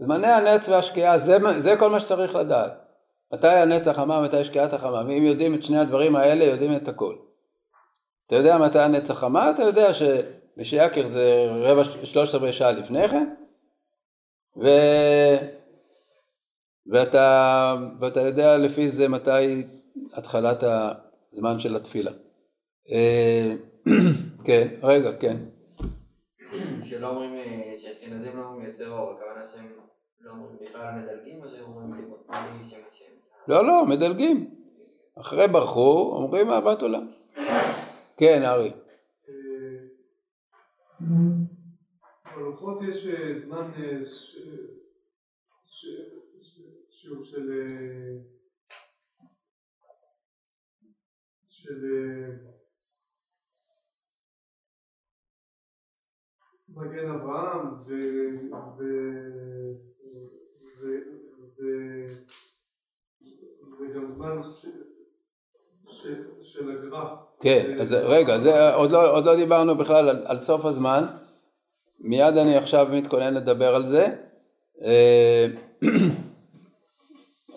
זמני 0.00 0.26
הנץ 0.26 0.68
והשקיעה, 0.68 1.18
זה, 1.18 1.38
זה 1.58 1.76
כל 1.78 1.90
מה 1.90 2.00
שצריך 2.00 2.34
לדעת. 2.34 2.72
מתי 3.32 3.48
הנץ 3.48 3.86
החמה, 3.86 4.22
מתי 4.22 4.44
שקיעת 4.44 4.72
החמה, 4.72 5.02
ואם 5.06 5.26
יודעים 5.26 5.54
את 5.54 5.62
שני 5.62 5.78
הדברים 5.78 6.16
האלה, 6.16 6.44
יודעים 6.44 6.76
את 6.76 6.88
הכל. 6.88 7.14
אתה 8.26 8.36
יודע 8.36 8.58
מתי 8.58 8.78
הנץ 8.78 9.10
החמה, 9.10 9.50
אתה 9.50 9.62
יודע 9.62 9.88
שבשייקר 9.94 11.08
זה 11.08 11.48
רבע, 11.50 11.84
שלושת 12.04 12.34
רבעי 12.34 12.52
שעה 12.52 12.72
לפני 12.72 13.08
כן, 13.08 13.34
ו... 14.62 14.68
ואתה, 16.86 17.74
ואתה 18.00 18.20
יודע 18.20 18.56
לפי 18.56 18.90
זה 18.90 19.08
מתי 19.08 19.64
התחלת 20.12 20.64
הזמן 21.32 21.58
של 21.58 21.76
התפילה. 21.76 22.10
אה, 22.90 23.54
כן, 24.46 24.68
רגע, 24.82 25.16
כן. 25.20 25.36
שלא 26.84 27.08
אומרים, 27.08 27.34
אה, 27.34 27.74
שאשכנזים 27.78 28.36
לא 28.36 28.44
אומרים 28.44 28.66
יוצר 28.66 28.90
אור, 28.90 29.12
הכוונה 29.12 29.46
שהם 29.46 29.72
לא 30.20 30.30
אומרים 30.30 30.56
בכלל 30.62 30.94
מדלגים 30.94 31.42
או 31.42 31.48
שהם 31.48 31.64
אומרים 31.64 31.90
בלי 31.90 32.68
שם 32.68 32.76
השם? 32.90 33.12
לא, 33.48 33.66
לא, 33.66 33.86
מדלגים. 33.86 34.54
אחרי 35.20 35.48
ברכו 35.48 36.12
אומרים 36.16 36.50
אהבת 36.50 36.82
עולם. 36.82 37.10
כן, 38.16 38.42
ארי. 38.44 38.72
בלוחות 42.36 42.78
יש 42.88 43.06
זמן 43.34 43.70
שהוא 46.90 47.24
של 47.24 47.50
של 51.48 51.84
מגן 56.76 57.10
אברהם 57.10 57.66
ו... 57.86 57.94
ו... 58.78 58.84
ו... 60.80 60.86
ו... 61.58 61.62
וגם 63.80 64.08
זמן 64.08 64.42
ש... 64.42 64.66
ש... 65.88 66.06
של 66.42 66.70
הגר"א. 66.70 67.14
כן, 67.40 67.76
אז 67.80 67.92
רגע, 67.92 68.38
זה, 68.38 68.74
עוד, 68.74 68.90
לא, 68.90 69.12
עוד 69.16 69.24
לא 69.24 69.36
דיברנו 69.36 69.76
בכלל 69.76 70.08
על, 70.08 70.24
על 70.26 70.40
סוף 70.40 70.64
הזמן, 70.64 71.04
מיד 72.00 72.36
אני 72.36 72.56
עכשיו 72.56 72.88
מתכונן 72.92 73.34
לדבר 73.34 73.74
על 73.74 73.86
זה, 73.86 74.06
אה, 74.82 75.46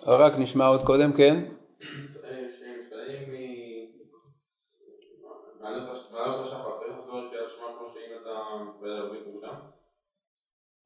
רק 0.06 0.38
נשמע 0.38 0.66
עוד 0.66 0.82
קודם, 0.82 1.12
כן? 1.12 1.44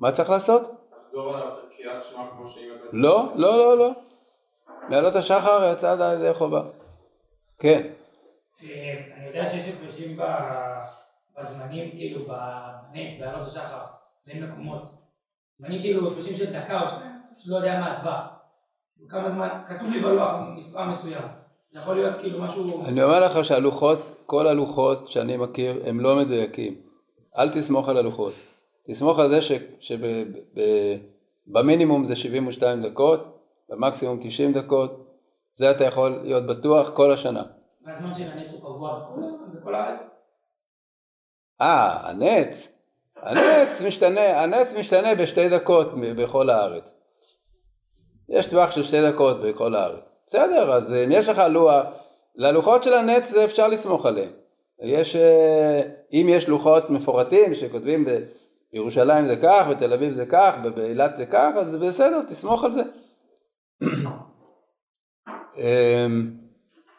מה 0.05 0.13
צריך 0.13 0.31
לעשות? 0.31 0.63
לחזור 0.63 1.37
על 1.37 1.43
קריאת 1.77 2.05
שמע 2.05 2.23
כמו 2.31 2.49
שאם 2.49 2.69
אתה... 2.77 2.85
לא, 2.93 3.29
לא, 3.35 3.57
לא, 3.57 3.79
לא. 3.79 3.91
מעלות 4.89 5.17
השחר 5.17 5.73
יצא 5.73 6.15
ידי 6.17 6.35
חובה. 6.35 6.63
כן. 7.59 7.87
אני 8.61 9.27
יודע 9.27 9.47
שיש 9.47 9.69
הפרשים 9.69 10.19
בזמנים, 11.39 11.91
כאילו, 11.91 12.21
בנט, 12.21 13.21
בעלות 13.21 13.49
השחר, 13.49 13.81
בין 14.27 14.45
מקומות. 14.45 14.83
זמנים 15.59 15.81
כאילו 15.81 16.13
הפרשים 16.13 16.37
של 16.37 16.53
דקה 16.53 16.83
או 16.83 16.89
שניים, 16.89 17.13
פשוט 17.37 17.49
לא 17.49 17.57
יודע 17.57 17.81
מה 17.81 17.93
הטווח. 17.93 18.21
כמה 19.09 19.31
זמן, 19.31 19.49
כתוב 19.69 19.91
לי 19.91 20.01
בלוח 20.01 20.31
מספר 20.57 20.85
מסוים. 20.85 21.25
זה 21.73 21.79
יכול 21.79 21.95
להיות 21.95 22.21
כאילו 22.21 22.43
משהו... 22.43 22.85
אני 22.85 23.03
אומר 23.03 23.25
לך 23.25 23.45
שהלוחות, 23.45 23.99
כל 24.27 24.47
הלוחות 24.47 25.07
שאני 25.07 25.37
מכיר, 25.37 25.83
הם 25.87 26.01
לא 26.01 26.17
מדויקים. 26.17 26.75
אל 27.39 27.53
תסמוך 27.53 27.89
על 27.89 27.97
הלוחות. 27.97 28.33
תסמוך 28.87 29.19
על 29.19 29.31
זה 29.31 29.39
שבמינימום 31.47 32.05
זה 32.05 32.17
72 32.17 32.83
דקות, 32.83 33.39
במקסימום 33.69 34.19
90 34.21 34.53
דקות, 34.53 35.05
זה 35.53 35.71
אתה 35.71 35.85
יכול 35.85 36.21
להיות 36.23 36.47
בטוח 36.47 36.91
כל 36.95 37.13
השנה. 37.13 37.43
והזמן 37.87 38.15
של 38.15 38.31
הנץ 38.31 38.53
הוא 38.53 38.61
קבוע 38.61 39.11
בכל 39.55 39.75
הארץ? 39.75 40.11
אה, 41.61 42.09
הנץ. 42.09 42.79
הנץ 43.17 43.83
משתנה, 43.87 44.43
הנץ 44.43 44.73
משתנה 44.79 45.15
בשתי 45.15 45.49
דקות 45.49 45.89
בכל 46.17 46.51
הארץ. 46.51 46.97
יש 48.29 48.47
טווח 48.47 48.71
של 48.71 48.83
שתי 48.83 49.11
דקות 49.11 49.37
בכל 49.41 49.75
הארץ. 49.75 50.03
בסדר, 50.27 50.73
אז 50.73 50.93
אם 50.93 51.13
יש 51.13 51.29
לך 51.29 51.43
לוח, 51.51 51.87
ללוחות 52.35 52.85
של 52.85 52.95
הנץ 52.95 53.31
זה 53.31 53.45
אפשר 53.45 53.69
לסמוך 53.69 54.07
עליהם. 54.07 54.31
יש, 54.83 55.17
אה, 55.17 55.83
אם 56.13 56.27
יש 56.31 56.49
לוחות 56.49 56.91
מפורטים 56.91 57.55
שכותבים 57.55 58.05
בירושלים 58.75 59.29
זה 59.29 59.37
כך, 59.37 59.67
בתל 59.71 59.93
אביב 59.93 60.15
זה 60.15 60.27
כך, 60.27 60.55
באילת 60.75 61.17
זה 61.17 61.27
כך, 61.27 61.51
אז 61.57 61.77
בסדר, 61.77 62.23
תסמוך 62.23 62.65
על 62.65 62.73
זה. 62.73 62.83
אמ, 65.57 66.31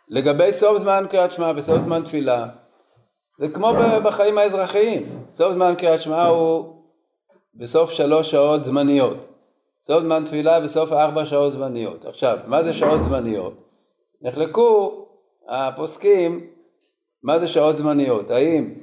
לגבי 0.09 0.53
סוף 0.53 0.77
זמן 0.77 1.05
קריאת 1.09 1.31
שמע 1.31 1.51
וסוף 1.55 1.77
זמן 1.77 2.03
תפילה, 2.03 2.47
זה 3.39 3.49
כמו 3.49 3.73
בחיים 4.03 4.37
האזרחיים, 4.37 5.19
סוף 5.33 5.53
זמן 5.53 5.73
קריאת 5.77 6.01
שמע 6.01 6.23
הוא 6.23 6.75
בסוף 7.55 7.91
שלוש 7.91 8.31
שעות 8.31 8.63
זמניות, 8.63 9.17
סוף 9.81 10.03
זמן 10.03 10.23
תפילה 10.25 10.59
בסוף 10.59 10.91
ארבע 10.91 11.25
שעות 11.25 11.53
זמניות. 11.53 12.05
עכשיו, 12.05 12.37
מה 12.47 12.63
זה 12.63 12.73
שעות 12.73 13.01
זמניות? 13.01 13.53
נחלקו 14.21 15.05
הפוסקים 15.49 16.47
מה 17.23 17.39
זה 17.39 17.47
שעות 17.47 17.77
זמניות? 17.77 18.29
האם 18.29 18.73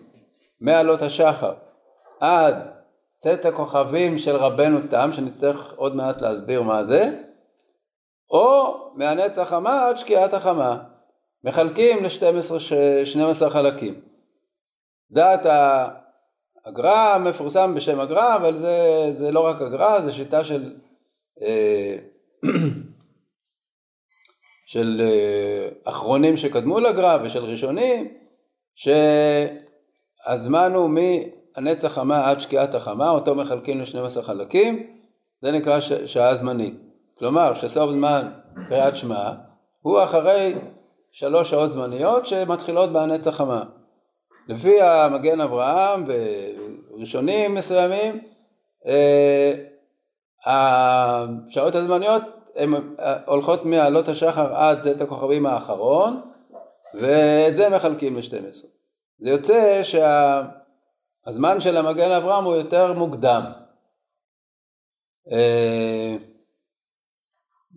מעלות 0.60 1.02
השחר 1.02 1.52
עד 2.20 2.71
צאת 3.22 3.44
הכוכבים 3.44 4.18
של 4.18 4.36
רבנו 4.36 4.78
תם, 4.90 5.10
שנצטרך 5.12 5.74
עוד 5.76 5.96
מעט 5.96 6.20
להסביר 6.20 6.62
מה 6.62 6.84
זה, 6.84 7.22
או 8.30 8.76
מהנצח 8.94 9.48
חמה 9.48 9.86
עד 9.88 9.96
שקיעת 9.96 10.34
החמה. 10.34 10.82
מחלקים 11.44 12.04
ל-12 12.04 13.48
חלקים. 13.48 14.00
דעת 15.10 15.46
הגר"א 16.64 17.18
מפורסם 17.18 17.74
בשם 17.74 18.00
הגר"א, 18.00 18.36
אבל 18.36 18.56
זה, 18.56 18.76
זה 19.16 19.30
לא 19.30 19.46
רק 19.46 19.62
הגר"א, 19.62 20.00
זה 20.00 20.12
שיטה 20.12 20.44
של, 20.44 20.74
אה, 21.42 21.96
של 24.72 25.00
אה, 25.04 25.68
אחרונים 25.84 26.36
שקדמו 26.36 26.80
לגר"א 26.80 27.18
ושל 27.22 27.44
ראשונים, 27.44 28.14
שהזמן 30.24 30.74
הוא 30.74 30.90
מהנצח 31.56 31.88
חמה 31.88 32.30
עד 32.30 32.40
שקיעת 32.40 32.74
החמה, 32.74 33.10
אותו 33.10 33.34
מחלקים 33.34 33.80
ל-12 33.80 34.22
חלקים, 34.22 34.86
זה 35.42 35.52
נקרא 35.52 35.80
שעה 36.06 36.34
זמנית. 36.34 36.74
כלומר, 37.18 37.54
שסוף 37.54 37.90
זמן 37.90 38.28
קריאת 38.68 38.96
שמע 38.96 39.32
הוא 39.82 40.02
אחרי 40.02 40.54
שלוש 41.12 41.50
שעות 41.50 41.72
זמניות 41.72 42.26
שמתחילות 42.26 42.90
בהנץ 42.90 43.26
החמה. 43.26 43.62
לפי 44.48 44.82
המגן 44.82 45.40
אברהם 45.40 46.04
וראשונים 46.06 47.54
מסוימים, 47.54 48.20
אה, 48.86 49.52
השעות 50.46 51.74
הזמניות 51.74 52.22
הן 52.56 52.74
הולכות 53.26 53.64
מעלות 53.64 54.08
השחר 54.08 54.54
עד 54.54 54.82
זית 54.82 55.00
הכוכבים 55.00 55.46
האחרון, 55.46 56.20
ואת 56.94 57.56
זה 57.56 57.68
מחלקים 57.68 58.16
ל-12. 58.16 58.66
זה 59.18 59.30
יוצא 59.30 59.80
שהזמן 61.24 61.60
של 61.60 61.76
המגן 61.76 62.10
אברהם 62.10 62.44
הוא 62.44 62.54
יותר 62.54 62.92
מוקדם. 62.92 63.42
אה, 65.32 66.16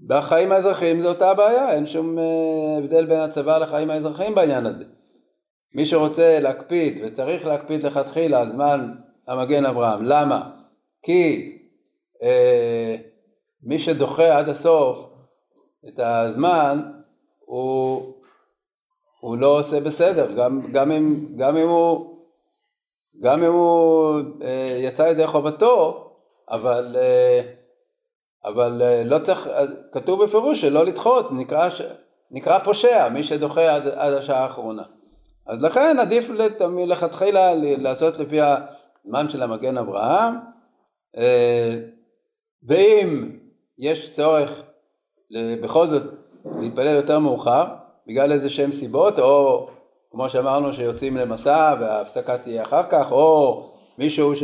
בחיים 0.08 0.52
האזרחיים 0.52 1.02
זו 1.02 1.10
אותה 1.10 1.34
בעיה, 1.34 1.72
אין 1.72 1.86
שום 1.86 2.20
אה, 2.20 2.78
הבדל 2.78 3.06
בין 3.06 3.20
הצבא 3.20 3.58
לחיים 3.58 3.90
האזרחיים 3.90 4.36
בעניין 4.36 4.66
הזה. 4.66 4.86
מי 5.74 5.86
שרוצה 5.86 6.40
להקפיד 6.40 7.02
וצריך 7.04 7.46
להקפיד 7.46 7.84
לכתחילה 7.84 8.42
על 8.42 8.52
זמן 8.52 8.94
המגן 9.28 9.66
אברהם, 9.66 10.00
למה? 10.04 10.52
כי 11.02 11.52
אה, 12.24 12.96
מי 13.64 13.80
שדוחה 13.80 14.38
עד 14.38 14.50
הסוף 14.50 15.10
את 15.88 16.00
הזמן 16.00 16.82
הוא, 17.40 18.14
הוא 19.20 19.38
לא 19.38 19.60
עושה 19.60 19.80
בסדר, 19.80 20.32
גם, 20.32 20.62
גם, 20.72 20.92
אם, 20.92 21.26
גם 21.38 21.58
אם 21.58 21.68
הוא, 21.68 22.15
גם 23.22 23.44
אם 23.44 23.52
הוא 23.52 24.22
אה, 24.42 24.78
יצא 24.80 25.04
ידי 25.04 25.28
חובתו, 25.28 26.10
אבל 26.50 26.96
אה, 27.00 27.42
אבל 28.46 28.82
אה, 28.82 29.04
לא 29.04 29.20
צריך, 29.20 29.50
כתוב 29.92 30.24
בפירוש 30.24 30.62
שלא 30.62 30.86
לדחות, 30.86 31.32
נקרא, 31.32 31.70
נקרא 32.32 32.60
פושע, 32.60 33.10
מי 33.10 33.24
שדוחה 33.24 33.76
עד, 33.76 33.88
עד 33.88 34.14
השעה 34.14 34.44
האחרונה. 34.44 34.84
אז 35.48 35.62
לכן 35.62 35.98
עדיף 36.00 36.30
מלכתחילה 36.70 37.52
לעשות 37.56 38.20
לפי 38.20 38.40
הזמן 38.42 39.30
של 39.30 39.44
המגן 39.44 39.78
אברהם, 39.78 40.34
ואם 42.64 43.32
יש 43.78 44.12
צורך 44.12 44.62
בכל 45.62 45.88
זאת 45.88 46.04
להתפלל 46.60 46.96
יותר 46.96 47.20
מאוחר, 47.20 47.66
בגלל 48.08 48.32
איזה 48.32 48.50
שהם 48.50 48.72
סיבות, 48.72 49.20
או 49.20 49.68
כמו 50.16 50.30
שאמרנו 50.30 50.74
שיוצאים 50.74 51.18
למסע 51.18 51.76
וההפסקה 51.80 52.38
תהיה 52.38 52.64
אחר 52.64 52.84
כך, 52.90 53.12
או 53.12 53.64
מישהו 53.98 54.36
ש... 54.36 54.44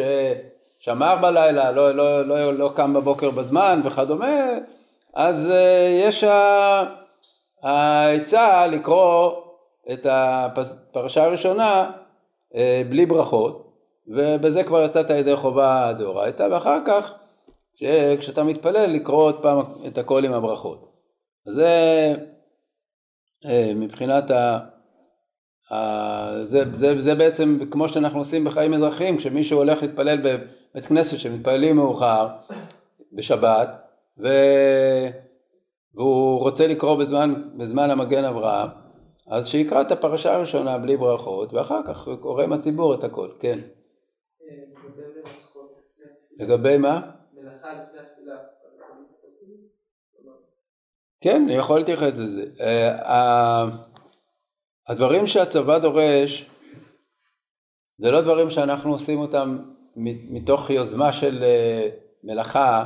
שמר 0.79 1.15
בלילה, 1.21 1.71
לא, 1.71 1.91
לא, 1.95 2.27
לא, 2.27 2.53
לא 2.53 2.71
קם 2.75 2.93
בבוקר 2.93 3.29
בזמן 3.29 3.81
וכדומה, 3.83 4.57
אז 5.13 5.47
uh, 5.47 6.07
יש 6.07 6.23
העצה 7.61 8.67
לקרוא 8.67 9.31
את 9.93 10.05
הפרשה 10.09 11.23
הראשונה 11.23 11.91
uh, 12.53 12.55
בלי 12.89 13.05
ברכות, 13.05 13.73
ובזה 14.07 14.63
כבר 14.63 14.83
יצאת 14.83 15.09
ידי 15.09 15.35
חובה 15.35 15.93
דאורייתא, 15.93 16.47
ואחר 16.51 16.79
כך, 16.85 17.13
כשאתה 18.19 18.43
מתפלל, 18.43 18.85
לקרוא 18.85 19.23
עוד 19.23 19.41
פעם 19.41 19.59
את 19.87 19.97
הכל 19.97 20.25
עם 20.25 20.33
הברכות. 20.33 20.91
זה 21.45 22.13
uh, 23.43 23.47
מבחינת 23.75 24.31
ה... 24.31 24.70
זה, 26.43 26.63
זה, 26.73 27.01
זה 27.01 27.15
בעצם 27.15 27.59
כמו 27.71 27.89
שאנחנו 27.89 28.19
עושים 28.19 28.45
בחיים 28.45 28.73
אזרחיים, 28.73 29.17
כשמישהו 29.17 29.57
הולך 29.57 29.81
להתפלל 29.81 30.17
בבית 30.17 30.85
כנסת 30.85 31.19
שמתפללים 31.19 31.75
מאוחר 31.75 32.27
בשבת, 33.13 33.69
ו... 34.17 34.27
והוא 35.95 36.39
רוצה 36.39 36.67
לקרוא 36.67 36.99
בזמן, 36.99 37.33
בזמן 37.57 37.89
המגן 37.89 38.23
אברהם, 38.23 38.69
אז 39.27 39.47
שיקרא 39.47 39.81
את 39.81 39.91
הפרשה 39.91 40.35
הראשונה 40.35 40.77
בלי 40.77 40.97
ברכות, 40.97 41.53
ואחר 41.53 41.81
כך 41.87 42.07
קורא 42.19 42.43
עם 42.43 42.53
הציבור 42.53 42.93
את 42.93 43.03
הכל, 43.03 43.29
כן. 43.39 43.59
לגבי 46.39 46.77
מה? 46.77 47.01
מלאכה 47.33 47.73
לפני 47.73 47.99
התפילה. 47.99 48.35
כן, 51.21 51.43
אני 51.45 51.53
יכול 51.53 51.77
להתייחס 51.79 52.13
לזה. 52.15 52.45
אה, 54.89 54.93
הדברים 54.93 55.27
שהצבא 55.27 55.77
דורש 55.77 56.45
זה 57.97 58.11
לא 58.11 58.21
דברים 58.21 58.49
שאנחנו 58.49 58.91
עושים 58.91 59.19
אותם 59.19 59.57
מתוך 60.29 60.69
יוזמה 60.69 61.13
של 61.13 61.43
אה, 61.43 61.89
מלאכה 62.23 62.85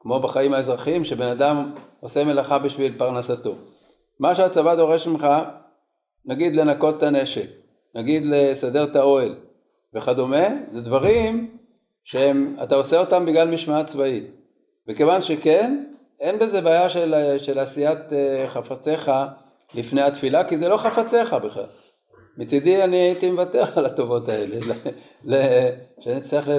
כמו 0.00 0.20
בחיים 0.20 0.52
האזרחיים 0.52 1.04
שבן 1.04 1.26
אדם 1.26 1.72
עושה 2.00 2.24
מלאכה 2.24 2.58
בשביל 2.58 2.98
פרנסתו. 2.98 3.54
מה 4.20 4.34
שהצבא 4.34 4.74
דורש 4.74 5.06
ממך 5.06 5.26
נגיד 6.26 6.56
לנקות 6.56 6.98
את 6.98 7.02
הנשק, 7.02 7.50
נגיד 7.94 8.22
לסדר 8.26 8.84
את 8.84 8.96
האוהל 8.96 9.34
וכדומה, 9.94 10.46
זה 10.72 10.80
דברים 10.80 11.56
שאתה 12.04 12.74
עושה 12.74 13.00
אותם 13.00 13.26
בגלל 13.26 13.50
משמעת 13.50 13.86
צבאית. 13.86 14.24
וכיוון 14.88 15.22
שכן, 15.22 15.84
אין 16.20 16.38
בזה 16.38 16.60
בעיה 16.60 16.88
של, 16.88 17.14
של 17.38 17.58
עשיית 17.58 18.12
אה, 18.12 18.44
חפציך 18.48 19.10
לפני 19.74 20.02
התפילה, 20.02 20.44
כי 20.44 20.58
זה 20.58 20.68
לא 20.68 20.76
חפציך 20.76 21.34
בכלל. 21.34 21.66
מצידי 22.38 22.82
אני 22.82 22.96
הייתי 22.96 23.30
מוותר 23.30 23.64
על 23.76 23.86
הטובות 23.86 24.28
האלה, 24.28 24.56
שאני 26.00 26.20
צריך 26.20 26.50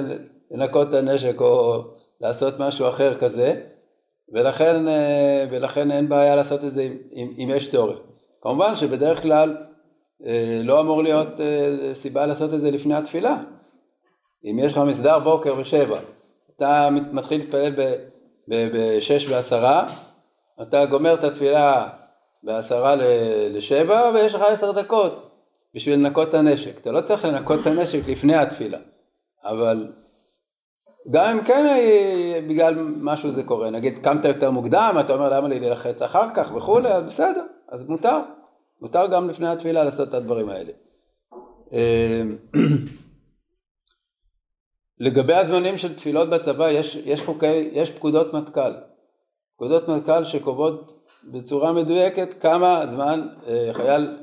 לנקות 0.50 0.88
את 0.88 0.94
הנשק 0.94 1.40
או 1.40 1.84
לעשות 2.20 2.54
משהו 2.58 2.88
אחר 2.88 3.18
כזה, 3.18 3.60
ולכן, 4.32 4.88
אה, 4.88 5.44
ולכן 5.50 5.90
אין 5.90 6.08
בעיה 6.08 6.36
לעשות 6.36 6.64
את 6.64 6.72
זה 6.72 6.82
אם, 7.12 7.32
אם 7.38 7.50
יש 7.56 7.70
צורך. 7.70 7.98
כמובן 8.42 8.76
שבדרך 8.76 9.22
כלל 9.22 9.56
אה, 10.26 10.60
לא 10.64 10.80
אמור 10.80 11.02
להיות 11.02 11.40
אה, 11.40 11.94
סיבה 11.94 12.26
לעשות 12.26 12.54
את 12.54 12.60
זה 12.60 12.70
לפני 12.70 12.94
התפילה. 12.94 13.36
אם 14.44 14.58
יש 14.58 14.72
לך 14.72 14.78
מסדר 14.78 15.18
בוקר 15.18 15.54
בשבע, 15.54 15.98
אתה 16.56 16.88
מתחיל 16.90 17.40
להתפלל 17.40 17.72
בשש 18.48 19.30
ועשרה, 19.30 19.86
אתה 20.62 20.86
גומר 20.86 21.14
את 21.14 21.24
התפילה 21.24 21.88
בעשרה 22.42 22.94
לשבע 23.50 24.10
ויש 24.14 24.34
לך 24.34 24.42
עשר 24.42 24.72
דקות 24.72 25.30
בשביל 25.74 25.94
לנקות 25.94 26.28
את 26.28 26.34
הנשק. 26.34 26.80
אתה 26.80 26.92
לא 26.92 27.00
צריך 27.00 27.24
לנקות 27.24 27.60
את 27.60 27.66
הנשק 27.66 28.08
לפני 28.08 28.36
התפילה, 28.36 28.78
אבל 29.44 29.92
גם 31.10 31.38
אם 31.38 31.44
כן 31.44 31.78
בגלל 32.48 32.74
משהו 33.00 33.32
זה 33.32 33.42
קורה, 33.42 33.70
נגיד 33.70 33.98
קמת 34.02 34.24
יותר 34.24 34.50
מוקדם, 34.50 34.96
אתה 35.00 35.12
אומר 35.12 35.28
למה 35.28 35.48
לי 35.48 35.60
ללחץ 35.60 36.02
אחר 36.02 36.34
כך 36.34 36.52
וכולי, 36.56 36.92
אז 36.92 37.04
בסדר, 37.04 37.44
אז 37.68 37.88
מותר, 37.88 38.20
מותר 38.80 39.06
גם 39.06 39.30
לפני 39.30 39.48
התפילה 39.48 39.84
לעשות 39.84 40.08
את 40.08 40.14
הדברים 40.14 40.48
האלה. 40.48 40.72
אמ, 41.72 42.36
לגבי 45.04 45.34
הזמנים 45.34 45.76
של 45.76 45.96
תפילות 45.96 46.30
בצבא, 46.30 46.70
יש, 46.70 46.94
יש 47.04 47.22
חוקי, 47.22 47.70
יש 47.72 47.90
פקודות 47.90 48.34
מטכ"ל. 48.34 48.72
פקודות 49.56 49.88
מטכ"ל 49.88 50.24
שקובעות 50.24 50.95
בצורה 51.26 51.72
מדויקת 51.72 52.34
כמה 52.40 52.86
זמן 52.86 53.26
אה, 53.48 53.70
חייל 53.72 54.16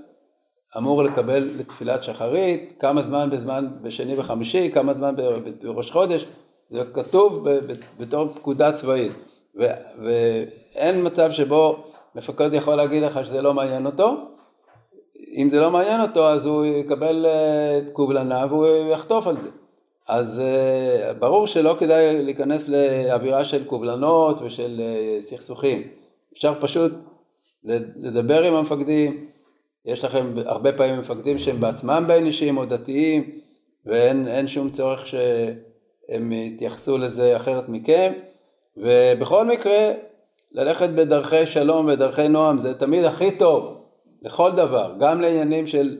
אמור 0.78 1.04
לקבל 1.04 1.52
לתפילת 1.58 2.04
שחרית, 2.04 2.74
כמה 2.80 3.02
זמן 3.02 3.30
בזמן 3.30 3.68
בשני 3.82 4.20
וחמישי, 4.20 4.72
כמה 4.72 4.94
זמן 4.94 5.16
בראש 5.64 5.92
חודש, 5.92 6.26
זה 6.70 6.82
כתוב 6.94 7.48
בתור 8.00 8.28
פקודה 8.36 8.72
צבאית 8.72 9.12
ואין 9.56 11.06
מצב 11.08 11.32
שבו 11.32 11.84
מפקד 12.16 12.54
יכול 12.54 12.76
להגיד 12.76 13.04
לך 13.04 13.26
שזה 13.26 13.42
לא 13.42 13.54
מעניין 13.54 13.86
אותו, 13.86 14.16
אם 15.38 15.50
זה 15.50 15.60
לא 15.60 15.72
מעניין 15.72 16.02
אותו 16.02 16.28
אז 16.28 16.46
הוא 16.46 16.66
יקבל 16.66 17.26
אה, 17.26 17.80
קובלנה 17.94 18.46
והוא 18.50 18.68
יחטוף 18.68 19.28
על 19.28 19.42
זה. 19.42 19.50
אז 20.08 20.42
uh, 20.42 21.14
ברור 21.20 21.48
שלא 21.48 21.76
כדאי 21.80 22.24
להיכנס 22.24 22.70
לאווירה 22.70 23.46
של 23.46 23.64
קובלנות 23.64 24.42
ושל 24.42 24.82
סכסוכים. 25.20 25.84
אפשר 26.34 26.54
פשוט 26.62 26.92
לדבר 27.96 28.44
עם 28.44 28.54
המפקדים, 28.54 29.28
יש 29.86 30.04
לכם 30.04 30.34
הרבה 30.46 30.74
פעמים 30.74 31.00
מפקדים 31.00 31.40
שהם 31.40 31.62
בעצמם 31.62 32.04
בין 32.08 32.26
אישיים 32.26 32.58
או 32.58 32.66
דתיים 32.66 33.40
ואין 33.86 34.48
שום 34.48 34.70
צורך 34.70 35.08
שהם 35.08 36.32
יתייחסו 36.32 36.98
לזה 36.98 37.38
אחרת 37.38 37.70
מכם 37.70 38.14
ובכל 38.78 39.46
מקרה 39.46 39.92
ללכת 40.52 40.90
בדרכי 40.90 41.46
שלום 41.46 41.86
ודרכי 41.86 42.28
נועם 42.28 42.58
זה 42.58 42.74
תמיד 42.74 43.04
הכי 43.04 43.38
טוב 43.38 43.84
לכל 44.22 44.52
דבר, 44.52 44.94
גם 45.00 45.22
לעניינים 45.22 45.68
של 45.68 45.98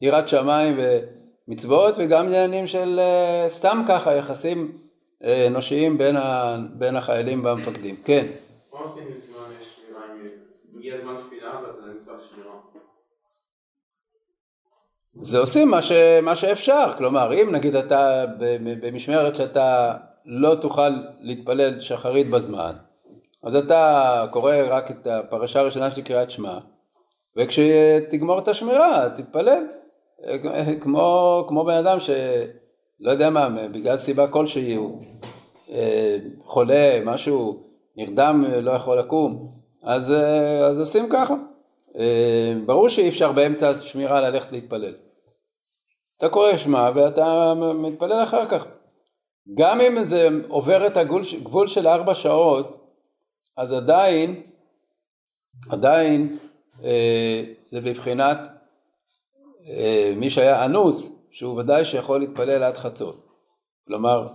יראת 0.00 0.28
שמיים 0.28 0.78
ומצוות 1.48 1.94
וגם 1.98 2.28
לעניינים 2.28 2.66
של 2.66 3.00
uh, 3.00 3.50
סתם 3.50 3.82
ככה 3.88 4.14
יחסים 4.14 4.78
uh, 5.22 5.26
אנושיים 5.46 5.98
בין, 5.98 6.16
בין 6.78 6.96
החיילים 6.96 7.44
והמפקדים. 7.44 7.96
כן. 8.04 8.26
מה 8.72 8.78
עושים 8.78 9.04
זמן 11.00 11.14
תפילה 11.26 11.60
ואתה 11.62 11.86
נמצא 11.94 12.12
בשמירה? 12.12 12.54
זה 15.20 15.38
עושים 15.38 15.68
מה, 15.68 15.82
ש, 15.82 15.92
מה 16.22 16.36
שאפשר, 16.36 16.92
כלומר 16.98 17.32
אם 17.34 17.52
נגיד 17.52 17.76
אתה 17.76 18.24
במשמרת 18.82 19.36
שאתה 19.36 19.94
לא 20.24 20.54
תוכל 20.54 20.88
להתפלל 21.20 21.80
שחרית 21.80 22.30
בזמן, 22.30 22.72
אז 23.42 23.54
אתה 23.54 24.26
קורא 24.30 24.56
רק 24.68 24.90
את 24.90 25.06
הפרשה 25.06 25.60
הראשונה 25.60 25.90
של 25.90 26.02
קריאת 26.02 26.30
שמע, 26.30 26.58
וכשתגמור 27.36 28.38
את 28.38 28.48
השמירה 28.48 29.10
תתפלל, 29.16 29.64
כמו, 30.80 31.44
כמו 31.48 31.64
בן 31.64 31.74
אדם 31.74 32.00
שלא 32.00 33.10
יודע 33.10 33.30
מה, 33.30 33.48
בגלל 33.72 33.96
סיבה 33.96 34.26
כלשהי 34.26 34.74
הוא 34.74 35.02
אה, 35.70 36.16
חולה, 36.44 37.00
משהו, 37.04 37.62
נרדם, 37.96 38.44
לא 38.62 38.70
יכול 38.70 38.98
לקום, 38.98 39.61
אז, 39.82 40.10
אה, 40.10 40.66
אז 40.66 40.80
עושים 40.80 41.08
ככה. 41.12 41.34
אה, 41.98 42.54
ברור 42.66 42.88
שאי 42.88 43.08
אפשר 43.08 43.32
באמצע 43.32 43.70
השמירה 43.70 44.20
ללכת 44.20 44.52
להתפלל. 44.52 44.94
אתה 46.18 46.28
קורא 46.28 46.56
שמע 46.56 46.90
ואתה 46.94 47.54
מתפלל 47.54 48.22
אחר 48.22 48.48
כך. 48.48 48.66
גם 49.54 49.80
אם 49.80 50.08
זה 50.08 50.28
עובר 50.48 50.86
את 50.86 50.96
הגבול 50.96 51.66
של 51.66 51.88
ארבע 51.88 52.14
שעות, 52.14 52.96
אז 53.56 53.72
עדיין, 53.72 54.42
עדיין 55.70 56.38
אה, 56.84 57.44
זה 57.70 57.80
בבחינת 57.80 58.38
מי 60.16 60.30
שהיה 60.30 60.64
אנוס, 60.64 61.12
שהוא 61.30 61.58
ודאי 61.58 61.84
שיכול 61.84 62.20
להתפלל 62.20 62.62
עד 62.62 62.76
חצות. 62.76 63.26
כלומר, 63.86 64.26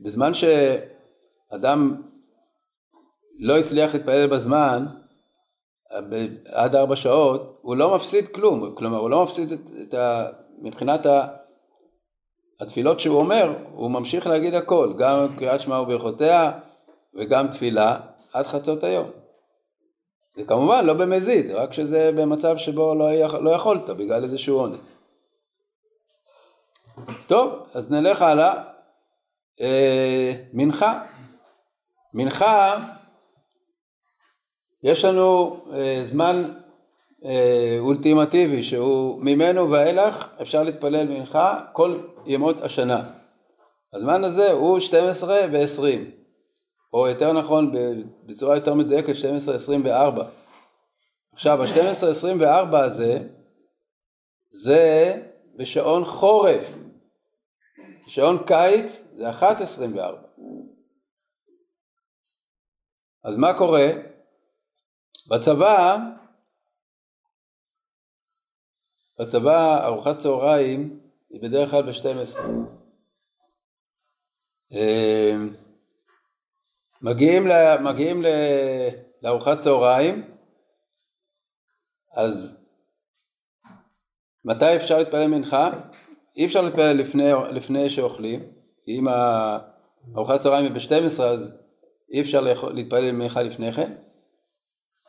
בזמן 0.00 0.32
שאדם 0.34 2.02
לא 3.40 3.58
הצליח 3.58 3.94
להתפלל 3.94 4.26
בזמן, 4.26 4.86
עד 6.46 6.76
ארבע 6.76 6.96
שעות, 6.96 7.58
הוא 7.62 7.76
לא 7.76 7.94
מפסיד 7.94 8.28
כלום, 8.28 8.74
כלומר 8.74 8.98
הוא 8.98 9.10
לא 9.10 9.24
מפסיד 9.24 9.52
את, 9.52 9.60
את 9.82 9.94
ה... 9.94 10.26
מבחינת 10.58 11.06
ה... 11.06 11.26
התפילות 12.60 13.00
שהוא 13.00 13.18
אומר, 13.18 13.54
הוא 13.72 13.90
ממשיך 13.90 14.26
להגיד 14.26 14.54
הכל, 14.54 14.94
גם 14.98 15.36
קריאת 15.36 15.60
שמע 15.60 15.80
וברכותיה 15.80 16.52
וגם 17.14 17.48
תפילה 17.48 18.00
עד 18.32 18.46
חצות 18.46 18.84
היום. 18.84 19.10
זה 20.36 20.44
כמובן 20.44 20.84
לא 20.84 20.94
במזיד, 20.94 21.50
רק 21.50 21.72
שזה 21.72 22.10
במצב 22.16 22.56
שבו 22.56 22.94
לא, 22.94 23.40
לא 23.40 23.50
יכולת 23.50 23.90
בגלל 23.90 24.24
איזשהו 24.24 24.58
עונש. 24.58 24.80
טוב, 27.26 27.66
אז 27.74 27.90
נלך 27.90 28.22
הלאה. 28.22 28.62
אה, 29.60 30.32
מנחה. 30.52 31.00
מנחה, 32.14 32.76
יש 34.82 35.04
לנו 35.04 35.60
אה, 35.72 36.00
זמן 36.04 36.54
אה, 37.24 37.76
אולטימטיבי 37.78 38.62
שהוא 38.62 39.22
ממנו 39.22 39.70
ואילך 39.70 40.28
אפשר 40.42 40.62
להתפלל 40.62 41.08
מנחה 41.08 41.60
כל 41.72 42.00
ימות 42.26 42.56
השנה. 42.62 43.10
הזמן 43.92 44.24
הזה 44.24 44.52
הוא 44.52 44.80
12 44.80 45.34
ו-20. 45.52 46.20
או 46.92 47.08
יותר 47.08 47.32
נכון 47.32 47.72
בצורה 48.26 48.54
יותר 48.54 48.74
מדויקת 48.74 49.12
12-24. 49.86 50.22
עכשיו 51.32 51.62
ה-12-24 51.62 52.76
הזה 52.76 53.18
זה 54.50 55.14
בשעון 55.56 56.04
חורף, 56.04 56.64
בשעון 58.06 58.38
קיץ 58.46 59.08
זה 59.16 59.30
1-24. 59.30 59.40
אז 63.24 63.36
מה 63.36 63.58
קורה? 63.58 63.88
בצבא, 65.28 65.96
בצבא 69.20 69.86
ארוחת 69.86 70.16
צהריים 70.18 71.00
היא 71.30 71.42
בדרך 71.42 71.70
כלל 71.70 71.82
ב-12. 71.82 72.38
מגיעים, 77.02 77.46
ל, 77.46 77.52
מגיעים 77.82 78.22
ל, 78.22 78.26
לארוחת 79.22 79.58
צהריים, 79.58 80.34
אז 82.16 82.64
מתי 84.44 84.76
אפשר 84.76 84.98
להתפלל 84.98 85.26
מנחה? 85.26 85.70
אי 86.36 86.46
אפשר 86.46 86.60
להתפלל 86.60 86.96
לפני, 86.96 87.32
לפני 87.50 87.90
שאוכלים, 87.90 88.40
כי 88.84 88.98
אם 88.98 89.08
ארוחת 90.16 90.40
צהריים 90.40 90.64
היא 90.64 90.74
ב-12 90.74 91.22
אז 91.22 91.56
אי 92.12 92.20
אפשר 92.20 92.40
להתפלל 92.74 93.12
מנחה 93.12 93.42
לפני 93.42 93.72
כן. 93.72 94.09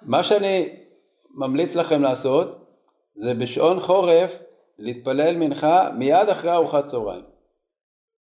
מה 0.01 0.23
שאני 0.23 0.69
ממליץ 1.29 1.75
לכם 1.75 2.01
לעשות 2.01 2.67
זה 3.15 3.33
בשעון 3.33 3.79
חורף 3.79 4.39
להתפלל 4.77 5.37
מנחה 5.37 5.89
מיד 5.97 6.29
אחרי 6.29 6.53
ארוחת 6.53 6.85
צהריים. 6.85 7.23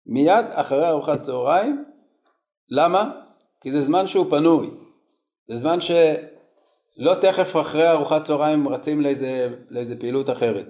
מיד 0.06 0.44
אחרי 0.50 0.88
ארוחת 0.88 1.22
צהריים, 1.22 1.84
למה? 2.68 3.10
כי 3.60 3.72
זה 3.72 3.84
זמן 3.84 4.06
שהוא 4.06 4.30
פנוי, 4.30 4.70
זה 5.48 5.56
זמן 5.56 5.80
שלא 5.80 7.14
תכף 7.20 7.56
אחרי 7.56 7.90
ארוחת 7.90 8.24
צהריים 8.24 8.68
רצים 8.68 9.00
לאיזה, 9.00 9.48
לאיזה 9.70 9.96
פעילות 10.00 10.30
אחרת. 10.30 10.66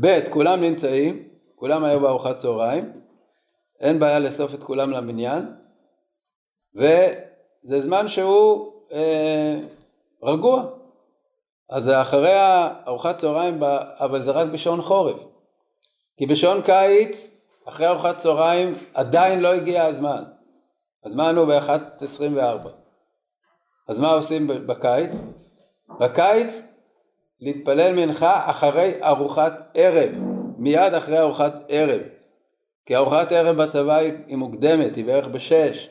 ב', 0.00 0.30
כולם 0.30 0.60
נמצאים, 0.60 1.28
כולם 1.54 1.84
היו 1.84 2.00
בארוחת 2.00 2.38
צהריים, 2.38 2.92
אין 3.80 3.98
בעיה 3.98 4.18
לאסוף 4.18 4.54
את 4.54 4.62
כולם 4.62 4.90
למניין, 4.90 5.52
וזה 6.74 7.80
זמן 7.80 8.08
שהוא 8.08 8.77
אה, 8.92 9.60
רגוע. 10.22 10.64
אז 11.70 11.90
אחרי 11.90 12.34
ארוחת 12.86 13.18
צהריים, 13.18 13.60
אבל 13.98 14.22
זה 14.22 14.30
רק 14.30 14.48
בשעון 14.48 14.82
חורף. 14.82 15.16
כי 16.16 16.26
בשעון 16.26 16.62
קיץ, 16.62 17.30
אחרי 17.68 17.86
ארוחת 17.86 18.18
צהריים, 18.18 18.74
עדיין 18.94 19.40
לא 19.40 19.48
הגיע 19.48 19.84
הזמן. 19.84 20.24
מה 21.06 21.28
ענו 21.28 21.46
ב-1.24? 21.46 22.68
אז 23.88 23.98
מה 23.98 24.10
עושים 24.10 24.46
בקיץ? 24.46 25.16
בקיץ 26.00 26.74
להתפלל 27.40 27.92
מנחה 27.94 28.50
אחרי 28.50 28.94
ארוחת 29.02 29.70
ערב, 29.74 30.10
מיד 30.58 30.94
אחרי 30.94 31.18
ארוחת 31.18 31.64
ערב. 31.68 32.00
כי 32.86 32.96
ארוחת 32.96 33.32
ערב 33.32 33.62
בצבא 33.62 33.96
היא 33.96 34.36
מוקדמת, 34.36 34.96
היא 34.96 35.04
בערך 35.04 35.26
בשש. 35.26 35.90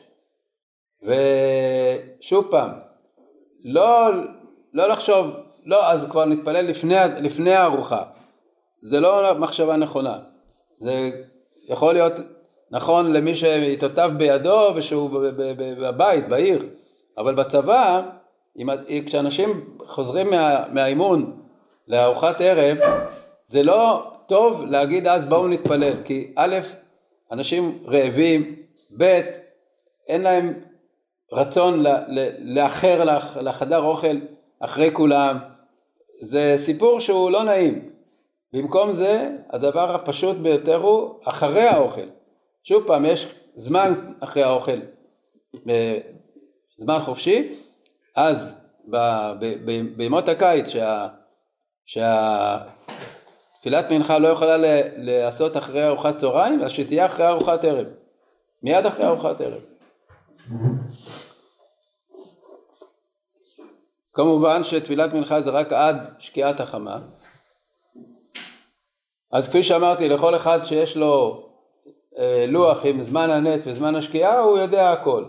ושוב 1.02 2.46
פעם, 2.50 2.70
לא, 3.64 4.10
לא 4.74 4.88
לחשוב, 4.88 5.26
לא, 5.64 5.90
אז 5.90 6.10
כבר 6.10 6.24
נתפלל 6.24 6.66
לפני, 6.66 6.94
לפני 7.20 7.54
הארוחה. 7.54 8.02
זה 8.82 9.00
לא 9.00 9.34
מחשבה 9.38 9.76
נכונה. 9.76 10.18
זה 10.78 11.10
יכול 11.68 11.94
להיות 11.94 12.12
נכון 12.70 13.12
למי 13.12 13.34
שעיתותיו 13.34 14.10
בידו 14.16 14.70
ושהוא 14.74 15.10
בבית, 15.78 16.28
בעיר, 16.28 16.66
אבל 17.18 17.34
בצבא, 17.34 18.02
כשאנשים 19.06 19.78
חוזרים 19.86 20.30
מה, 20.30 20.64
מהאימון 20.72 21.40
לארוחת 21.88 22.40
ערב, 22.40 22.78
זה 23.44 23.62
לא 23.62 24.12
טוב 24.26 24.64
להגיד 24.64 25.08
אז 25.08 25.24
בואו 25.24 25.48
נתפלל, 25.48 25.94
כי 26.04 26.32
א', 26.36 26.56
אנשים 27.32 27.78
רעבים, 27.86 28.56
ב', 28.98 29.20
אין 30.08 30.22
להם 30.22 30.54
רצון 31.32 31.84
לאחר 32.38 33.04
לחדר 33.40 33.80
אוכל 33.80 34.16
אחרי 34.60 34.90
כולם, 34.92 35.38
זה 36.20 36.54
סיפור 36.58 37.00
שהוא 37.00 37.30
לא 37.30 37.44
נעים. 37.44 37.90
במקום 38.52 38.94
זה, 38.94 39.36
הדבר 39.50 39.94
הפשוט 39.94 40.36
ביותר 40.36 40.76
הוא 40.76 41.14
אחרי 41.24 41.68
האוכל. 41.68 42.06
שוב 42.64 42.84
פעם, 42.86 43.04
יש 43.04 43.34
זמן 43.56 43.92
אחרי 44.20 44.42
האוכל, 44.42 44.78
זמן 46.78 47.00
חופשי, 47.04 47.54
אז 48.16 48.60
בימות 49.96 50.28
הקיץ 50.28 50.68
שה, 50.68 51.08
שהתפילת 51.86 52.64
מנחה 53.90 54.18
לא 54.18 54.28
יכולה 54.28 54.56
להיעשות 54.96 55.56
אחרי 55.56 55.86
ארוחת 55.86 56.16
צהריים, 56.16 56.60
אז 56.60 56.70
שתהיה 56.70 57.06
אחרי 57.06 57.26
ארוחת 57.26 57.64
ערב, 57.64 57.86
מיד 58.62 58.86
אחרי 58.86 59.06
ארוחת 59.06 59.40
ערב. 59.40 59.60
כמובן 64.18 64.64
שתפילת 64.64 65.12
מנחה 65.12 65.40
זה 65.40 65.50
רק 65.50 65.72
עד 65.72 65.96
שקיעת 66.18 66.60
החמה. 66.60 66.98
אז 69.32 69.48
כפי 69.48 69.62
שאמרתי, 69.62 70.08
לכל 70.08 70.36
אחד 70.36 70.64
שיש 70.64 70.96
לו 70.96 71.46
אה, 72.18 72.44
לוח 72.48 72.84
עם 72.84 73.02
זמן 73.02 73.30
הנץ 73.30 73.66
וזמן 73.66 73.94
השקיעה, 73.94 74.38
הוא 74.38 74.58
יודע 74.58 74.92
הכל. 74.92 75.24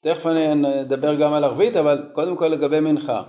תכף 0.00 0.26
אני 0.26 0.52
אדבר 0.80 1.14
גם 1.14 1.32
על 1.32 1.44
ערבית, 1.44 1.76
אבל 1.76 2.10
קודם 2.12 2.36
כל 2.36 2.46
לגבי 2.46 2.80
מנחה. 2.80 3.22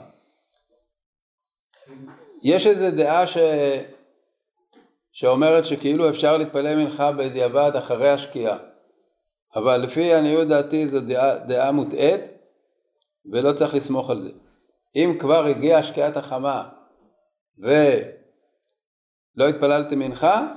יש 2.43 2.67
איזו 2.67 2.91
דעה 2.91 3.27
ש... 3.27 3.37
שאומרת 5.11 5.65
שכאילו 5.65 6.09
אפשר 6.09 6.37
להתפלל 6.37 6.75
מנחה 6.75 7.11
בדיעבד 7.11 7.71
אחרי 7.75 8.09
השקיעה. 8.09 8.57
אבל 9.55 9.77
לפי 9.77 10.13
עניות 10.13 10.47
דעתי 10.47 10.87
זו 10.87 10.99
דעה, 10.99 11.37
דעה 11.37 11.71
מוטעית 11.71 12.21
ולא 13.31 13.53
צריך 13.53 13.75
לסמוך 13.75 14.09
על 14.09 14.19
זה. 14.19 14.44
אם 14.95 15.15
כבר 15.19 15.45
הגיעה 15.45 15.83
שקיעת 15.83 16.17
החמה 16.17 16.69
ולא 17.57 19.47
התפללתם 19.49 19.99
מנחה, 19.99 20.47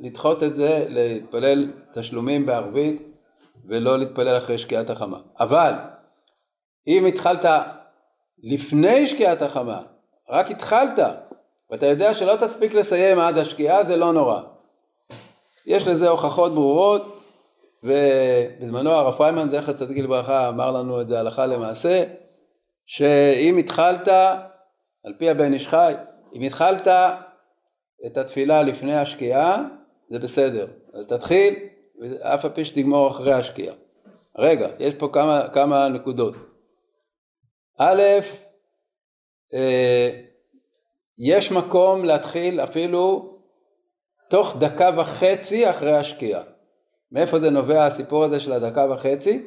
לדחות 0.00 0.42
את 0.42 0.54
זה, 0.54 0.86
להתפלל 0.88 1.72
תשלומים 1.94 2.46
בערבית 2.46 3.02
ולא 3.68 3.98
להתפלל 3.98 4.36
אחרי 4.36 4.58
שקיעת 4.58 4.90
החמה. 4.90 5.18
אבל 5.40 5.72
אם 6.86 7.06
התחלת 7.06 7.44
לפני 8.42 9.06
שקיעת 9.06 9.42
החמה, 9.42 9.82
רק 10.30 10.50
התחלת, 10.50 10.98
ואתה 11.70 11.86
יודע 11.86 12.14
שלא 12.14 12.36
תספיק 12.36 12.74
לסיים 12.74 13.18
עד 13.18 13.38
השקיעה, 13.38 13.84
זה 13.84 13.96
לא 13.96 14.12
נורא. 14.12 14.40
יש 15.66 15.86
לזה 15.86 16.08
הוכחות 16.08 16.52
ברורות, 16.52 17.22
ובזמנו 17.82 18.90
הרב 18.90 19.16
פריימן, 19.16 19.50
זכר 19.50 19.72
צדיק 19.72 19.98
לברכה, 19.98 20.48
אמר 20.48 20.70
לנו 20.70 21.00
את 21.00 21.08
זה 21.08 21.20
הלכה 21.20 21.46
למעשה, 21.46 22.04
שאם 22.88 23.56
התחלת, 23.56 24.08
על 25.04 25.14
פי 25.18 25.30
הבן 25.30 25.52
איש 25.52 25.68
חי, 25.68 25.94
אם 26.34 26.42
התחלת 26.42 26.88
את 28.06 28.16
התפילה 28.16 28.62
לפני 28.62 28.96
השקיעה, 28.96 29.64
זה 30.10 30.18
בסדר. 30.18 30.66
אז 30.94 31.06
תתחיל, 31.06 31.54
ואף 32.00 32.44
על 32.44 32.50
פי 32.50 32.64
שתגמור 32.64 33.10
אחרי 33.10 33.32
השקיעה. 33.32 33.74
רגע, 34.38 34.68
יש 34.78 34.94
פה 34.94 35.08
כמה, 35.12 35.48
כמה 35.52 35.88
נקודות. 35.88 36.34
א', 37.78 38.02
אה, 39.54 40.10
יש 41.18 41.52
מקום 41.52 42.04
להתחיל 42.04 42.60
אפילו 42.60 43.34
תוך 44.30 44.56
דקה 44.58 44.90
וחצי 44.96 45.70
אחרי 45.70 45.96
השקיעה. 45.96 46.42
מאיפה 47.12 47.40
זה 47.40 47.50
נובע 47.50 47.86
הסיפור 47.86 48.24
הזה 48.24 48.40
של 48.40 48.52
הדקה 48.52 48.86
וחצי? 48.90 49.46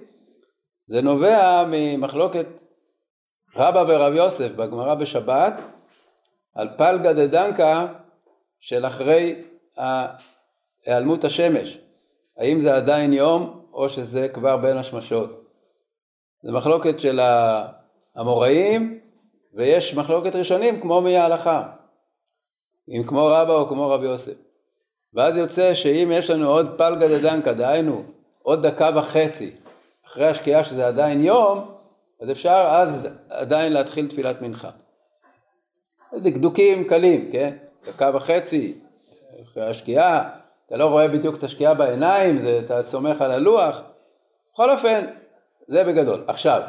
זה 0.88 1.02
נובע 1.02 1.66
ממחלוקת 1.72 2.46
רבא 3.56 3.84
ורב 3.88 4.14
יוסף 4.14 4.52
בגמרא 4.52 4.96
בשבת 4.96 5.54
על 6.56 6.70
פלגה 6.78 7.14
דדנקה 7.14 7.88
של 8.60 8.86
אחרי 8.86 9.44
היעלמות 10.86 11.24
השמש. 11.24 11.78
האם 12.38 12.60
זה 12.60 12.76
עדיין 12.76 13.14
יום 13.14 13.66
או 13.74 13.90
שזה 13.90 14.30
כבר 14.30 14.58
בין 14.58 14.78
השמשות. 14.78 15.44
זה 16.44 16.52
מחלוקת 16.52 17.00
של 17.00 17.20
האמוראים 18.16 19.00
ויש 19.54 19.96
מחלוקת 19.96 20.36
ראשונים 20.36 20.82
כמו 20.82 21.02
מי 21.02 21.18
ההלכה. 21.18 21.64
אם 22.90 23.04
כמו 23.04 23.26
רבא 23.26 23.54
או 23.54 23.68
כמו 23.68 23.90
רבי 23.90 24.06
יוסף. 24.06 24.38
ואז 25.14 25.38
יוצא 25.38 25.74
שאם 25.74 26.12
יש 26.14 26.30
לנו 26.30 26.50
עוד 26.50 26.78
פלגה 26.78 27.08
דדנקה, 27.08 27.54
דהיינו 27.54 28.04
עוד 28.44 28.68
דקה 28.68 28.90
וחצי 28.96 29.52
אחרי 30.08 30.28
השקיעה 30.28 30.64
שזה 30.64 30.88
עדיין 30.88 31.22
יום, 31.22 31.72
אז 32.22 32.32
אפשר 32.32 32.68
אז 32.70 33.08
עדיין 33.30 33.74
להתחיל 33.74 34.08
תפילת 34.08 34.42
מנחה. 34.42 34.70
דקדוקים 36.14 36.84
קלים, 36.84 37.32
כן? 37.32 37.58
דקה 37.88 38.12
וחצי 38.14 38.74
אחרי 39.44 39.70
השקיעה, 39.70 40.30
אתה 40.68 40.78
לא 40.78 40.86
רואה 40.86 41.08
בדיוק 41.08 41.36
את 41.38 41.44
השקיעה 41.44 41.74
בעיניים, 41.74 42.42
זה, 42.42 42.62
אתה 42.66 42.84
סומך 42.84 43.22
על 43.22 43.32
הלוח. 43.32 43.82
בכל 44.54 44.72
אופן, 44.72 45.06
זה 45.68 45.84
בגדול. 45.84 46.24
עכשיו, 46.28 46.62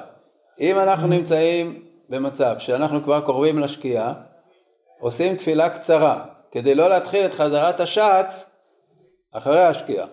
אם 0.60 0.78
אנחנו 0.78 1.08
נמצאים 1.08 1.84
במצב 2.08 2.54
שאנחנו 2.58 3.02
כבר 3.02 3.20
קרובים 3.20 3.58
לשקיעה, 3.58 4.14
עושים 4.98 5.36
תפילה 5.36 5.70
קצרה, 5.70 6.24
כדי 6.50 6.74
לא 6.74 6.88
להתחיל 6.88 7.24
את 7.24 7.34
חזרת 7.34 7.80
השץ 7.80 8.56
אחרי 9.32 9.62
השקיעה. 9.62 10.06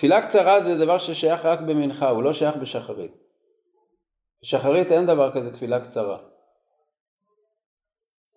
תפילה 0.00 0.26
קצרה 0.26 0.60
זה 0.60 0.78
דבר 0.78 0.98
ששייך 0.98 1.44
רק 1.44 1.60
במנחה, 1.60 2.08
הוא 2.08 2.22
לא 2.22 2.32
שייך 2.32 2.56
בשחרית. 2.56 3.12
בשחרית 4.42 4.92
אין 4.92 5.06
דבר 5.06 5.32
כזה 5.32 5.52
תפילה 5.52 5.86
קצרה. 5.86 6.18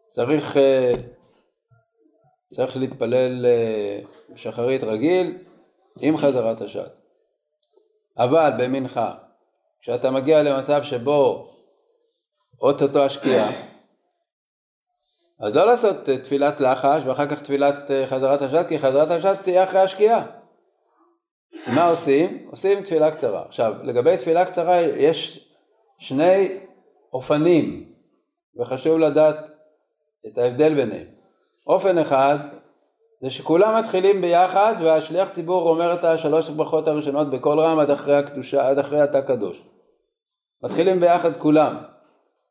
צריך, 0.10 0.58
אה, 0.58 0.94
צריך 2.50 2.78
להתפלל 2.78 3.46
אה, 3.46 4.00
בשחרית 4.30 4.84
רגיל 4.84 5.38
עם 6.00 6.18
חזרת 6.18 6.62
השעת. 6.62 7.00
אבל 8.18 8.52
במנחה, 8.60 9.14
כשאתה 9.82 10.12
מגיע 10.12 10.44
למצב 10.44 10.84
שבו 10.84 11.50
אוטוטו 12.62 13.04
השקיעה, 13.06 13.52
אז 15.40 15.56
לא 15.56 15.68
לעשות 15.68 16.10
אה, 16.10 16.18
תפילת 16.18 16.60
לחש 16.60 17.02
ואחר 17.06 17.28
כך 17.28 17.42
תפילת 17.42 17.76
חזרת 18.06 18.42
השעת, 18.42 18.68
כי 18.68 18.80
חזרת 18.80 19.12
השעת 19.12 19.44
תהיה 19.44 19.64
אחרי 19.64 19.80
השקיעה. 19.80 20.43
מה 21.68 21.90
עושים? 21.90 22.48
עושים 22.52 22.82
תפילה 22.82 23.12
קצרה. 23.12 23.44
עכשיו, 23.46 23.74
לגבי 23.84 24.18
תפילה 24.18 24.46
קצרה 24.46 24.82
יש 24.82 25.50
שני 26.00 26.60
אופנים, 27.14 27.94
וחשוב 28.60 29.00
לדעת 29.00 29.36
את 30.28 30.38
ההבדל 30.38 30.76
ביניהם. 30.76 31.08
אופן 31.68 31.98
אחד 31.98 32.38
זה 33.22 33.30
שכולם 33.30 33.80
מתחילים 33.80 34.22
ביחד 34.22 34.76
והשליח 34.82 35.30
ציבור 35.30 35.70
אומר 35.70 35.94
את 35.94 36.04
השלוש 36.04 36.50
ברכות 36.50 36.88
הראשונות 36.88 37.30
בקול 37.30 37.60
רם 37.60 37.80
עד 37.80 37.90
אחרי 37.90 38.16
הקדושה, 38.16 38.70
עד 38.70 38.80
אחרי 38.80 39.02
התא 39.02 39.22
קדוש. 39.22 39.64
מתחילים 40.64 41.00
ביחד 41.00 41.38
כולם, 41.38 41.78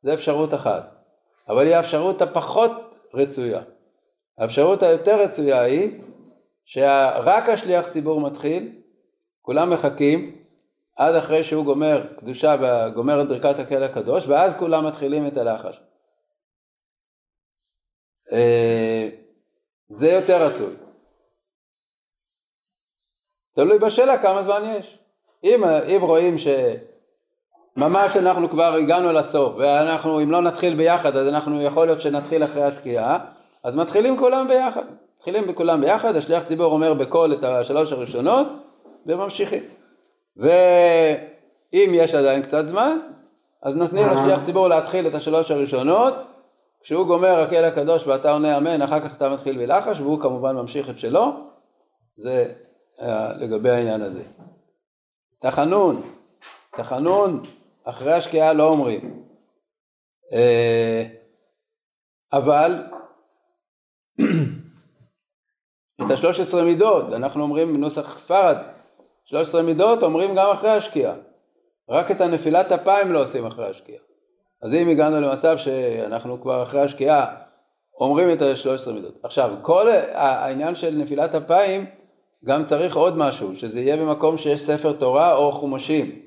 זה 0.02 0.14
אפשרות 0.14 0.54
אחת. 0.54 1.02
אבל 1.48 1.66
היא 1.66 1.76
האפשרות 1.76 2.22
הפחות 2.22 2.72
רצויה. 3.14 3.60
האפשרות 4.38 4.82
היותר 4.82 5.22
רצויה 5.22 5.60
היא 5.60 6.00
שרק 6.64 7.48
השליח 7.48 7.88
ציבור 7.88 8.20
מתחיל, 8.20 8.81
כולם 9.42 9.70
מחכים 9.70 10.36
עד 10.96 11.14
אחרי 11.14 11.42
שהוא 11.42 11.64
גומר 11.64 12.02
קדושה 12.16 12.56
וגומר 12.60 13.22
את 13.22 13.28
ברכת 13.28 13.58
הקהל 13.58 13.82
הקדוש, 13.82 14.28
ואז 14.28 14.56
כולם 14.56 14.86
מתחילים 14.86 15.26
את 15.26 15.36
הלחש. 15.36 15.80
אה, 18.32 19.08
זה 19.88 20.10
יותר 20.10 20.46
רצוי. 20.46 20.74
תלוי 23.54 23.78
בשאלה 23.78 24.22
כמה 24.22 24.42
זמן 24.42 24.62
יש. 24.64 24.98
אם, 25.44 25.64
אם 25.64 26.00
רואים 26.00 26.36
שממש 26.38 28.16
אנחנו 28.16 28.48
כבר 28.48 28.74
הגענו 28.74 29.12
לסוף, 29.12 29.54
ואנחנו, 29.58 30.22
אם 30.22 30.30
לא 30.30 30.42
נתחיל 30.42 30.74
ביחד, 30.74 31.16
אז 31.16 31.28
אנחנו, 31.28 31.62
יכול 31.62 31.86
להיות 31.86 32.00
שנתחיל 32.00 32.44
אחרי 32.44 32.62
השקיעה, 32.62 33.18
אז 33.62 33.74
מתחילים 33.74 34.18
כולם 34.18 34.48
ביחד. 34.48 34.84
מתחילים 35.16 35.54
כולם 35.54 35.80
ביחד, 35.80 36.16
השליח 36.16 36.44
ציבור 36.44 36.72
אומר 36.72 36.94
בקול 36.94 37.32
את 37.32 37.44
השלוש 37.44 37.92
הראשונות, 37.92 38.46
וממשיכים. 39.06 39.62
ואם 40.36 41.90
יש 41.94 42.14
עדיין 42.14 42.42
קצת 42.42 42.66
זמן, 42.66 42.98
אז 43.62 43.74
נותנים 43.74 44.06
לשליח 44.06 44.44
ציבור 44.44 44.68
להתחיל 44.68 45.06
את 45.06 45.14
השלוש 45.14 45.50
הראשונות, 45.50 46.14
כשהוא 46.80 47.06
גומר 47.06 47.40
הקהל 47.40 47.64
הקדוש 47.64 48.06
ואתה 48.06 48.32
עונה 48.32 48.56
אמן, 48.56 48.82
אחר 48.82 49.00
כך 49.00 49.16
אתה 49.16 49.28
מתחיל 49.28 49.58
בלחש, 49.58 50.00
והוא 50.00 50.20
כמובן 50.20 50.56
ממשיך 50.56 50.90
את 50.90 50.98
שלו, 50.98 51.32
זה 52.16 52.52
אה, 53.00 53.32
לגבי 53.32 53.70
העניין 53.70 54.02
הזה. 54.02 54.22
תחנון, 55.38 56.02
תחנון, 56.70 57.42
אחרי 57.84 58.12
השקיעה 58.12 58.52
לא 58.52 58.68
אומרים. 58.68 59.24
אה, 60.32 61.06
אבל 62.32 62.84
את 66.06 66.10
השלוש 66.10 66.40
עשרה 66.40 66.64
מידות, 66.64 67.12
אנחנו 67.12 67.42
אומרים 67.42 67.72
בנוסח 67.74 68.18
ספרד, 68.18 68.56
13 69.24 69.62
מידות 69.62 70.02
אומרים 70.02 70.34
גם 70.34 70.50
אחרי 70.50 70.70
השקיעה. 70.70 71.14
רק 71.88 72.10
את 72.10 72.20
הנפילת 72.20 72.72
אפיים 72.72 73.12
לא 73.12 73.22
עושים 73.22 73.46
אחרי 73.46 73.66
השקיעה. 73.66 74.02
אז 74.62 74.74
אם 74.74 74.88
הגענו 74.88 75.20
למצב 75.20 75.56
שאנחנו 75.56 76.40
כבר 76.40 76.62
אחרי 76.62 76.80
השקיעה, 76.80 77.34
אומרים 78.00 78.32
את 78.32 78.42
ה-13 78.42 78.92
מידות. 78.92 79.14
עכשיו, 79.22 79.50
כל 79.62 79.90
העניין 80.12 80.74
של 80.74 80.94
נפילת 80.94 81.34
אפיים, 81.34 81.86
גם 82.44 82.64
צריך 82.64 82.96
עוד 82.96 83.16
משהו, 83.16 83.56
שזה 83.56 83.80
יהיה 83.80 83.96
במקום 83.96 84.38
שיש 84.38 84.62
ספר 84.62 84.92
תורה 84.92 85.34
או 85.34 85.52
חומשים. 85.52 86.22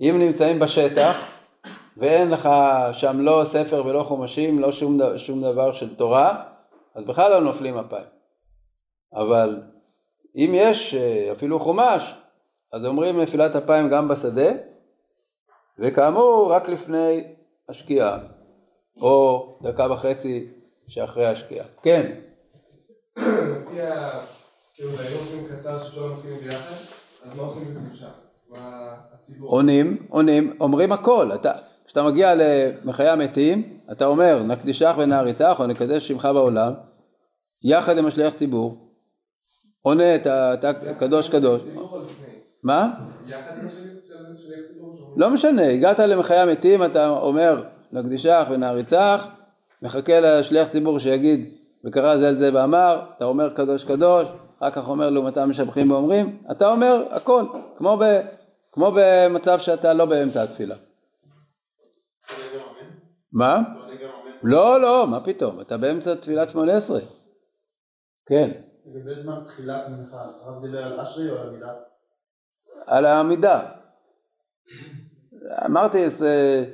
אם 0.00 0.16
נמצאים 0.18 0.58
בשטח, 0.58 1.16
ואין 1.96 2.30
לך 2.30 2.48
שם 2.92 3.20
לא 3.20 3.42
ספר 3.44 3.86
ולא 3.86 4.02
חומשים, 4.02 4.58
לא 4.58 4.72
שום, 4.72 4.98
שום 5.16 5.42
דבר 5.42 5.72
של 5.72 5.94
תורה, 5.94 6.42
אז 6.94 7.04
בכלל 7.04 7.30
לא 7.30 7.40
נופלים 7.40 7.78
אפיים. 7.78 8.06
אבל 9.14 9.60
אם 10.36 10.50
יש 10.54 10.94
אה, 10.94 11.32
אפילו 11.32 11.60
חומש, 11.60 12.14
אז 12.72 12.84
אומרים 12.84 13.20
נפילת 13.20 13.56
אפיים 13.56 13.88
גם 13.88 14.08
בשדה, 14.08 14.50
וכאמור, 15.78 16.52
רק 16.52 16.68
לפני 16.68 17.24
השקיעה, 17.68 18.18
או 19.00 19.58
דקה 19.62 19.92
וחצי 19.92 20.46
שאחרי 20.88 21.26
השקיעה. 21.26 21.66
כן. 21.82 22.20
לפי 23.16 23.80
ה... 23.80 24.10
כאילו, 24.74 24.92
והיינו 24.92 25.18
עושים 25.18 25.46
קצר 25.48 25.78
שכולם 25.78 26.12
מתחילים 26.12 26.38
ביחד, 26.38 26.74
אז 27.24 27.36
מה 27.36 27.42
עושים 27.42 27.62
בקדושה? 27.74 28.08
מה 28.48 28.94
הציבור... 29.12 29.50
עונים, 29.50 30.06
עונים, 30.08 30.56
אומרים 30.60 30.92
הכל. 30.92 31.30
אתה, 31.34 31.52
כשאתה 31.86 32.02
מגיע 32.02 32.34
למחיי 32.34 33.08
המתים, 33.08 33.78
אתה 33.92 34.06
אומר, 34.06 34.42
נקדישך 34.42 34.94
ונעריצך, 34.98 35.56
או 35.58 35.66
נקדש 35.66 36.08
שמך 36.08 36.28
בעולם, 36.34 36.72
יחד 37.62 37.98
עם 37.98 38.06
השליח 38.06 38.34
ציבור, 38.34 38.87
עונה 39.82 40.14
את 40.14 40.64
הקדוש 40.64 41.28
קדוש. 41.28 41.62
לפני? 41.62 42.26
מה? 42.62 42.90
לא 45.16 45.30
משנה, 45.30 45.68
הגעת 45.68 45.98
למחיי 45.98 46.38
המתים, 46.38 46.84
אתה 46.84 47.08
אומר, 47.08 47.64
נקדישך 47.92 48.46
ונעריצך, 48.50 49.26
מחכה 49.82 50.20
לשליח 50.20 50.68
ציבור 50.68 50.98
שיגיד, 50.98 51.54
וקרא 51.84 52.16
זה 52.16 52.28
על 52.28 52.36
זה 52.36 52.50
ואמר, 52.54 53.00
אתה 53.16 53.24
אומר 53.24 53.54
קדוש 53.54 53.84
קדוש, 53.84 54.28
אחר 54.58 54.70
כך 54.70 54.88
אומר 54.88 55.10
לעומתם 55.10 55.50
משבחים 55.50 55.90
ואומרים, 55.90 56.42
אתה 56.50 56.70
אומר 56.70 57.04
הכל, 57.10 57.44
כמו, 57.76 57.96
ב, 58.00 58.20
כמו 58.72 58.92
במצב 58.94 59.58
שאתה 59.58 59.94
לא 59.94 60.04
באמצע 60.04 60.42
התפילה. 60.42 60.76
מה? 63.32 63.62
לא, 64.42 64.80
לא, 64.80 65.06
מה 65.06 65.20
פתאום, 65.20 65.60
אתה 65.60 65.76
באמצע 65.76 66.14
תפילת 66.14 66.50
שמונה 66.50 66.72
עשרה. 66.72 67.00
כן, 68.26 68.50
לגבי 68.94 69.14
זמן 69.14 69.44
תחילת 69.44 69.88
מנחה, 69.88 70.26
הרב 70.42 70.66
דיבר 70.66 70.84
על 70.84 71.00
אשרי 71.00 71.30
או 71.30 71.38
על 71.38 71.48
עמידה? 71.48 71.72
על 72.86 73.06
העמידה. 73.06 73.60
אמרתי, 75.64 76.10
זה, 76.10 76.64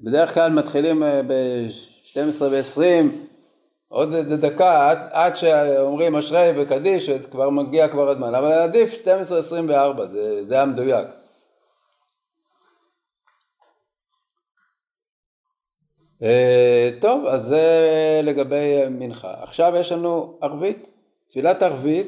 בדרך 0.00 0.34
כלל 0.34 0.52
מתחילים 0.52 1.02
ב-12 1.28 2.42
ו-20, 2.42 2.80
עוד 3.88 4.14
איזה 4.14 4.36
דקה, 4.36 4.90
עד, 4.90 4.98
עד 5.10 5.36
שאומרים 5.36 6.16
אשרי 6.16 6.52
וקדיש, 6.56 7.08
אז 7.08 7.26
כבר 7.26 7.50
מגיע 7.50 7.88
כבר 7.88 8.08
הזמן, 8.08 8.34
אבל 8.34 8.52
עדיף 8.52 9.06
12-24, 10.00 10.04
זה, 10.04 10.44
זה 10.44 10.62
המדויק. 10.62 11.06
אה, 16.22 16.90
טוב, 17.00 17.26
אז 17.26 17.42
זה 17.46 18.20
לגבי 18.22 18.88
מנחה. 18.90 19.34
עכשיו 19.42 19.72
יש 19.76 19.92
לנו 19.92 20.38
ערבית, 20.42 20.95
תפילת 21.28 21.62
ערבית, 21.62 22.06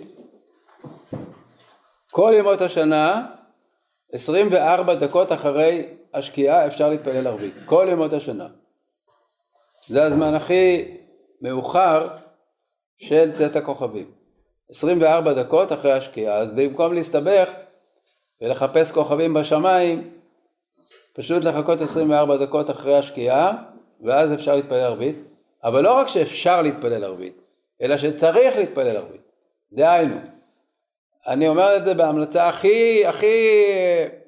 כל 2.10 2.32
ימות 2.38 2.60
השנה, 2.60 3.26
24 4.12 4.94
דקות 4.94 5.32
אחרי 5.32 5.86
השקיעה 6.14 6.66
אפשר 6.66 6.88
להתפלל 6.88 7.26
ערבית, 7.26 7.54
כל 7.64 7.88
ימות 7.90 8.12
השנה. 8.12 8.48
זה 9.86 10.04
הזמן 10.04 10.34
הכי 10.34 10.96
מאוחר 11.42 12.08
של 12.98 13.32
צאת 13.32 13.56
הכוכבים. 13.56 14.10
24 14.70 15.32
דקות 15.32 15.72
אחרי 15.72 15.92
השקיעה, 15.92 16.38
אז 16.38 16.50
במקום 16.50 16.94
להסתבך 16.94 17.48
ולחפש 18.40 18.92
כוכבים 18.92 19.34
בשמיים, 19.34 20.10
פשוט 21.12 21.44
לחכות 21.44 21.80
24 21.80 22.36
דקות 22.36 22.70
אחרי 22.70 22.98
השקיעה, 22.98 23.52
ואז 24.00 24.32
אפשר 24.32 24.56
להתפלל 24.56 24.80
ערבית. 24.80 25.16
אבל 25.64 25.84
לא 25.84 25.98
רק 25.98 26.08
שאפשר 26.08 26.62
להתפלל 26.62 27.04
ערבית, 27.04 27.40
אלא 27.82 27.96
שצריך 27.96 28.56
להתפלל 28.56 28.96
ערבית. 28.96 29.20
דהיינו, 29.72 30.16
אני 31.26 31.48
אומר 31.48 31.76
את 31.76 31.84
זה 31.84 31.94
בהמלצה 31.94 32.48
הכי, 32.48 33.06
הכי 33.06 33.64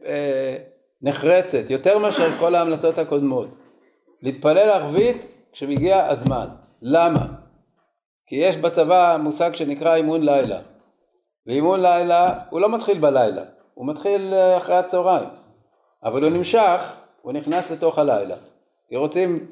אה, 0.06 0.56
נחרצת, 1.02 1.70
יותר 1.70 1.98
מאשר 1.98 2.38
כל 2.38 2.54
ההמלצות 2.54 2.98
הקודמות. 2.98 3.48
להתפלל 4.22 4.70
ערבית 4.70 5.16
כשמגיע 5.52 6.06
הזמן. 6.06 6.46
למה? 6.82 7.26
כי 8.26 8.36
יש 8.36 8.56
בצבא 8.56 9.16
מושג 9.20 9.54
שנקרא 9.54 9.94
אימון 9.94 10.24
לילה. 10.24 10.58
ואימון 11.46 11.82
לילה 11.82 12.34
הוא 12.50 12.60
לא 12.60 12.74
מתחיל 12.74 12.98
בלילה, 12.98 13.42
הוא 13.74 13.86
מתחיל 13.86 14.34
אה, 14.34 14.56
אחרי 14.56 14.76
הצהריים. 14.76 15.28
אבל 16.04 16.22
הוא 16.22 16.30
נמשך, 16.30 16.96
הוא 17.22 17.32
נכנס 17.32 17.70
לתוך 17.70 17.98
הלילה. 17.98 18.36
כי 18.88 18.96
רוצים, 18.96 19.46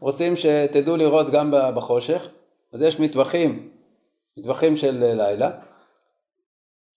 רוצים 0.00 0.36
שתדעו 0.36 0.96
לראות 0.96 1.30
גם 1.30 1.50
בחושך, 1.74 2.28
אז 2.74 2.82
יש 2.82 3.00
מטווחים, 3.00 3.70
מטווחים 4.36 4.76
של 4.76 5.02
אה, 5.02 5.14
לילה. 5.14 5.50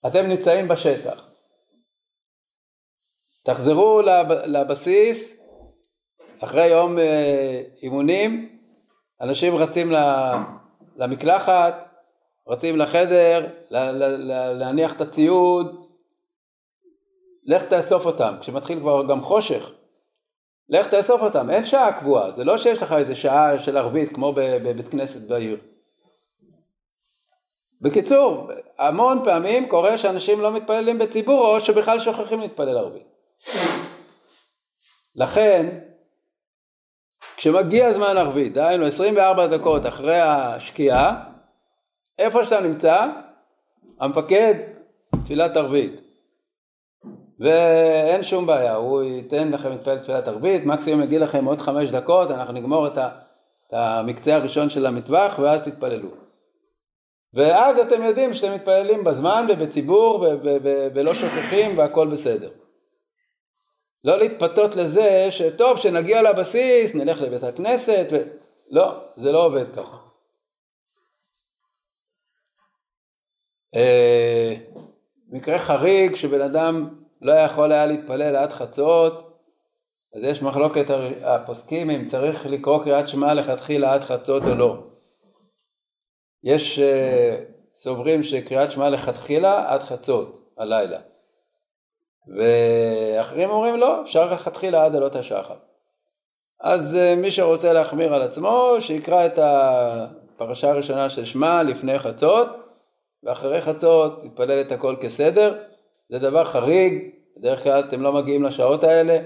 אתם 0.07 0.25
נמצאים 0.25 0.67
בשטח. 0.67 1.23
תחזרו 3.43 4.01
לב, 4.01 4.31
לבסיס 4.31 5.43
אחרי 6.39 6.65
יום 6.67 6.99
אה, 6.99 7.63
אימונים, 7.81 8.59
אנשים 9.21 9.55
רצים 9.55 9.91
למקלחת, 10.95 11.73
רצים 12.47 12.77
לחדר, 12.77 13.47
להניח 14.59 14.95
את 14.95 15.01
הציוד, 15.01 15.87
לך 17.43 17.63
תאסוף 17.63 18.05
אותם, 18.05 18.35
כשמתחיל 18.41 18.79
כבר 18.79 19.07
גם 19.09 19.21
חושך, 19.21 19.71
לך 20.69 20.87
תאסוף 20.87 21.21
אותם, 21.21 21.49
אין 21.49 21.65
שעה 21.65 21.99
קבועה, 21.99 22.31
זה 22.31 22.43
לא 22.43 22.57
שיש 22.57 22.81
לך 22.81 22.93
איזה 22.93 23.15
שעה 23.15 23.59
של 23.59 23.77
ערבית 23.77 24.13
כמו 24.13 24.33
בבית 24.35 24.87
כנסת 24.87 25.29
בעיר. 25.29 25.57
בקיצור, 27.81 28.49
המון 28.79 29.21
פעמים 29.23 29.69
קורה 29.69 29.97
שאנשים 29.97 30.41
לא 30.41 30.51
מתפללים 30.51 30.97
בציבור 30.97 31.47
או 31.47 31.59
שבכלל 31.59 31.99
שוכחים 31.99 32.39
להתפלל 32.39 32.77
ערבית. 32.77 33.07
לכן, 35.15 35.79
כשמגיע 37.37 37.93
זמן 37.93 38.17
ערבית, 38.17 38.53
דהיינו 38.53 38.85
24 38.85 39.47
דקות 39.47 39.85
אחרי 39.85 40.19
השקיעה, 40.19 41.23
איפה 42.19 42.45
שאתה 42.45 42.59
נמצא, 42.59 43.07
המפקד, 43.99 44.53
תפילת 45.23 45.57
ערבית. 45.57 46.06
ואין 47.39 48.23
שום 48.23 48.45
בעיה, 48.45 48.75
הוא 48.75 49.03
ייתן 49.03 49.51
לכם 49.51 49.69
להתפלל 49.69 49.97
תפילת 49.97 50.27
ערבית, 50.27 50.65
מקסימום 50.65 51.03
יגיד 51.03 51.21
לכם 51.21 51.45
עוד 51.45 51.61
חמש 51.61 51.89
דקות, 51.89 52.31
אנחנו 52.31 52.53
נגמור 52.53 52.87
את 52.87 52.97
המקצה 53.71 54.35
הראשון 54.35 54.69
של 54.69 54.85
המטווח 54.85 55.39
ואז 55.39 55.63
תתפללו. 55.63 56.09
ואז 57.33 57.79
אתם 57.79 58.01
יודעים 58.01 58.33
שאתם 58.33 58.53
מתפללים 58.53 59.03
בזמן 59.03 59.47
ובציבור 59.49 60.25
ולא 60.93 61.13
שוכחים 61.13 61.77
והכל 61.77 62.07
בסדר. 62.07 62.49
לא 64.03 64.17
להתפתות 64.17 64.75
לזה 64.75 65.27
שטוב, 65.29 65.77
שנגיע 65.77 66.21
לבסיס, 66.21 66.95
נלך 66.95 67.21
לבית 67.21 67.43
הכנסת, 67.43 68.07
ו... 68.11 68.17
לא, 68.69 68.99
זה 69.17 69.31
לא 69.31 69.45
עובד 69.45 69.75
ככה. 69.75 69.97
אה, 73.75 74.55
מקרה 75.29 75.59
חריג 75.59 76.15
שבן 76.15 76.41
אדם 76.41 76.89
לא 77.21 77.31
יכול 77.31 77.71
היה 77.71 77.85
להתפלל 77.85 78.35
עד 78.35 78.49
חצות, 78.49 79.27
אז 80.15 80.23
יש 80.23 80.41
מחלוקת 80.41 80.85
הפוסקים 81.23 81.89
אם 81.89 82.07
צריך 82.07 82.45
לקרוא 82.45 82.83
קריאת 82.83 83.07
שמע 83.07 83.33
לכתחילה 83.33 83.93
עד 83.93 84.01
חצות 84.01 84.43
או 84.43 84.55
לא. 84.55 84.83
יש 86.43 86.79
uh, 86.79 86.81
סוברים 87.73 88.23
שקריאת 88.23 88.71
שמע 88.71 88.89
לכתחילה 88.89 89.73
עד 89.73 89.83
חצות 89.83 90.51
הלילה. 90.57 90.99
ואחרים 92.37 93.49
אומרים 93.49 93.77
לא, 93.77 94.01
אפשר 94.01 94.33
לכתחילה 94.33 94.85
עד 94.85 94.95
עלות 94.95 95.15
השחר. 95.15 95.55
אז 96.61 96.97
uh, 96.97 97.19
מי 97.19 97.31
שרוצה 97.31 97.73
להחמיר 97.73 98.13
על 98.13 98.21
עצמו, 98.21 98.75
שיקרא 98.79 99.25
את 99.25 99.39
הפרשה 99.41 100.69
הראשונה 100.69 101.09
של 101.09 101.25
שמע 101.25 101.63
לפני 101.63 101.99
חצות, 101.99 102.47
ואחרי 103.23 103.61
חצות 103.61 104.21
יתפלל 104.23 104.61
את 104.61 104.71
הכל 104.71 104.95
כסדר. 105.01 105.57
זה 106.09 106.19
דבר 106.19 106.43
חריג, 106.43 107.11
בדרך 107.37 107.63
כלל 107.63 107.79
אתם 107.79 108.01
לא 108.01 108.13
מגיעים 108.13 108.43
לשעות 108.43 108.83
האלה, 108.83 109.19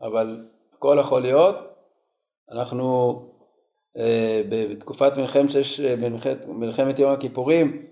אבל 0.00 0.46
הכל 0.72 0.96
יכול 1.00 1.22
להיות. 1.22 1.56
אנחנו 2.50 3.18
אה, 3.96 4.42
בתקופת 4.48 5.16
מלחמת, 5.16 5.50
שש, 5.50 5.80
מלחמת, 5.80 6.46
מלחמת 6.46 6.98
יום 6.98 7.12
הכיפורים, 7.12 7.86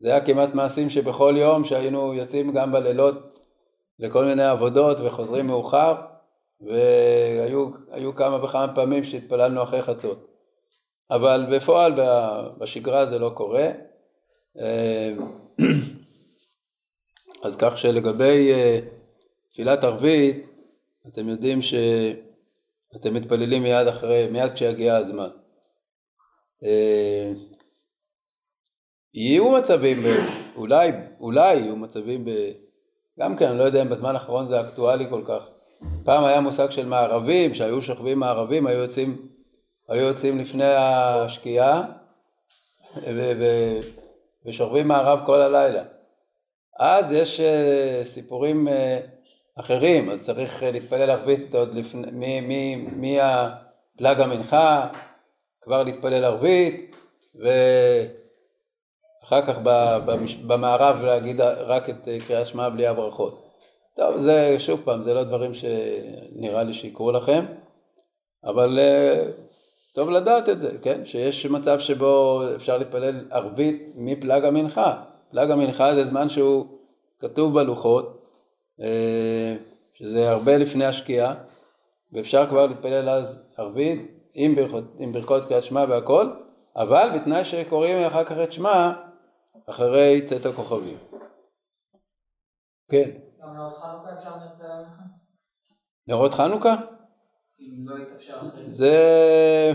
זה 0.00 0.08
היה 0.08 0.24
כמעט 0.24 0.54
מעשים 0.54 0.90
שבכל 0.90 1.34
יום 1.38 1.64
שהיינו 1.64 2.14
יוצאים 2.14 2.52
גם 2.52 2.72
בלילות 2.72 3.38
לכל 3.98 4.24
מיני 4.24 4.44
עבודות 4.44 5.00
וחוזרים 5.00 5.46
מאוחר, 5.46 5.94
והיו 6.60 8.14
כמה 8.16 8.44
וכמה 8.44 8.74
פעמים 8.74 9.04
שהתפללנו 9.04 9.62
אחרי 9.62 9.82
חצות. 9.82 10.26
אבל 11.10 11.46
בפועל 11.52 11.92
בשגרה 12.58 13.06
זה 13.06 13.18
לא 13.18 13.30
קורה. 13.34 13.70
אז 17.42 17.56
כך 17.56 17.78
שלגבי 17.78 18.52
אה, 18.52 18.78
תפילת 19.52 19.84
ערבית, 19.84 20.46
אתם 21.06 21.28
יודעים 21.28 21.62
שאתם 21.62 23.14
מתפללים 23.14 23.62
מיד 23.62 23.86
אחרי, 23.86 24.28
מיד 24.32 24.52
כשיגיע 24.52 24.96
הזמן. 24.96 25.28
אה, 26.64 27.32
יהיו 29.14 29.52
מצבים, 29.52 30.02
ב, 30.02 30.06
אולי, 30.56 30.90
אולי 31.20 31.54
יהיו 31.54 31.76
מצבים, 31.76 32.24
ב, 32.24 32.30
גם 33.18 33.36
כן, 33.36 33.48
אני 33.48 33.58
לא 33.58 33.64
יודע 33.64 33.82
אם 33.82 33.88
בזמן 33.88 34.14
האחרון 34.14 34.48
זה 34.48 34.60
אקטואלי 34.60 35.10
כל 35.10 35.22
כך, 35.26 35.42
פעם 36.04 36.24
היה 36.24 36.40
מושג 36.40 36.70
של 36.70 36.86
מערבים, 36.86 37.54
שהיו 37.54 37.82
שוכבים 37.82 38.18
מערבים, 38.18 38.66
היו 38.66 38.78
יוצאים, 38.78 39.28
היו 39.88 40.02
יוצאים 40.06 40.38
לפני 40.38 40.74
השקיעה 40.74 41.82
ו- 42.96 43.32
ו- 43.40 43.80
ושוכבים 44.46 44.88
מערב 44.88 45.20
כל 45.26 45.40
הלילה. 45.40 45.97
אז 46.78 47.12
יש 47.12 47.40
אה, 47.40 48.00
סיפורים 48.04 48.68
אה, 48.68 49.00
אחרים, 49.54 50.10
אז 50.10 50.26
צריך 50.26 50.62
אה, 50.62 50.70
להתפלל 50.70 51.10
ערבית 51.10 51.54
עוד 51.54 51.74
לפני, 51.74 52.40
מהפלג 52.96 54.20
המנחה, 54.20 54.88
כבר 55.62 55.82
להתפלל 55.82 56.24
ערבית, 56.24 56.96
ואחר 59.22 59.42
כך 59.46 59.58
במערב 60.46 61.02
להגיד 61.02 61.40
רק 61.40 61.90
את 61.90 62.08
קריאת 62.26 62.46
שמע 62.46 62.68
בלי 62.68 62.86
הברכות. 62.86 63.44
טוב, 63.96 64.20
זה 64.20 64.56
שוב 64.58 64.80
פעם, 64.84 65.02
זה 65.02 65.14
לא 65.14 65.24
דברים 65.24 65.52
שנראה 65.54 66.62
לי 66.62 66.74
שיקרו 66.74 67.12
לכם, 67.12 67.44
אבל 68.44 68.78
טוב 69.94 70.10
לדעת 70.10 70.48
את 70.48 70.60
זה, 70.60 70.78
כן? 70.82 71.04
שיש 71.04 71.46
מצב 71.46 71.78
שבו 71.80 72.42
אפשר 72.56 72.78
להתפלל 72.78 73.24
ערבית 73.30 73.92
מפלג 73.94 74.44
המנחה. 74.44 75.02
פלג 75.30 75.50
המנחה 75.50 75.94
זה 75.94 76.04
זמן 76.04 76.28
שהוא 76.28 76.66
כתוב 77.18 77.54
בלוחות, 77.54 78.24
אה, 78.80 79.56
שזה 79.94 80.30
הרבה 80.30 80.58
לפני 80.58 80.84
השקיעה, 80.84 81.34
ואפשר 82.12 82.46
כבר 82.46 82.66
להתפלל 82.66 83.08
אז 83.08 83.52
ערבית 83.56 84.18
עם 84.34 84.54
ברכות, 84.54 84.84
עם 84.98 85.12
ברכות 85.12 85.44
קריאת 85.44 85.62
שמע 85.62 85.84
והכל, 85.88 86.30
אבל 86.76 87.10
בתנאי 87.14 87.44
שקוראים 87.44 88.06
אחר 88.06 88.24
כך 88.24 88.36
את 88.44 88.52
שמע 88.52 88.92
אחרי 89.66 90.22
צאת 90.26 90.46
הכוכבים. 90.46 90.98
כן. 92.90 93.10
נרות 93.54 93.76
חנוכה 93.76 94.18
אפשר 94.18 94.30
להתפלל 94.36 94.82
לך? 94.82 95.00
נרות 96.06 96.34
חנוכה? 96.34 96.76
אם 97.60 97.88
לא 97.88 97.98
יתאפשר 97.98 98.36
אחרי. 98.36 98.70
זה... 98.70 99.72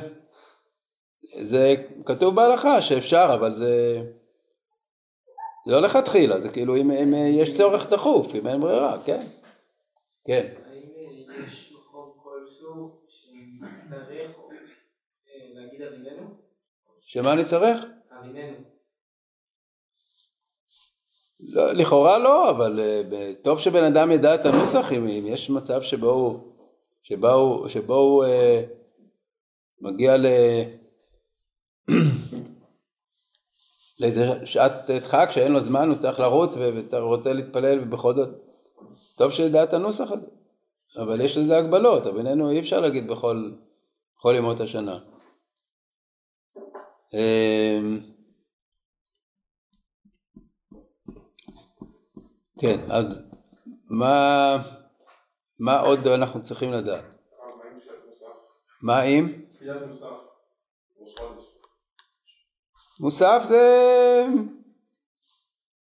זה 1.42 1.74
כתוב 2.06 2.36
בהלכה 2.36 2.82
שאפשר, 2.82 3.32
אבל 3.34 3.54
זה... 3.54 4.02
זה 5.66 5.72
לא 5.72 5.82
לכתחילה, 5.82 6.40
זה 6.40 6.50
כאילו 6.50 6.76
אם, 6.76 6.92
אם 6.92 7.14
יש 7.14 7.58
צורך 7.58 7.94
דחוף, 7.94 8.36
אם 8.36 8.48
אין 8.48 8.62
ברירה, 8.62 9.04
כן. 9.06 9.20
כן. 10.26 10.54
האם 10.66 11.44
יש 11.46 11.74
מקום 11.74 12.12
כלשהו 12.24 13.02
שנצטרך 13.08 14.32
להגיד 15.54 15.82
אביננו? 15.82 16.28
שמה 17.02 17.36
נצטרך? 17.36 17.86
אביננו. 18.20 18.58
לא, 21.40 21.74
לכאורה 21.74 22.18
לא, 22.18 22.50
אבל 22.50 22.80
uh, 22.80 23.44
טוב 23.44 23.60
שבן 23.60 23.84
אדם 23.84 24.12
ידע 24.12 24.36
את 24.36 24.46
הנוסח, 24.46 24.92
אם, 24.92 25.08
אם 25.08 25.24
יש 25.28 25.50
מצב 25.50 25.82
שבו 25.82 26.10
הוא, 26.10 26.40
שבו 27.04 27.30
הוא, 27.30 27.68
שבו 27.68 27.96
הוא 27.96 28.26
uh, 28.26 28.28
מגיע 29.82 30.18
ל... 30.18 30.26
לאיזה 34.00 34.46
שעת 34.46 34.90
דחק 34.90 35.28
שאין 35.32 35.52
לו 35.52 35.62
זמן, 35.62 35.90
הוא 35.90 35.98
צריך 35.98 36.20
לרוץ 36.20 36.56
ורוצה 36.92 37.34
להתפלל 37.34 37.80
ובכל 37.80 38.16
זאת, 38.16 38.30
טוב 39.16 39.32
שידע 39.32 39.64
את 39.64 39.74
הנוסח 39.74 40.12
הזה. 40.12 40.28
אבל 40.98 41.22
יש 41.22 41.38
לזה 41.38 41.58
הגבלות, 41.58 42.08
בינינו 42.08 42.50
אי 42.50 42.60
אפשר 42.60 42.80
להגיד 42.80 43.08
בכל, 43.08 43.52
בכל 44.18 44.34
ימות 44.38 44.60
השנה. 44.60 45.00
אמ, 47.14 48.00
כן, 52.60 52.80
אז 52.92 53.22
מה, 53.90 54.58
מה 55.60 55.80
עוד 55.80 56.08
אנחנו 56.08 56.44
צריכים 56.44 56.72
לדעת? 56.72 57.04
מה 58.82 59.04
אם? 59.04 59.44
תפילת 59.54 59.88
מוסף, 59.88 60.08
ראש 61.00 61.18
חודש. 61.18 61.53
מוסף 63.00 63.44
זה 63.48 64.26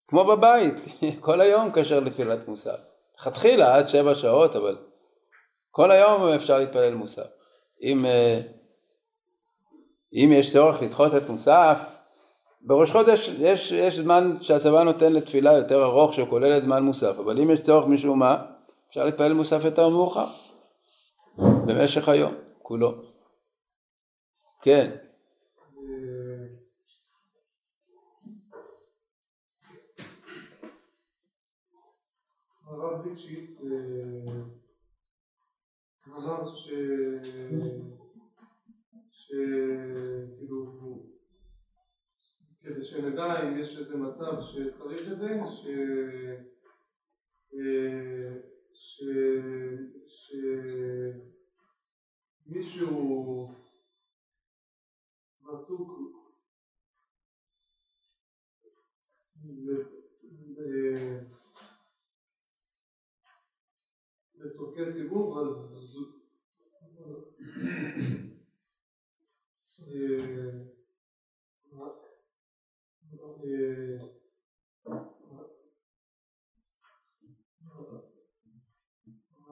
כמו 0.07 0.25
בבית, 0.25 0.73
כל 1.25 1.41
היום 1.41 1.71
קשר 1.71 1.99
לתפילת 1.99 2.47
מוסף. 2.47 2.79
לכתחילה 3.19 3.75
עד 3.75 3.89
שבע 3.89 4.15
שעות, 4.15 4.55
אבל 4.55 4.77
כל 5.71 5.91
היום 5.91 6.27
אפשר 6.27 6.59
להתפלל 6.59 6.93
מוסף. 6.93 7.27
אם, 7.83 8.05
אה, 8.05 8.41
אם 10.13 10.29
יש 10.33 10.53
צורך 10.53 10.81
לדחות 10.81 11.15
את 11.15 11.29
מוסף, 11.29 11.77
בראש 12.61 12.91
חודש 12.91 13.29
יש, 13.39 13.71
יש 13.71 13.99
זמן 13.99 14.37
שהצבא 14.41 14.83
נותן 14.83 15.13
לתפילה 15.13 15.53
יותר 15.53 15.83
ארוך 15.83 16.13
שכולל 16.13 16.57
את 16.57 16.63
זמן 16.63 16.83
מוסף, 16.83 17.19
אבל 17.19 17.39
אם 17.39 17.49
יש 17.49 17.61
צורך 17.61 17.87
משום 17.87 18.19
מה, 18.19 18.45
אפשר 18.89 19.05
להתפלל 19.05 19.33
מוסף 19.33 19.65
יותר 19.65 19.89
מאוחר, 19.89 20.27
במשך 21.37 22.09
היום, 22.09 22.33
כולו. 22.61 22.93
כן. 24.61 25.02
הרב 32.73 33.05
ליפשיץ 33.05 33.61
אמר 36.07 36.45
ש... 36.55 36.71
שכאילו 39.11 40.73
כדי 42.61 42.83
שנדע 42.83 43.43
אם 43.43 43.57
יש 43.59 43.77
איזה 43.77 43.97
מצב 43.97 44.41
שצריך 44.41 45.11
את 45.11 45.17
זה, 45.17 45.39
ש... 45.49 45.67
ש... 48.73 49.03
שמישהו 52.45 53.53
עסוק 55.51 56.03
לצורכי 64.43 64.91
ציבור, 64.91 65.39
אז 65.41 65.47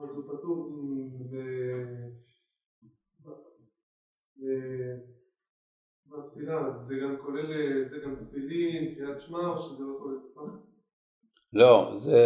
אז 0.02 0.10
הוא 0.10 0.24
פטור 0.24 0.68
בתפילה, 6.06 6.78
זה 6.80 6.94
גם 7.02 7.16
כולל, 7.22 7.88
זה 7.88 7.98
גם 7.98 8.16
תפילין, 8.16 8.94
קריאת 8.94 9.20
שמע, 9.20 9.48
או 9.48 9.62
שזה 9.62 9.84
לא 9.84 9.98
כולל? 9.98 10.48
לא, 11.52 11.94
זה... 11.98 12.18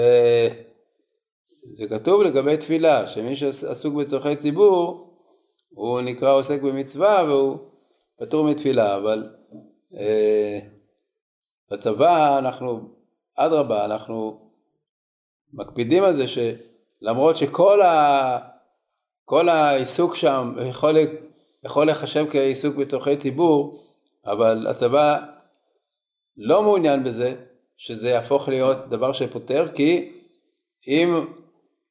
זה 1.72 1.86
כתוב 1.88 2.22
לגבי 2.22 2.56
תפילה, 2.56 3.08
שמי 3.08 3.36
שעסוק 3.36 3.94
בצורכי 3.94 4.36
ציבור, 4.36 5.06
הוא 5.68 6.00
נקרא 6.00 6.32
עוסק 6.32 6.62
במצווה 6.62 7.24
והוא 7.28 7.58
פטור 8.20 8.44
מתפילה, 8.44 8.96
אבל 8.96 9.30
אה, 9.94 10.58
בצבא 11.70 12.38
אנחנו, 12.38 12.80
אדרבה, 13.36 13.84
אנחנו 13.84 14.40
מקפידים 15.52 16.04
על 16.04 16.16
זה 16.16 16.24
שלמרות 16.28 17.36
שכל 17.36 17.82
ה, 17.82 18.38
כל 19.24 19.48
העיסוק 19.48 20.16
שם 20.16 20.54
יכול, 20.68 20.96
יכול 21.64 21.90
לחשב 21.90 22.26
כעיסוק 22.30 22.76
בצורכי 22.76 23.16
ציבור, 23.16 23.82
אבל 24.26 24.66
הצבא 24.66 25.18
לא 26.36 26.62
מעוניין 26.62 27.04
בזה, 27.04 27.34
שזה 27.76 28.08
יהפוך 28.08 28.48
להיות 28.48 28.76
דבר 28.88 29.12
שפותר, 29.12 29.72
כי 29.74 30.12
אם 30.86 31.26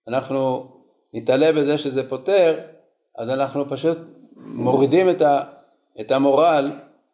אנחנו 0.08 0.72
נתעלה 1.14 1.51
בזה 1.51 1.78
שזה 1.78 2.10
פותר, 2.10 2.60
אז 3.18 3.30
אנחנו 3.30 3.70
פשוט 3.70 3.97
מורידים 4.36 5.10
את, 5.10 5.22
ה, 5.22 5.43
את 6.01 6.12
המורל 6.12 6.72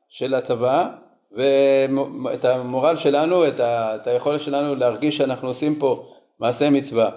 של 0.09 0.33
הצבא 0.33 0.89
ואת 1.31 2.45
המורל 2.45 2.97
שלנו, 2.97 3.47
את, 3.47 3.59
ה, 3.59 3.95
את 3.95 4.07
היכולת 4.07 4.41
שלנו 4.41 4.75
להרגיש 4.75 5.17
שאנחנו 5.17 5.47
עושים 5.47 5.79
פה 5.79 6.13
מעשה 6.39 6.69
מצווה. 6.69 7.09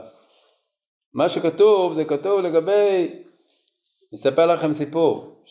מה 1.14 1.28
שכתוב 1.28 1.94
זה 1.94 2.04
כתוב 2.04 2.40
לגבי, 2.40 3.20
אספר 4.14 4.46
לכם 4.46 4.72
סיפור, 4.72 5.42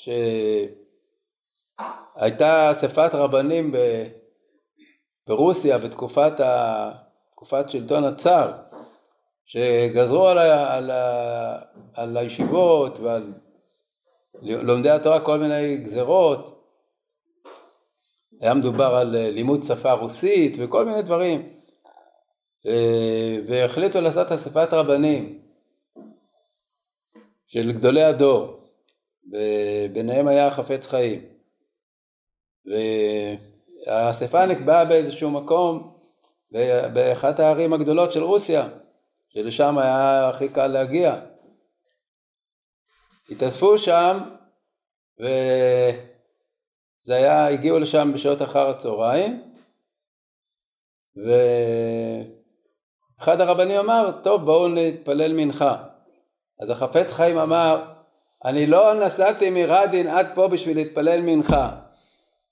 שהייתה 2.15 2.71
אספת 2.71 3.09
רבנים 3.13 3.71
ב, 3.71 3.77
ברוסיה 5.27 5.77
בתקופת 5.77 6.39
ה, 6.39 6.91
שלטון 7.67 8.03
הצאר 8.03 8.51
שגזרו 9.45 10.27
על, 10.27 10.37
ה, 10.37 10.75
על, 10.75 10.91
ה, 10.91 11.59
על 11.93 12.17
הישיבות 12.17 12.99
ועל 12.99 13.33
לומדי 14.41 14.89
התורה 14.89 15.19
כל 15.19 15.37
מיני 15.37 15.77
גזרות. 15.77 16.63
היה 18.41 18.53
מדובר 18.53 18.95
על 18.95 19.07
לימוד 19.07 19.63
שפה 19.63 19.91
רוסית 19.91 20.57
וכל 20.59 20.85
מיני 20.85 21.01
דברים. 21.01 21.49
והחליטו 23.47 24.01
לעשות 24.01 24.31
אספת 24.31 24.73
רבנים. 24.73 25.43
של 27.45 27.71
גדולי 27.71 28.03
הדור, 28.03 28.59
וביניהם 29.27 30.27
היה 30.27 30.51
חפץ 30.51 30.87
חיים. 30.87 31.21
והאספה 33.85 34.45
נקבעה 34.45 34.85
באיזשהו 34.85 35.31
מקום 35.31 35.93
באחת 36.93 37.39
הערים 37.39 37.73
הגדולות 37.73 38.13
של 38.13 38.23
רוסיה, 38.23 38.67
שלשם 39.33 39.77
היה 39.77 40.29
הכי 40.29 40.49
קל 40.49 40.67
להגיע. 40.67 41.15
התאספו 43.29 43.77
שם, 43.77 44.17
וזה 45.19 47.15
היה, 47.15 47.47
הגיעו 47.47 47.79
לשם 47.79 48.11
בשעות 48.13 48.41
אחר 48.41 48.69
הצהריים, 48.69 49.43
ואחד 53.17 53.41
הרבנים 53.41 53.79
אמר, 53.79 54.11
טוב 54.23 54.45
בואו 54.45 54.67
נתפלל 54.67 55.33
מנחה. 55.33 55.83
אז 56.59 56.69
החפץ 56.69 57.11
חיים 57.11 57.37
אמר, 57.37 57.85
אני 58.45 58.67
לא 58.67 59.05
נסעתי 59.05 59.49
מרדין 59.49 60.07
עד 60.07 60.27
פה 60.35 60.47
בשביל 60.47 60.77
להתפלל 60.77 61.21
מנחה. 61.21 61.71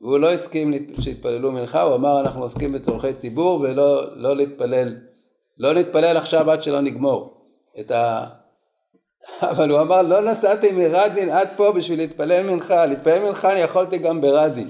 והוא 0.01 0.19
לא 0.19 0.31
הסכים 0.31 0.73
שיתפללו 1.01 1.51
מנחה, 1.51 1.81
הוא 1.81 1.95
אמר 1.95 2.19
אנחנו 2.19 2.43
עוסקים 2.43 2.71
בצורכי 2.71 3.13
ציבור 3.13 3.59
ולא 3.59 4.17
לא 4.17 4.35
להתפלל, 4.35 5.10
לא 5.61 5.73
להתפלל 5.73 6.17
עכשיו 6.17 6.51
עד 6.51 6.63
שלא 6.63 6.81
נגמור 6.81 7.33
את 7.79 7.91
ה... 7.91 8.25
אבל 9.51 9.69
הוא 9.69 9.81
אמר 9.81 10.01
לא 10.01 10.21
נסעתי 10.21 10.71
מרדין 10.71 11.29
עד 11.29 11.47
פה 11.55 11.71
בשביל 11.71 11.99
להתפלל 11.99 12.43
מנחה, 12.43 12.85
להתפלל 12.85 13.19
מנחה 13.19 13.51
אני 13.51 13.59
יכולתי 13.59 13.97
גם 13.97 14.21
ברדין. 14.21 14.69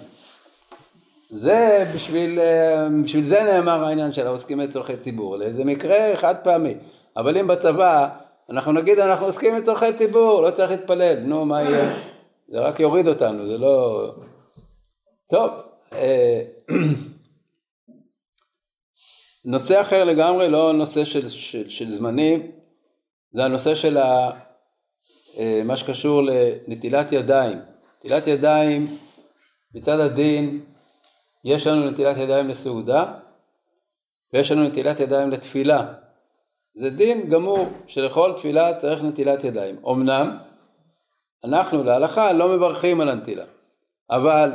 זה 1.30 1.86
בשביל, 1.96 2.40
אה, 2.40 2.88
בשביל 3.04 3.26
זה 3.26 3.44
נאמר 3.44 3.86
העניין 3.86 4.14
של 4.14 4.28
העוסקים 4.28 4.58
בצורכי 4.58 4.98
ציבור, 4.98 5.38
לאיזה 5.38 5.64
מקרה 5.64 6.16
חד 6.16 6.36
פעמי. 6.44 6.76
אבל 7.18 7.38
אם 7.38 7.48
בצבא 7.48 8.08
אנחנו 8.50 8.72
נגיד 8.72 9.00
אנחנו 9.00 9.26
עוסקים 9.26 9.58
בצורכי 9.58 9.94
ציבור, 9.94 10.42
לא 10.42 10.52
צריך 10.52 10.72
להתפלל, 10.72 11.20
נו 11.20 11.46
מה 11.46 11.62
יהיה? 11.62 11.94
זה 12.50 12.60
רק 12.60 12.80
יוריד 12.80 13.08
אותנו, 13.08 13.48
זה 13.48 13.58
לא... 13.58 14.06
טוב, 15.30 15.52
אה, 15.94 16.42
נושא 19.46 19.82
אחר 19.82 20.04
לגמרי, 20.04 20.50
לא 20.50 20.74
נושא 20.74 21.06
של, 21.06 21.28
של, 21.28 21.70
של 21.70 21.90
זמנים, 21.90 22.52
זה 23.34 23.46
הנושא 23.46 23.76
של 23.76 23.98
ה, 23.98 24.32
אה, 25.38 25.62
מה 25.66 25.78
שקשור 25.78 26.22
לנטילת 26.24 27.12
ידיים. 27.12 27.58
נטילת 27.98 28.28
ידיים 28.28 28.86
מצד 29.76 30.00
הדין, 30.00 30.62
יש 31.46 31.68
לנו 31.68 31.90
נטילת 31.90 32.18
ידיים 32.18 32.50
לסעודה 32.50 33.14
ויש 34.34 34.52
לנו 34.52 34.64
נטילת 34.64 35.00
ידיים 35.00 35.30
לתפילה. 35.30 35.94
זה 36.76 36.90
דין 36.90 37.30
גמור 37.30 37.68
שלכל 37.88 38.34
תפילה 38.38 38.80
צריך 38.80 39.04
נטילת 39.04 39.44
ידיים. 39.44 39.76
אמנם 39.86 40.38
אנחנו 41.44 41.84
להלכה 41.84 42.34
לא 42.34 42.50
מברכים 42.50 43.02
על 43.02 43.10
הנטילה, 43.10 43.46
אבל 44.10 44.52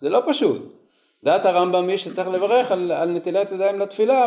זה 0.00 0.10
לא 0.10 0.22
פשוט. 0.28 0.81
דעת 1.24 1.46
הרמב"ם 1.46 1.88
היא 1.88 1.96
שצריך 1.96 2.28
לברך 2.28 2.72
על, 2.72 2.92
על 2.92 3.10
נטילת 3.10 3.52
ידיים 3.52 3.78
לתפילה, 3.78 4.26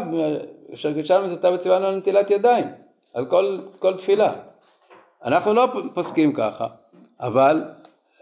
אשר 0.73 0.91
גישה 0.91 1.21
מזאתה 1.21 1.51
וציוונו 1.53 1.85
על 1.85 1.95
נטילת 1.95 2.31
ידיים, 2.31 2.65
על 3.13 3.25
כל, 3.25 3.59
כל 3.79 3.97
תפילה. 3.97 4.33
אנחנו 5.25 5.53
לא 5.53 5.67
פוסקים 5.93 6.33
ככה, 6.33 6.67
אבל 7.21 7.63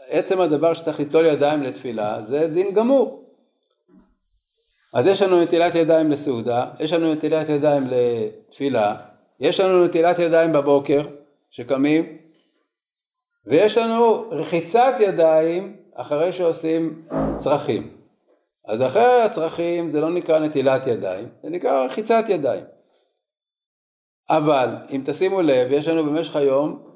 עצם 0.07 0.41
הדבר 0.41 0.73
שצריך 0.73 0.99
ליטול 0.99 1.25
ידיים 1.25 1.63
לתפילה 1.63 2.21
זה 2.21 2.47
דין 2.53 2.73
גמור. 2.73 3.23
אז 4.93 5.07
יש 5.07 5.21
לנו 5.21 5.41
נטילת 5.41 5.75
ידיים 5.75 6.11
לסעודה, 6.11 6.65
יש 6.79 6.93
לנו 6.93 7.13
נטילת 7.13 7.49
ידיים 7.49 7.83
לתפילה, 7.87 8.95
יש 9.39 9.59
לנו 9.59 9.85
נטילת 9.85 10.19
ידיים 10.19 10.53
בבוקר 10.53 11.01
שקמים, 11.49 12.17
ויש 13.45 13.77
לנו 13.77 14.25
רחיצת 14.31 14.93
ידיים 14.99 15.75
אחרי 15.95 16.31
שעושים 16.33 17.01
צרכים. 17.37 18.02
אז 18.65 18.81
אחרי 18.81 19.21
הצרכים 19.21 19.91
זה 19.91 20.01
לא 20.01 20.09
נקרא 20.09 20.39
נטילת 20.39 20.87
ידיים, 20.87 21.29
זה 21.43 21.49
נקרא 21.49 21.85
רחיצת 21.85 22.23
ידיים. 22.29 22.63
אבל 24.29 24.75
אם 24.89 25.01
תשימו 25.05 25.41
לב, 25.41 25.71
יש 25.71 25.87
לנו 25.87 26.03
במשך 26.03 26.35
היום 26.35 26.93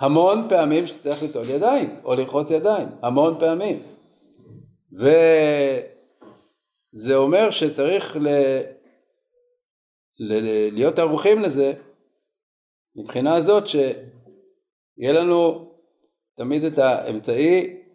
המון 0.00 0.46
פעמים 0.48 0.86
שצריך 0.86 1.22
ליטול 1.22 1.50
ידיים 1.50 2.00
או 2.04 2.14
לרחוץ 2.14 2.50
ידיים, 2.50 2.88
המון 3.02 3.38
פעמים. 3.40 3.82
וזה 6.92 7.16
אומר 7.16 7.50
שצריך 7.50 8.16
ל... 8.16 8.28
ל... 10.18 10.34
להיות 10.74 10.98
ערוכים 10.98 11.42
לזה 11.42 11.72
מבחינה 12.96 13.34
הזאת 13.34 13.66
שיהיה 13.66 15.12
לנו 15.12 15.70
תמיד 16.36 16.64
את 16.64 16.78
האמצעי 16.78 17.85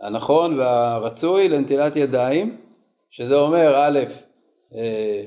הנכון 0.00 0.58
והרצוי 0.58 1.48
לנטילת 1.48 1.96
ידיים, 1.96 2.56
שזה 3.10 3.34
אומר 3.34 3.76
א', 3.76 3.98
אה, 4.74 5.24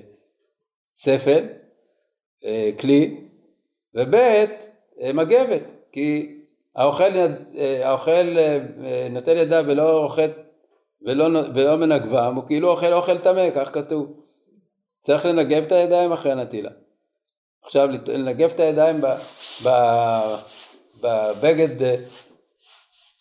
ספל, 0.95 1.45
אה, 2.45 2.69
כלי, 2.79 3.21
וב', 3.95 4.15
אה, 4.15 5.13
מגבת, 5.13 5.61
כי 5.91 6.37
האוכל, 6.75 7.11
האוכל 7.83 8.37
נוטל 9.09 9.37
ידיו 9.37 9.63
ולא 9.67 10.09
ולא, 11.01 11.39
ולא 11.55 11.77
מנגבם, 11.77 12.35
הוא 12.35 12.43
כאילו 12.47 12.71
אוכל 12.71 12.93
אוכל 12.93 13.17
טמא, 13.17 13.49
כך 13.55 13.73
כתוב. 13.73 14.13
צריך 15.03 15.25
לנגב 15.25 15.63
את 15.63 15.71
הידיים 15.71 16.11
אחרי 16.11 16.31
הנטילה. 16.31 16.69
עכשיו 17.63 17.89
לנגב 18.07 18.51
את 18.51 18.59
הידיים 18.59 19.01
בבגד, 21.01 21.97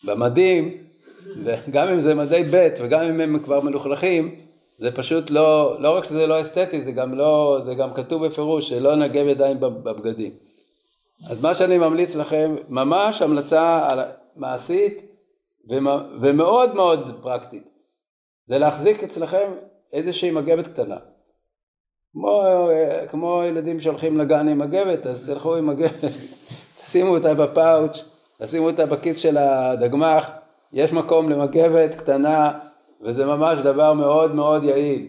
במדים, 0.05 0.89
וגם 1.44 1.88
אם 1.88 2.00
זה 2.00 2.14
מדי 2.14 2.42
ב' 2.50 2.68
וגם 2.80 3.02
אם 3.02 3.20
הם 3.20 3.38
כבר 3.38 3.60
מלוכלכים, 3.60 4.34
זה 4.78 4.92
פשוט 4.92 5.30
לא, 5.30 5.76
לא 5.80 5.96
רק 5.96 6.04
שזה 6.04 6.26
לא 6.26 6.40
אסתטי, 6.42 6.80
זה 6.82 6.92
גם 6.92 7.14
לא, 7.14 7.60
זה 7.66 7.74
גם 7.74 7.94
כתוב 7.94 8.26
בפירוש 8.26 8.68
שלא 8.68 8.96
נגב 8.96 9.26
ידיים 9.26 9.60
בבגדים. 9.60 10.32
אז 11.30 11.40
מה 11.40 11.54
שאני 11.54 11.78
ממליץ 11.78 12.14
לכם, 12.14 12.54
ממש 12.68 13.22
המלצה 13.22 13.94
מעשית 14.36 15.12
ומאוד 16.20 16.74
מאוד 16.74 17.18
פרקטית, 17.22 17.68
זה 18.46 18.58
להחזיק 18.58 19.02
אצלכם 19.02 19.52
איזושהי 19.92 20.30
מגבת 20.30 20.66
קטנה. 20.66 20.96
כמו, 22.12 22.42
כמו 23.08 23.42
ילדים 23.48 23.80
שהולכים 23.80 24.18
לגן 24.18 24.48
עם 24.48 24.58
מגבת, 24.58 25.06
אז 25.06 25.26
תלכו 25.26 25.56
עם 25.56 25.66
מגבת, 25.66 26.04
תשימו 26.84 27.16
אותה 27.16 27.34
בפאוץ', 27.34 28.04
תשימו 28.42 28.66
אותה 28.66 28.86
בכיס 28.86 29.16
של 29.16 29.36
הדגמ"ח, 29.36 30.30
יש 30.72 30.92
מקום 30.92 31.28
למגבת 31.28 31.94
קטנה, 31.94 32.58
וזה 33.02 33.24
ממש 33.24 33.58
דבר 33.58 33.92
מאוד 33.92 34.34
מאוד 34.34 34.64
יעיל. 34.64 35.06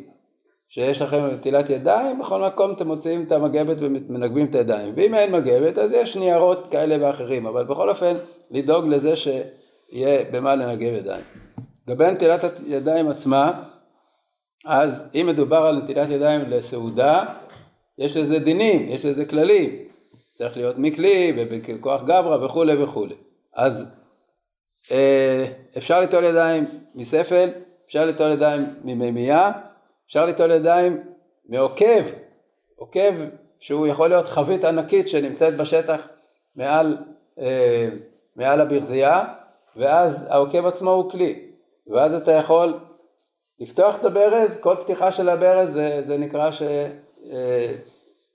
שיש 0.70 1.02
לכם 1.02 1.26
נטילת 1.26 1.70
ידיים, 1.70 2.20
בכל 2.20 2.42
מקום 2.42 2.72
אתם 2.72 2.88
מוציאים 2.88 3.24
את 3.24 3.32
המגבת 3.32 3.78
ומנגבים 3.80 4.46
את 4.46 4.56
הידיים. 4.56 4.94
ואם 4.96 5.16
אין 5.16 5.32
מגבת, 5.32 5.78
אז 5.78 5.92
יש 5.92 6.18
ניירות 6.18 6.68
כאלה 6.72 6.98
ואחרים, 7.00 7.46
אבל 7.46 7.64
בכל 7.64 7.90
אופן, 7.90 8.16
לדאוג 8.52 8.88
לזה 8.88 9.16
שיהיה 9.16 10.24
במה 10.32 10.56
לנגב 10.56 10.94
ידיים. 10.94 11.24
לגבי 11.88 12.12
נטילת 12.12 12.44
הידיים 12.68 13.10
עצמה, 13.10 13.64
אז 14.66 15.10
אם 15.16 15.26
מדובר 15.30 15.58
על 15.58 15.78
נטילת 15.78 16.10
ידיים 16.10 16.42
לסעודה, 16.50 17.26
יש 17.98 18.18
לזה 18.18 18.40
דינים, 18.40 18.90
יש 18.90 19.06
לזה 19.06 19.26
כללים. 19.26 19.70
צריך 20.34 20.58
להיות 20.58 20.76
מכלי 20.78 21.34
ובכוח 21.38 22.04
גברא 22.04 22.46
וכולי 22.46 22.84
וכולי. 22.84 23.16
אז 23.56 24.01
אפשר 25.78 26.00
ליטול 26.00 26.24
ידיים 26.24 26.66
מספל, 26.96 27.50
אפשר 27.88 28.06
ליטול 28.06 28.32
ידיים 28.32 28.66
ממימייה, 28.84 29.52
אפשר 30.08 30.26
ליטול 30.26 30.52
ידיים 30.52 31.04
מעוקב, 31.50 32.04
עוקב 32.76 33.14
שהוא 33.60 33.88
יכול 33.88 34.10
להיות 34.10 34.28
חבית 34.28 34.64
ענקית 34.66 35.10
שנמצאת 35.10 35.58
בשטח 35.58 36.08
מעל, 36.56 36.98
אה, 37.40 37.90
מעל 38.36 38.62
הברזייה, 38.62 39.26
ואז 39.76 40.26
העוקב 40.30 40.66
עצמו 40.66 40.92
הוא 40.92 41.12
כלי, 41.12 41.46
ואז 41.88 42.14
אתה 42.14 42.32
יכול 42.32 42.80
לפתוח 43.60 43.96
את 43.96 44.06
הברז, 44.06 44.62
כל 44.62 44.76
פתיחה 44.76 45.12
של 45.12 45.30
הברז 45.30 45.74
זה, 45.74 46.02
זה 46.02 46.18
נקרא 46.18 46.50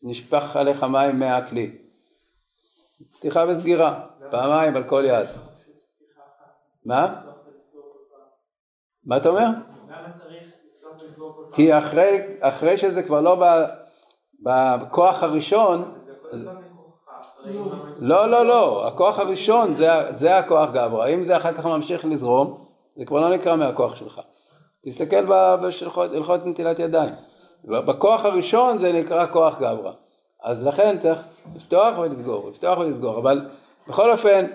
שנשפך 0.02 0.57
אה, 0.57 0.61
עליך 0.61 0.82
מים 0.82 1.18
מהכלי. 1.18 1.70
פתיחה 3.12 3.44
וסגירה, 3.48 4.00
פעמיים 4.30 4.76
על 4.76 4.84
כל 4.84 5.04
יד. 5.07 5.45
מה? 6.87 7.14
מה 9.05 9.16
אתה 9.16 9.28
אומר? 9.28 9.47
כי 11.53 11.78
אחרי, 11.78 12.20
אחרי 12.41 12.76
שזה 12.76 13.03
כבר 13.03 13.20
לא 13.20 13.43
בכוח 14.43 15.22
הראשון, 15.22 15.95
לא, 18.01 18.30
לא, 18.30 18.47
לא, 18.47 18.89
הכוח 18.89 19.18
הראשון 19.18 19.74
זה, 19.74 19.89
זה 20.11 20.39
הכוח 20.39 20.70
גברא, 20.70 21.09
אם 21.09 21.22
זה 21.22 21.37
אחר 21.37 21.53
כך 21.53 21.66
ממשיך 21.66 22.05
לזרום, 22.05 22.64
זה 22.97 23.05
כבר 23.05 23.20
לא 23.20 23.34
נקרא 23.37 23.57
מהכוח 23.57 23.95
שלך. 23.95 24.20
תסתכל 24.87 25.24
בהלכות 25.24 26.47
נטילת 26.47 26.78
ידיים, 26.78 27.14
בכוח 27.64 28.24
הראשון 28.24 28.78
זה 28.78 28.93
נקרא 28.93 29.26
כוח 29.26 29.59
גברא, 29.59 29.93
אז 30.43 30.62
לכן 30.62 30.99
צריך 30.99 31.22
לפתוח 31.55 31.99
ולסגור, 31.99 32.51
לפתוח 32.51 32.78
ולסגור, 32.78 33.18
אבל 33.18 33.49
בכל 33.89 34.12
אופן 34.12 34.47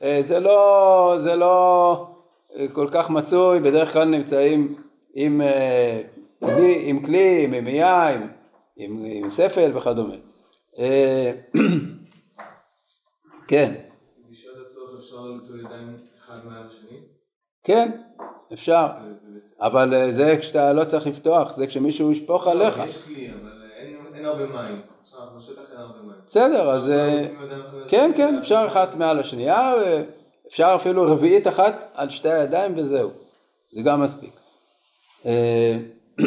זה 0.00 0.40
לא, 0.40 1.16
זה 1.22 1.36
לא 1.36 2.06
אה, 2.56 2.68
כל 2.72 2.88
כך 2.90 3.10
מצוי, 3.10 3.60
בדרך 3.60 3.92
כלל 3.92 4.08
נמצאים 4.08 4.74
עם, 5.14 5.40
אה, 5.40 6.02
כלי, 6.40 6.82
עם 6.84 7.04
כלי, 7.04 7.44
עם 7.44 7.50
מימייה, 7.50 8.08
עם, 8.08 8.28
עם, 8.76 9.04
עם 9.04 9.30
ספל 9.30 9.76
וכדומה. 9.76 10.14
אה, 10.78 11.32
כן, 13.48 13.74
בשעת 14.30 14.54
הצורך 14.62 14.98
אפשר 14.98 15.16
ליטול 15.20 15.60
ידיים 15.60 15.96
אחד 16.18 16.46
מעל 16.46 16.66
השני? 16.66 16.98
כן, 17.64 17.90
אפשר. 18.52 18.86
אבל 19.60 19.94
אה, 19.94 20.12
זה 20.12 20.36
כשאתה 20.40 20.72
לא 20.72 20.84
צריך 20.84 21.06
לפתוח, 21.06 21.56
זה 21.56 21.66
כשמישהו 21.66 22.12
ישפוך 22.12 22.46
עליך. 22.46 22.78
לא, 22.78 22.84
יש 22.84 23.02
כלי, 23.02 23.30
אבל 23.30 23.62
אין 24.14 24.24
הרבה 24.24 24.46
מים. 24.46 24.93
בסדר, 26.26 26.70
אז 26.70 26.90
אה, 26.90 27.26
כן, 27.88 28.10
כן, 28.16 28.38
אפשר 28.38 28.64
אחת 28.68 28.94
מעל 28.94 29.18
השנייה, 29.18 29.72
אפשר 30.48 30.72
אפילו 30.74 31.02
רביעית 31.02 31.48
אחת 31.48 31.90
על 31.94 32.10
שתי 32.10 32.30
הידיים 32.30 32.72
וזהו, 32.76 33.10
זה 33.72 33.82
גם 33.84 34.02
מספיק. 34.02 34.40
אה, 35.26 35.76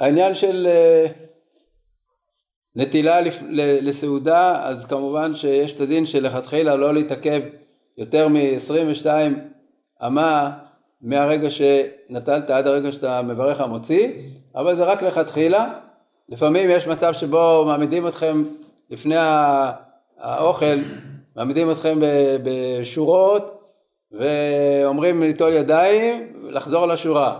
העניין 0.00 0.34
של 0.34 0.66
אה, 0.66 1.06
נטילה 2.76 3.20
לסעודה, 3.82 4.68
אז 4.68 4.86
כמובן 4.86 5.34
שיש 5.34 5.72
את 5.72 5.80
הדין 5.80 6.06
שלכתחילה 6.06 6.76
לא 6.76 6.94
להתעכב 6.94 7.42
יותר 7.98 8.28
מ-22 8.28 9.06
אמה 10.06 10.58
מהרגע 11.00 11.48
שנטלת 11.50 12.50
עד 12.50 12.66
הרגע 12.66 12.92
שאתה 12.92 13.22
מברך 13.22 13.60
המוציא, 13.60 14.12
אבל 14.54 14.76
זה 14.76 14.84
רק 14.84 15.02
לכתחילה. 15.02 15.85
לפעמים 16.28 16.70
יש 16.70 16.86
מצב 16.86 17.12
שבו 17.12 17.64
מעמידים 17.66 18.06
אתכם 18.06 18.44
לפני 18.90 19.16
האוכל, 20.18 20.76
מעמידים 21.36 21.70
אתכם 21.70 21.98
בשורות 22.44 23.60
ואומרים 24.12 25.22
ליטול 25.22 25.52
ידיים, 25.52 26.32
לחזור 26.50 26.86
לשורה. 26.86 27.38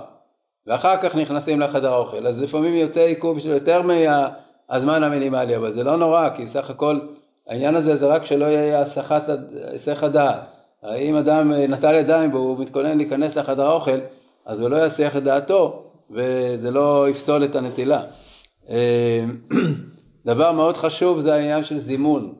ואחר 0.66 0.96
כך 0.96 1.16
נכנסים 1.16 1.60
לחדר 1.60 1.92
האוכל. 1.92 2.26
אז 2.26 2.42
לפעמים 2.42 2.74
יוצא 2.74 3.00
עיכוב 3.00 3.38
של 3.38 3.50
יותר 3.50 3.82
מהזמן 3.82 5.02
המינימלי, 5.02 5.56
אבל 5.56 5.72
זה 5.72 5.84
לא 5.84 5.96
נורא, 5.96 6.28
כי 6.36 6.46
סך 6.46 6.70
הכל 6.70 6.98
העניין 7.48 7.76
הזה 7.76 7.96
זה 7.96 8.06
רק 8.06 8.24
שלא 8.24 8.44
יהיה 8.44 8.80
הסחת, 8.80 9.30
היסח 9.70 10.02
הדעת. 10.02 10.40
אם 10.98 11.16
אדם 11.16 11.52
נטל 11.52 11.94
ידיים 11.94 12.34
והוא 12.34 12.58
מתכונן 12.58 12.96
להיכנס 12.96 13.36
לחדר 13.36 13.66
האוכל, 13.66 13.98
אז 14.46 14.60
הוא 14.60 14.68
לא 14.68 14.86
יסיח 14.86 15.16
את 15.16 15.22
דעתו, 15.22 15.82
וזה 16.10 16.70
לא 16.70 17.08
יפסול 17.08 17.44
את 17.44 17.54
הנטילה. 17.56 18.00
אה, 18.70 19.24
דבר 20.26 20.52
מאוד 20.52 20.76
חשוב 20.76 21.20
זה 21.20 21.34
העניין 21.34 21.64
של 21.64 21.78
זימון. 21.78 22.34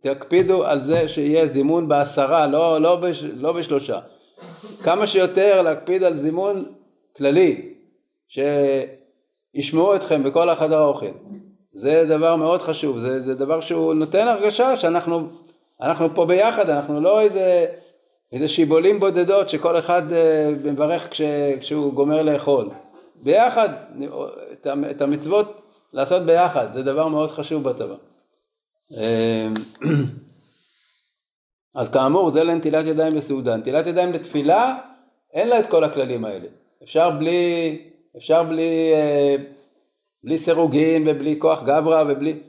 תקפידו 0.00 0.64
על 0.64 0.82
זה 0.82 1.08
שיהיה 1.08 1.46
זימון 1.46 1.88
בעשרה, 1.88 2.46
לא, 2.46 2.80
לא, 2.80 2.96
בש, 2.96 3.22
לא 3.22 3.52
בשלושה. 3.52 3.98
כמה 4.82 5.06
שיותר 5.06 5.62
להקפיד 5.62 6.02
על 6.02 6.14
זימון 6.14 6.64
כללי, 7.16 7.74
שישמעו 8.28 9.96
אתכם 9.96 10.22
בכל 10.22 10.48
החדר 10.48 10.78
האוכל. 10.78 11.06
זה 11.72 12.04
דבר 12.08 12.36
מאוד 12.36 12.62
חשוב, 12.62 12.98
זה, 12.98 13.22
זה 13.22 13.34
דבר 13.34 13.60
שהוא 13.60 13.94
נותן 13.94 14.28
הרגשה 14.28 14.76
שאנחנו 14.76 15.28
אנחנו 15.82 16.14
פה 16.14 16.26
ביחד, 16.26 16.70
אנחנו 16.70 17.00
לא 17.00 17.20
איזה, 17.20 17.66
איזה 18.32 18.48
שיבולים 18.48 19.00
בודדות 19.00 19.48
שכל 19.48 19.78
אחד 19.78 20.12
אה, 20.12 20.50
מברך 20.64 21.10
כש, 21.10 21.22
כשהוא 21.60 21.92
גומר 21.92 22.22
לאכול. 22.22 22.68
ביחד, 23.22 23.68
את, 24.90 25.00
המצוות 25.00 25.62
לעשות 25.92 26.22
ביחד, 26.22 26.72
זה 26.72 26.82
דבר 26.82 27.08
מאוד 27.08 27.30
חשוב 27.30 27.62
בצבא. 27.62 27.94
אה, 28.96 29.48
אז 31.76 31.88
כאמור, 31.88 32.30
זה 32.30 32.44
לנטילת 32.44 32.86
ידיים 32.86 33.14
בסעודה. 33.14 33.56
נטילת 33.56 33.86
ידיים 33.86 34.12
לתפילה, 34.12 34.78
אין 35.32 35.48
לה 35.48 35.60
את 35.60 35.66
כל 35.66 35.84
הכללים 35.84 36.24
האלה. 36.24 36.48
אפשר 36.82 37.10
בלי, 37.10 37.78
אפשר 38.16 38.42
בלי, 38.42 38.92
אה, 38.94 39.36
בלי 40.24 40.38
סירוגין 40.38 41.04
ובלי 41.06 41.36
כוח 41.38 41.62
גברא 41.62 42.04
ובלי, 42.08 42.40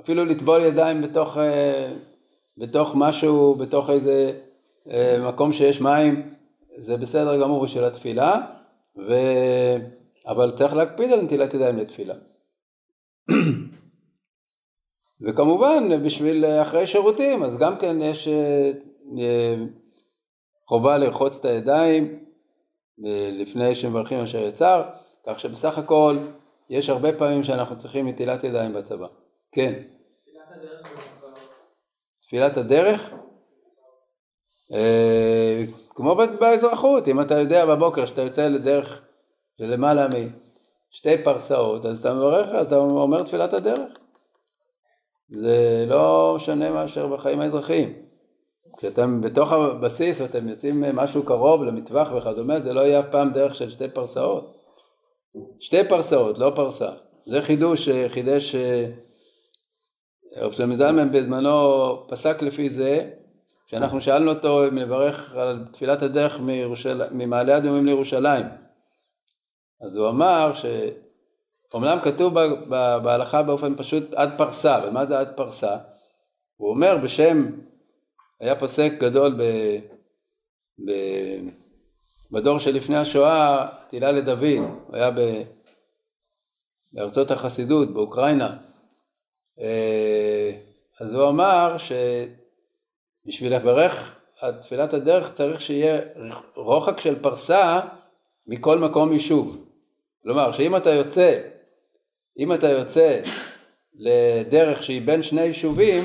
אפילו 0.00 0.24
לטבול 0.24 0.64
ידיים 0.64 1.02
בתוך, 1.02 1.38
אה, 1.38 1.92
בתוך 2.58 2.92
משהו, 2.94 3.54
בתוך 3.54 3.90
איזה 3.90 4.32
אה, 4.90 5.16
מקום 5.28 5.52
שיש 5.52 5.80
מים, 5.80 6.34
זה 6.76 6.96
בסדר 6.96 7.40
גמור 7.40 7.64
בשביל 7.64 7.84
התפילה, 7.84 8.40
ו... 9.08 9.14
אבל 10.26 10.52
צריך 10.56 10.74
להקפיד 10.74 11.12
על 11.12 11.22
נטילת 11.22 11.54
ידיים 11.54 11.78
לתפילה. 11.78 12.14
וכמובן 15.20 16.04
בשביל 16.04 16.44
אה, 16.44 16.62
אחרי 16.62 16.86
שירותים 16.86 17.42
אז 17.42 17.58
גם 17.58 17.78
כן 17.78 18.02
יש 18.02 18.28
אה, 18.28 18.72
אה, 19.18 19.54
חובה 20.68 20.98
לרחוץ 20.98 21.38
את 21.38 21.44
הידיים 21.44 22.24
לפני 23.32 23.74
שמברכים 23.74 24.18
אשר 24.18 24.38
יצר, 24.38 24.82
כך 25.26 25.40
שבסך 25.40 25.78
הכל 25.78 26.18
יש 26.70 26.88
הרבה 26.88 27.12
פעמים 27.12 27.42
שאנחנו 27.42 27.76
צריכים 27.76 28.08
נטילת 28.08 28.44
ידיים 28.44 28.72
בצבא. 28.72 29.06
כן, 29.52 29.82
תפילת 30.22 30.46
הדרך 30.50 30.92
במסעות. 30.92 31.38
תפילת 32.22 32.56
הדרך, 32.56 33.14
כמו 35.88 36.14
באזרחות, 36.40 37.08
אם 37.08 37.20
אתה 37.20 37.34
יודע 37.34 37.66
בבוקר 37.66 38.06
שאתה 38.06 38.22
יוצא 38.22 38.48
לדרך 38.48 39.02
של 39.58 39.64
למעלה 39.64 40.06
משתי 40.92 41.24
פרסאות, 41.24 41.86
אז 41.86 41.98
אתה 42.00 42.14
מברך, 42.14 42.48
אז 42.48 42.66
אתה 42.66 42.76
אומר 42.76 43.22
תפילת 43.22 43.52
הדרך. 43.52 43.92
זה 45.28 45.86
לא 45.88 46.36
שונה 46.38 46.70
מאשר 46.70 47.06
בחיים 47.06 47.40
האזרחיים. 47.40 47.92
כשאתם 48.78 49.20
בתוך 49.20 49.52
הבסיס 49.52 50.20
ואתם 50.20 50.48
יוצאים 50.48 50.84
משהו 50.96 51.22
קרוב 51.22 51.64
למטווח 51.64 52.08
וכדומה, 52.12 52.60
זה 52.60 52.72
לא 52.72 52.80
יהיה 52.80 53.00
אף 53.00 53.08
פעם 53.10 53.32
דרך 53.32 53.54
של 53.54 53.70
שתי 53.70 53.88
פרסאות. 53.88 54.56
שתי 55.60 55.88
פרסאות, 55.88 56.38
לא 56.38 56.52
פרסה. 56.54 56.90
זה 57.26 57.42
חידוש 57.42 57.88
שחידש 57.88 58.54
אה, 58.54 58.86
רב 60.36 60.52
שלמה 60.52 60.76
זלמן 60.76 61.12
בזמנו 61.12 62.06
פסק 62.08 62.42
לפי 62.42 62.70
זה, 62.70 63.10
כשאנחנו 63.66 64.00
שאלנו 64.00 64.30
אותו 64.30 64.68
אם 64.68 64.78
לברך 64.78 65.34
על 65.36 65.64
תפילת 65.72 66.02
הדרך. 66.02 66.40
ממעלה 67.12 67.56
אדומים 67.56 67.86
לירושלים. 67.86 68.63
אז 69.84 69.96
הוא 69.96 70.08
אמר 70.08 70.52
שאומנם 70.54 71.98
כתוב. 72.02 72.34
בהלכה 73.02 73.42
באופן 73.42 73.76
פשוט 73.76 74.12
עד 74.14 74.30
פרסה, 74.38 74.78
אבל 74.78 74.90
מה 74.90 75.06
זה 75.06 75.18
עד 75.18 75.36
פרסה? 75.36 75.76
הוא 76.56 76.70
אומר 76.70 76.98
בשם, 77.02 77.50
היה 78.40 78.56
פוסק 78.58 78.92
גדול 78.98 79.34
ב... 79.38 79.42
ב... 80.86 80.92
בדור 82.30 82.58
שלפני 82.58 82.96
השואה, 82.96 83.68
תהילה 83.88 84.12
לדוד, 84.12 84.42
הוא 84.86 84.96
היה 84.96 85.10
ב... 85.10 85.42
בארצות 86.92 87.30
החסידות, 87.30 87.94
באוקראינה. 87.94 88.56
אה, 89.60 90.50
אז 91.00 91.14
הוא 91.14 91.28
אמר 91.28 91.76
שבשביל 91.78 93.56
לברך 93.56 94.18
תפילת 94.60 94.94
הדרך 94.94 95.32
צריך 95.32 95.60
שיהיה 95.60 96.00
רוחק 96.56 97.00
של 97.00 97.22
פרסה 97.22 97.80
מכל 98.46 98.78
מקום 98.78 99.12
יישוב. 99.12 99.63
כלומר 100.24 100.52
שאם 100.52 100.76
אתה 100.76 100.90
יוצא, 100.90 101.40
אם 102.38 102.52
אתה 102.52 102.68
יוצא 102.68 103.20
לדרך 103.94 104.82
שהיא 104.82 105.06
בין 105.06 105.22
שני 105.22 105.40
יישובים, 105.40 106.04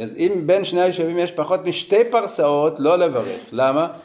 אז 0.00 0.16
אם 0.16 0.42
בין 0.46 0.64
שני 0.64 0.82
היישובים 0.82 1.18
יש 1.18 1.32
פחות 1.32 1.60
משתי 1.64 2.10
פרסאות, 2.10 2.72
לא 2.78 2.96
לברך. 2.98 3.48
למה? 3.52 3.98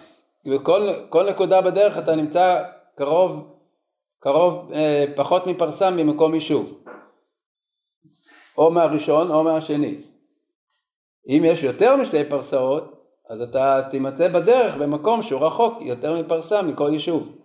כי 0.43 0.49
בכל 0.49 0.89
כל 1.09 1.29
נקודה 1.29 1.61
בדרך 1.61 1.97
אתה 1.97 2.15
נמצא 2.15 2.63
קרוב, 2.95 3.57
קרוב 4.19 4.71
אה, 4.73 5.05
פחות 5.15 5.47
מפרסה 5.47 5.91
ממקום 5.91 6.33
יישוב. 6.33 6.83
או 8.57 8.71
מהראשון 8.71 9.31
או 9.31 9.43
מהשני. 9.43 9.95
אם 11.29 11.43
יש 11.45 11.63
יותר 11.63 11.95
משתי 11.95 12.23
פרסאות, 12.25 13.03
אז 13.29 13.41
אתה 13.41 13.81
תימצא 13.91 14.27
בדרך 14.27 14.75
במקום 14.75 15.21
שהוא 15.21 15.41
רחוק 15.41 15.81
יותר 15.81 16.21
מפרסה 16.21 16.61
מכל 16.61 16.89
יישוב. 16.93 17.37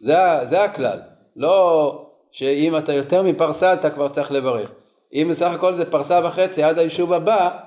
זה, 0.00 0.16
זה 0.48 0.64
הכלל. 0.64 1.00
לא 1.38 2.10
שאם 2.30 2.76
אתה 2.76 2.92
יותר 2.92 3.22
מפרסה 3.22 3.74
אתה 3.74 3.90
כבר 3.90 4.08
צריך 4.08 4.32
לברך. 4.32 4.70
אם 5.12 5.28
בסך 5.30 5.50
הכל 5.54 5.74
זה 5.74 5.90
פרסה 5.90 6.20
וחצי 6.24 6.62
עד 6.62 6.78
היישוב 6.78 7.12
הבא, 7.12 7.58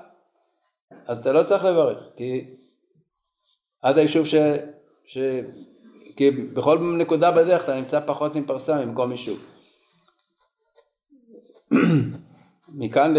אז 1.06 1.18
אתה 1.18 1.32
לא 1.32 1.42
צריך 1.42 1.64
לברך. 1.64 1.98
כי 2.16 2.44
עד 3.82 3.98
היישוב 3.98 4.26
ש... 4.26 4.34
ש... 5.06 5.18
כי 6.16 6.30
בכל 6.30 6.78
נקודה 6.98 7.30
בדרך 7.30 7.64
אתה 7.64 7.74
נמצא 7.74 8.00
פחות 8.06 8.36
מפרסה 8.36 8.84
ממקום 8.84 9.12
יישוב. 9.12 9.46
מכאן, 12.74 13.14
ל... 13.14 13.18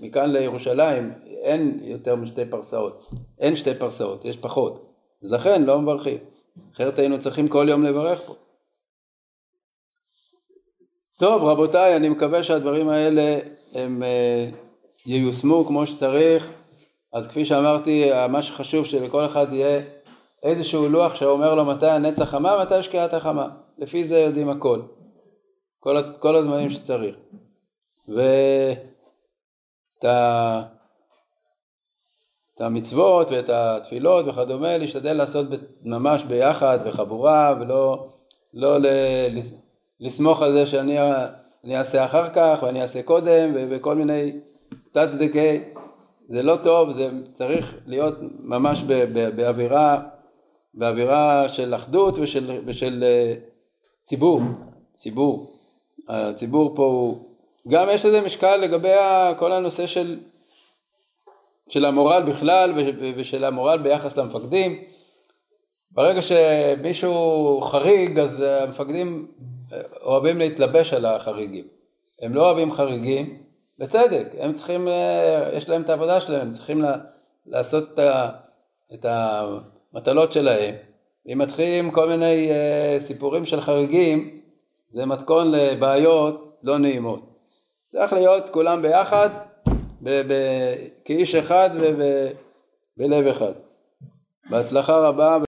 מכאן 0.00 0.32
לירושלים 0.32 1.12
אין 1.42 1.80
יותר 1.82 2.16
משתי 2.16 2.44
פרסאות, 2.50 3.10
אין 3.38 3.56
שתי 3.56 3.74
פרסאות, 3.74 4.24
יש 4.24 4.36
פחות, 4.36 4.94
אז 5.24 5.32
לכן 5.32 5.62
לא 5.62 5.80
מברכים, 5.80 6.18
אחרת 6.74 6.98
היינו 6.98 7.18
צריכים 7.18 7.48
כל 7.48 7.66
יום 7.68 7.82
לברך 7.84 8.20
פה. 8.20 8.34
טוב 11.20 11.44
רבותיי, 11.44 11.96
אני 11.96 12.08
מקווה 12.08 12.42
שהדברים 12.42 12.88
האלה 12.88 13.38
הם 13.74 14.02
אה, 14.02 14.50
ייושמו 15.06 15.64
כמו 15.66 15.86
שצריך 15.86 16.52
אז 17.12 17.28
כפי 17.28 17.44
שאמרתי, 17.44 18.10
מה 18.28 18.42
שחשוב 18.42 18.86
שלכל 18.86 19.24
אחד 19.24 19.52
יהיה 19.52 19.82
איזשהו 20.42 20.88
לוח 20.88 21.14
שאומר 21.14 21.54
לו 21.54 21.64
מתי 21.64 21.86
הנצח 21.86 22.24
חמה, 22.24 22.62
מתי 22.62 22.82
שקיעת 22.82 23.14
החמה. 23.14 23.48
לפי 23.78 24.04
זה 24.04 24.18
יודעים 24.18 24.48
הכל. 24.48 24.80
כל, 25.80 25.96
כל 26.18 26.36
הזמנים 26.36 26.70
שצריך. 26.70 27.16
ואת 28.08 28.84
ה... 30.04 30.62
את 32.54 32.60
המצוות 32.60 33.30
ואת 33.30 33.48
התפילות 33.48 34.26
וכדומה, 34.28 34.78
להשתדל 34.78 35.12
לעשות 35.12 35.46
ממש 35.82 36.22
ביחד, 36.22 36.88
בחבורה, 36.88 37.54
ולא 37.60 38.08
לא 38.54 38.78
ל, 38.78 38.86
לסמוך 40.00 40.42
על 40.42 40.52
זה 40.52 40.66
שאני 40.66 41.78
אעשה 41.78 42.04
אחר 42.04 42.28
כך 42.34 42.62
ואני 42.62 42.82
אעשה 42.82 43.02
קודם 43.02 43.50
וכל 43.54 43.94
מיני 43.94 44.32
תת 44.92 45.08
צדקי, 45.08 45.60
זה 46.28 46.42
לא 46.42 46.56
טוב, 46.62 46.92
זה 46.92 47.10
צריך 47.32 47.74
להיות 47.86 48.14
ממש 48.40 48.82
באווירה, 49.36 50.02
באווירה 50.74 51.48
של 51.48 51.74
אחדות 51.74 52.18
ושל, 52.18 52.60
ושל 52.66 53.04
אה, 53.06 53.34
ציבור, 54.02 54.40
ציבור. 54.94 55.56
הציבור 56.08 56.76
פה 56.76 56.84
הוא, 56.84 57.24
גם 57.68 57.88
יש 57.90 58.06
לזה 58.06 58.20
משקל 58.20 58.56
לגבי 58.56 58.88
כל 59.38 59.52
הנושא 59.52 59.86
של 59.86 60.18
של 61.68 61.84
המורל 61.84 62.22
בכלל 62.22 62.72
ושל 63.16 63.44
המורל 63.44 63.78
ביחס 63.78 64.16
למפקדים. 64.16 64.78
ברגע 65.90 66.20
שמישהו 66.22 67.60
חריג 67.60 68.18
אז 68.18 68.40
המפקדים 68.40 69.26
אוהבים 70.02 70.38
להתלבש 70.38 70.92
על 70.92 71.06
החריגים. 71.06 71.64
הם 72.22 72.34
לא 72.34 72.46
אוהבים 72.46 72.72
חריגים, 72.72 73.42
בצדק, 73.78 74.26
הם 74.38 74.52
צריכים, 74.52 74.88
יש 75.52 75.68
להם 75.68 75.82
את 75.82 75.90
העבודה 75.90 76.20
שלהם, 76.20 76.40
הם 76.40 76.52
צריכים 76.52 76.84
לעשות 77.46 77.98
את 78.94 79.04
המטלות 79.04 80.32
שלהם. 80.32 80.74
אם 81.32 81.38
מתחילים 81.38 81.90
כל 81.90 82.08
מיני 82.08 82.48
סיפורים 82.98 83.46
של 83.46 83.60
חריגים, 83.60 84.40
זה 84.92 85.06
מתכון 85.06 85.50
לבעיות 85.50 86.58
לא 86.62 86.78
נעימות. 86.78 87.20
צריך 87.88 88.12
להיות 88.12 88.50
כולם 88.50 88.82
ביחד 88.82 89.28
כאיש 91.04 91.34
אחד 91.34 91.70
ובלב 92.96 93.26
אחד. 93.26 93.52
בהצלחה 94.50 95.08
רבה. 95.08 95.38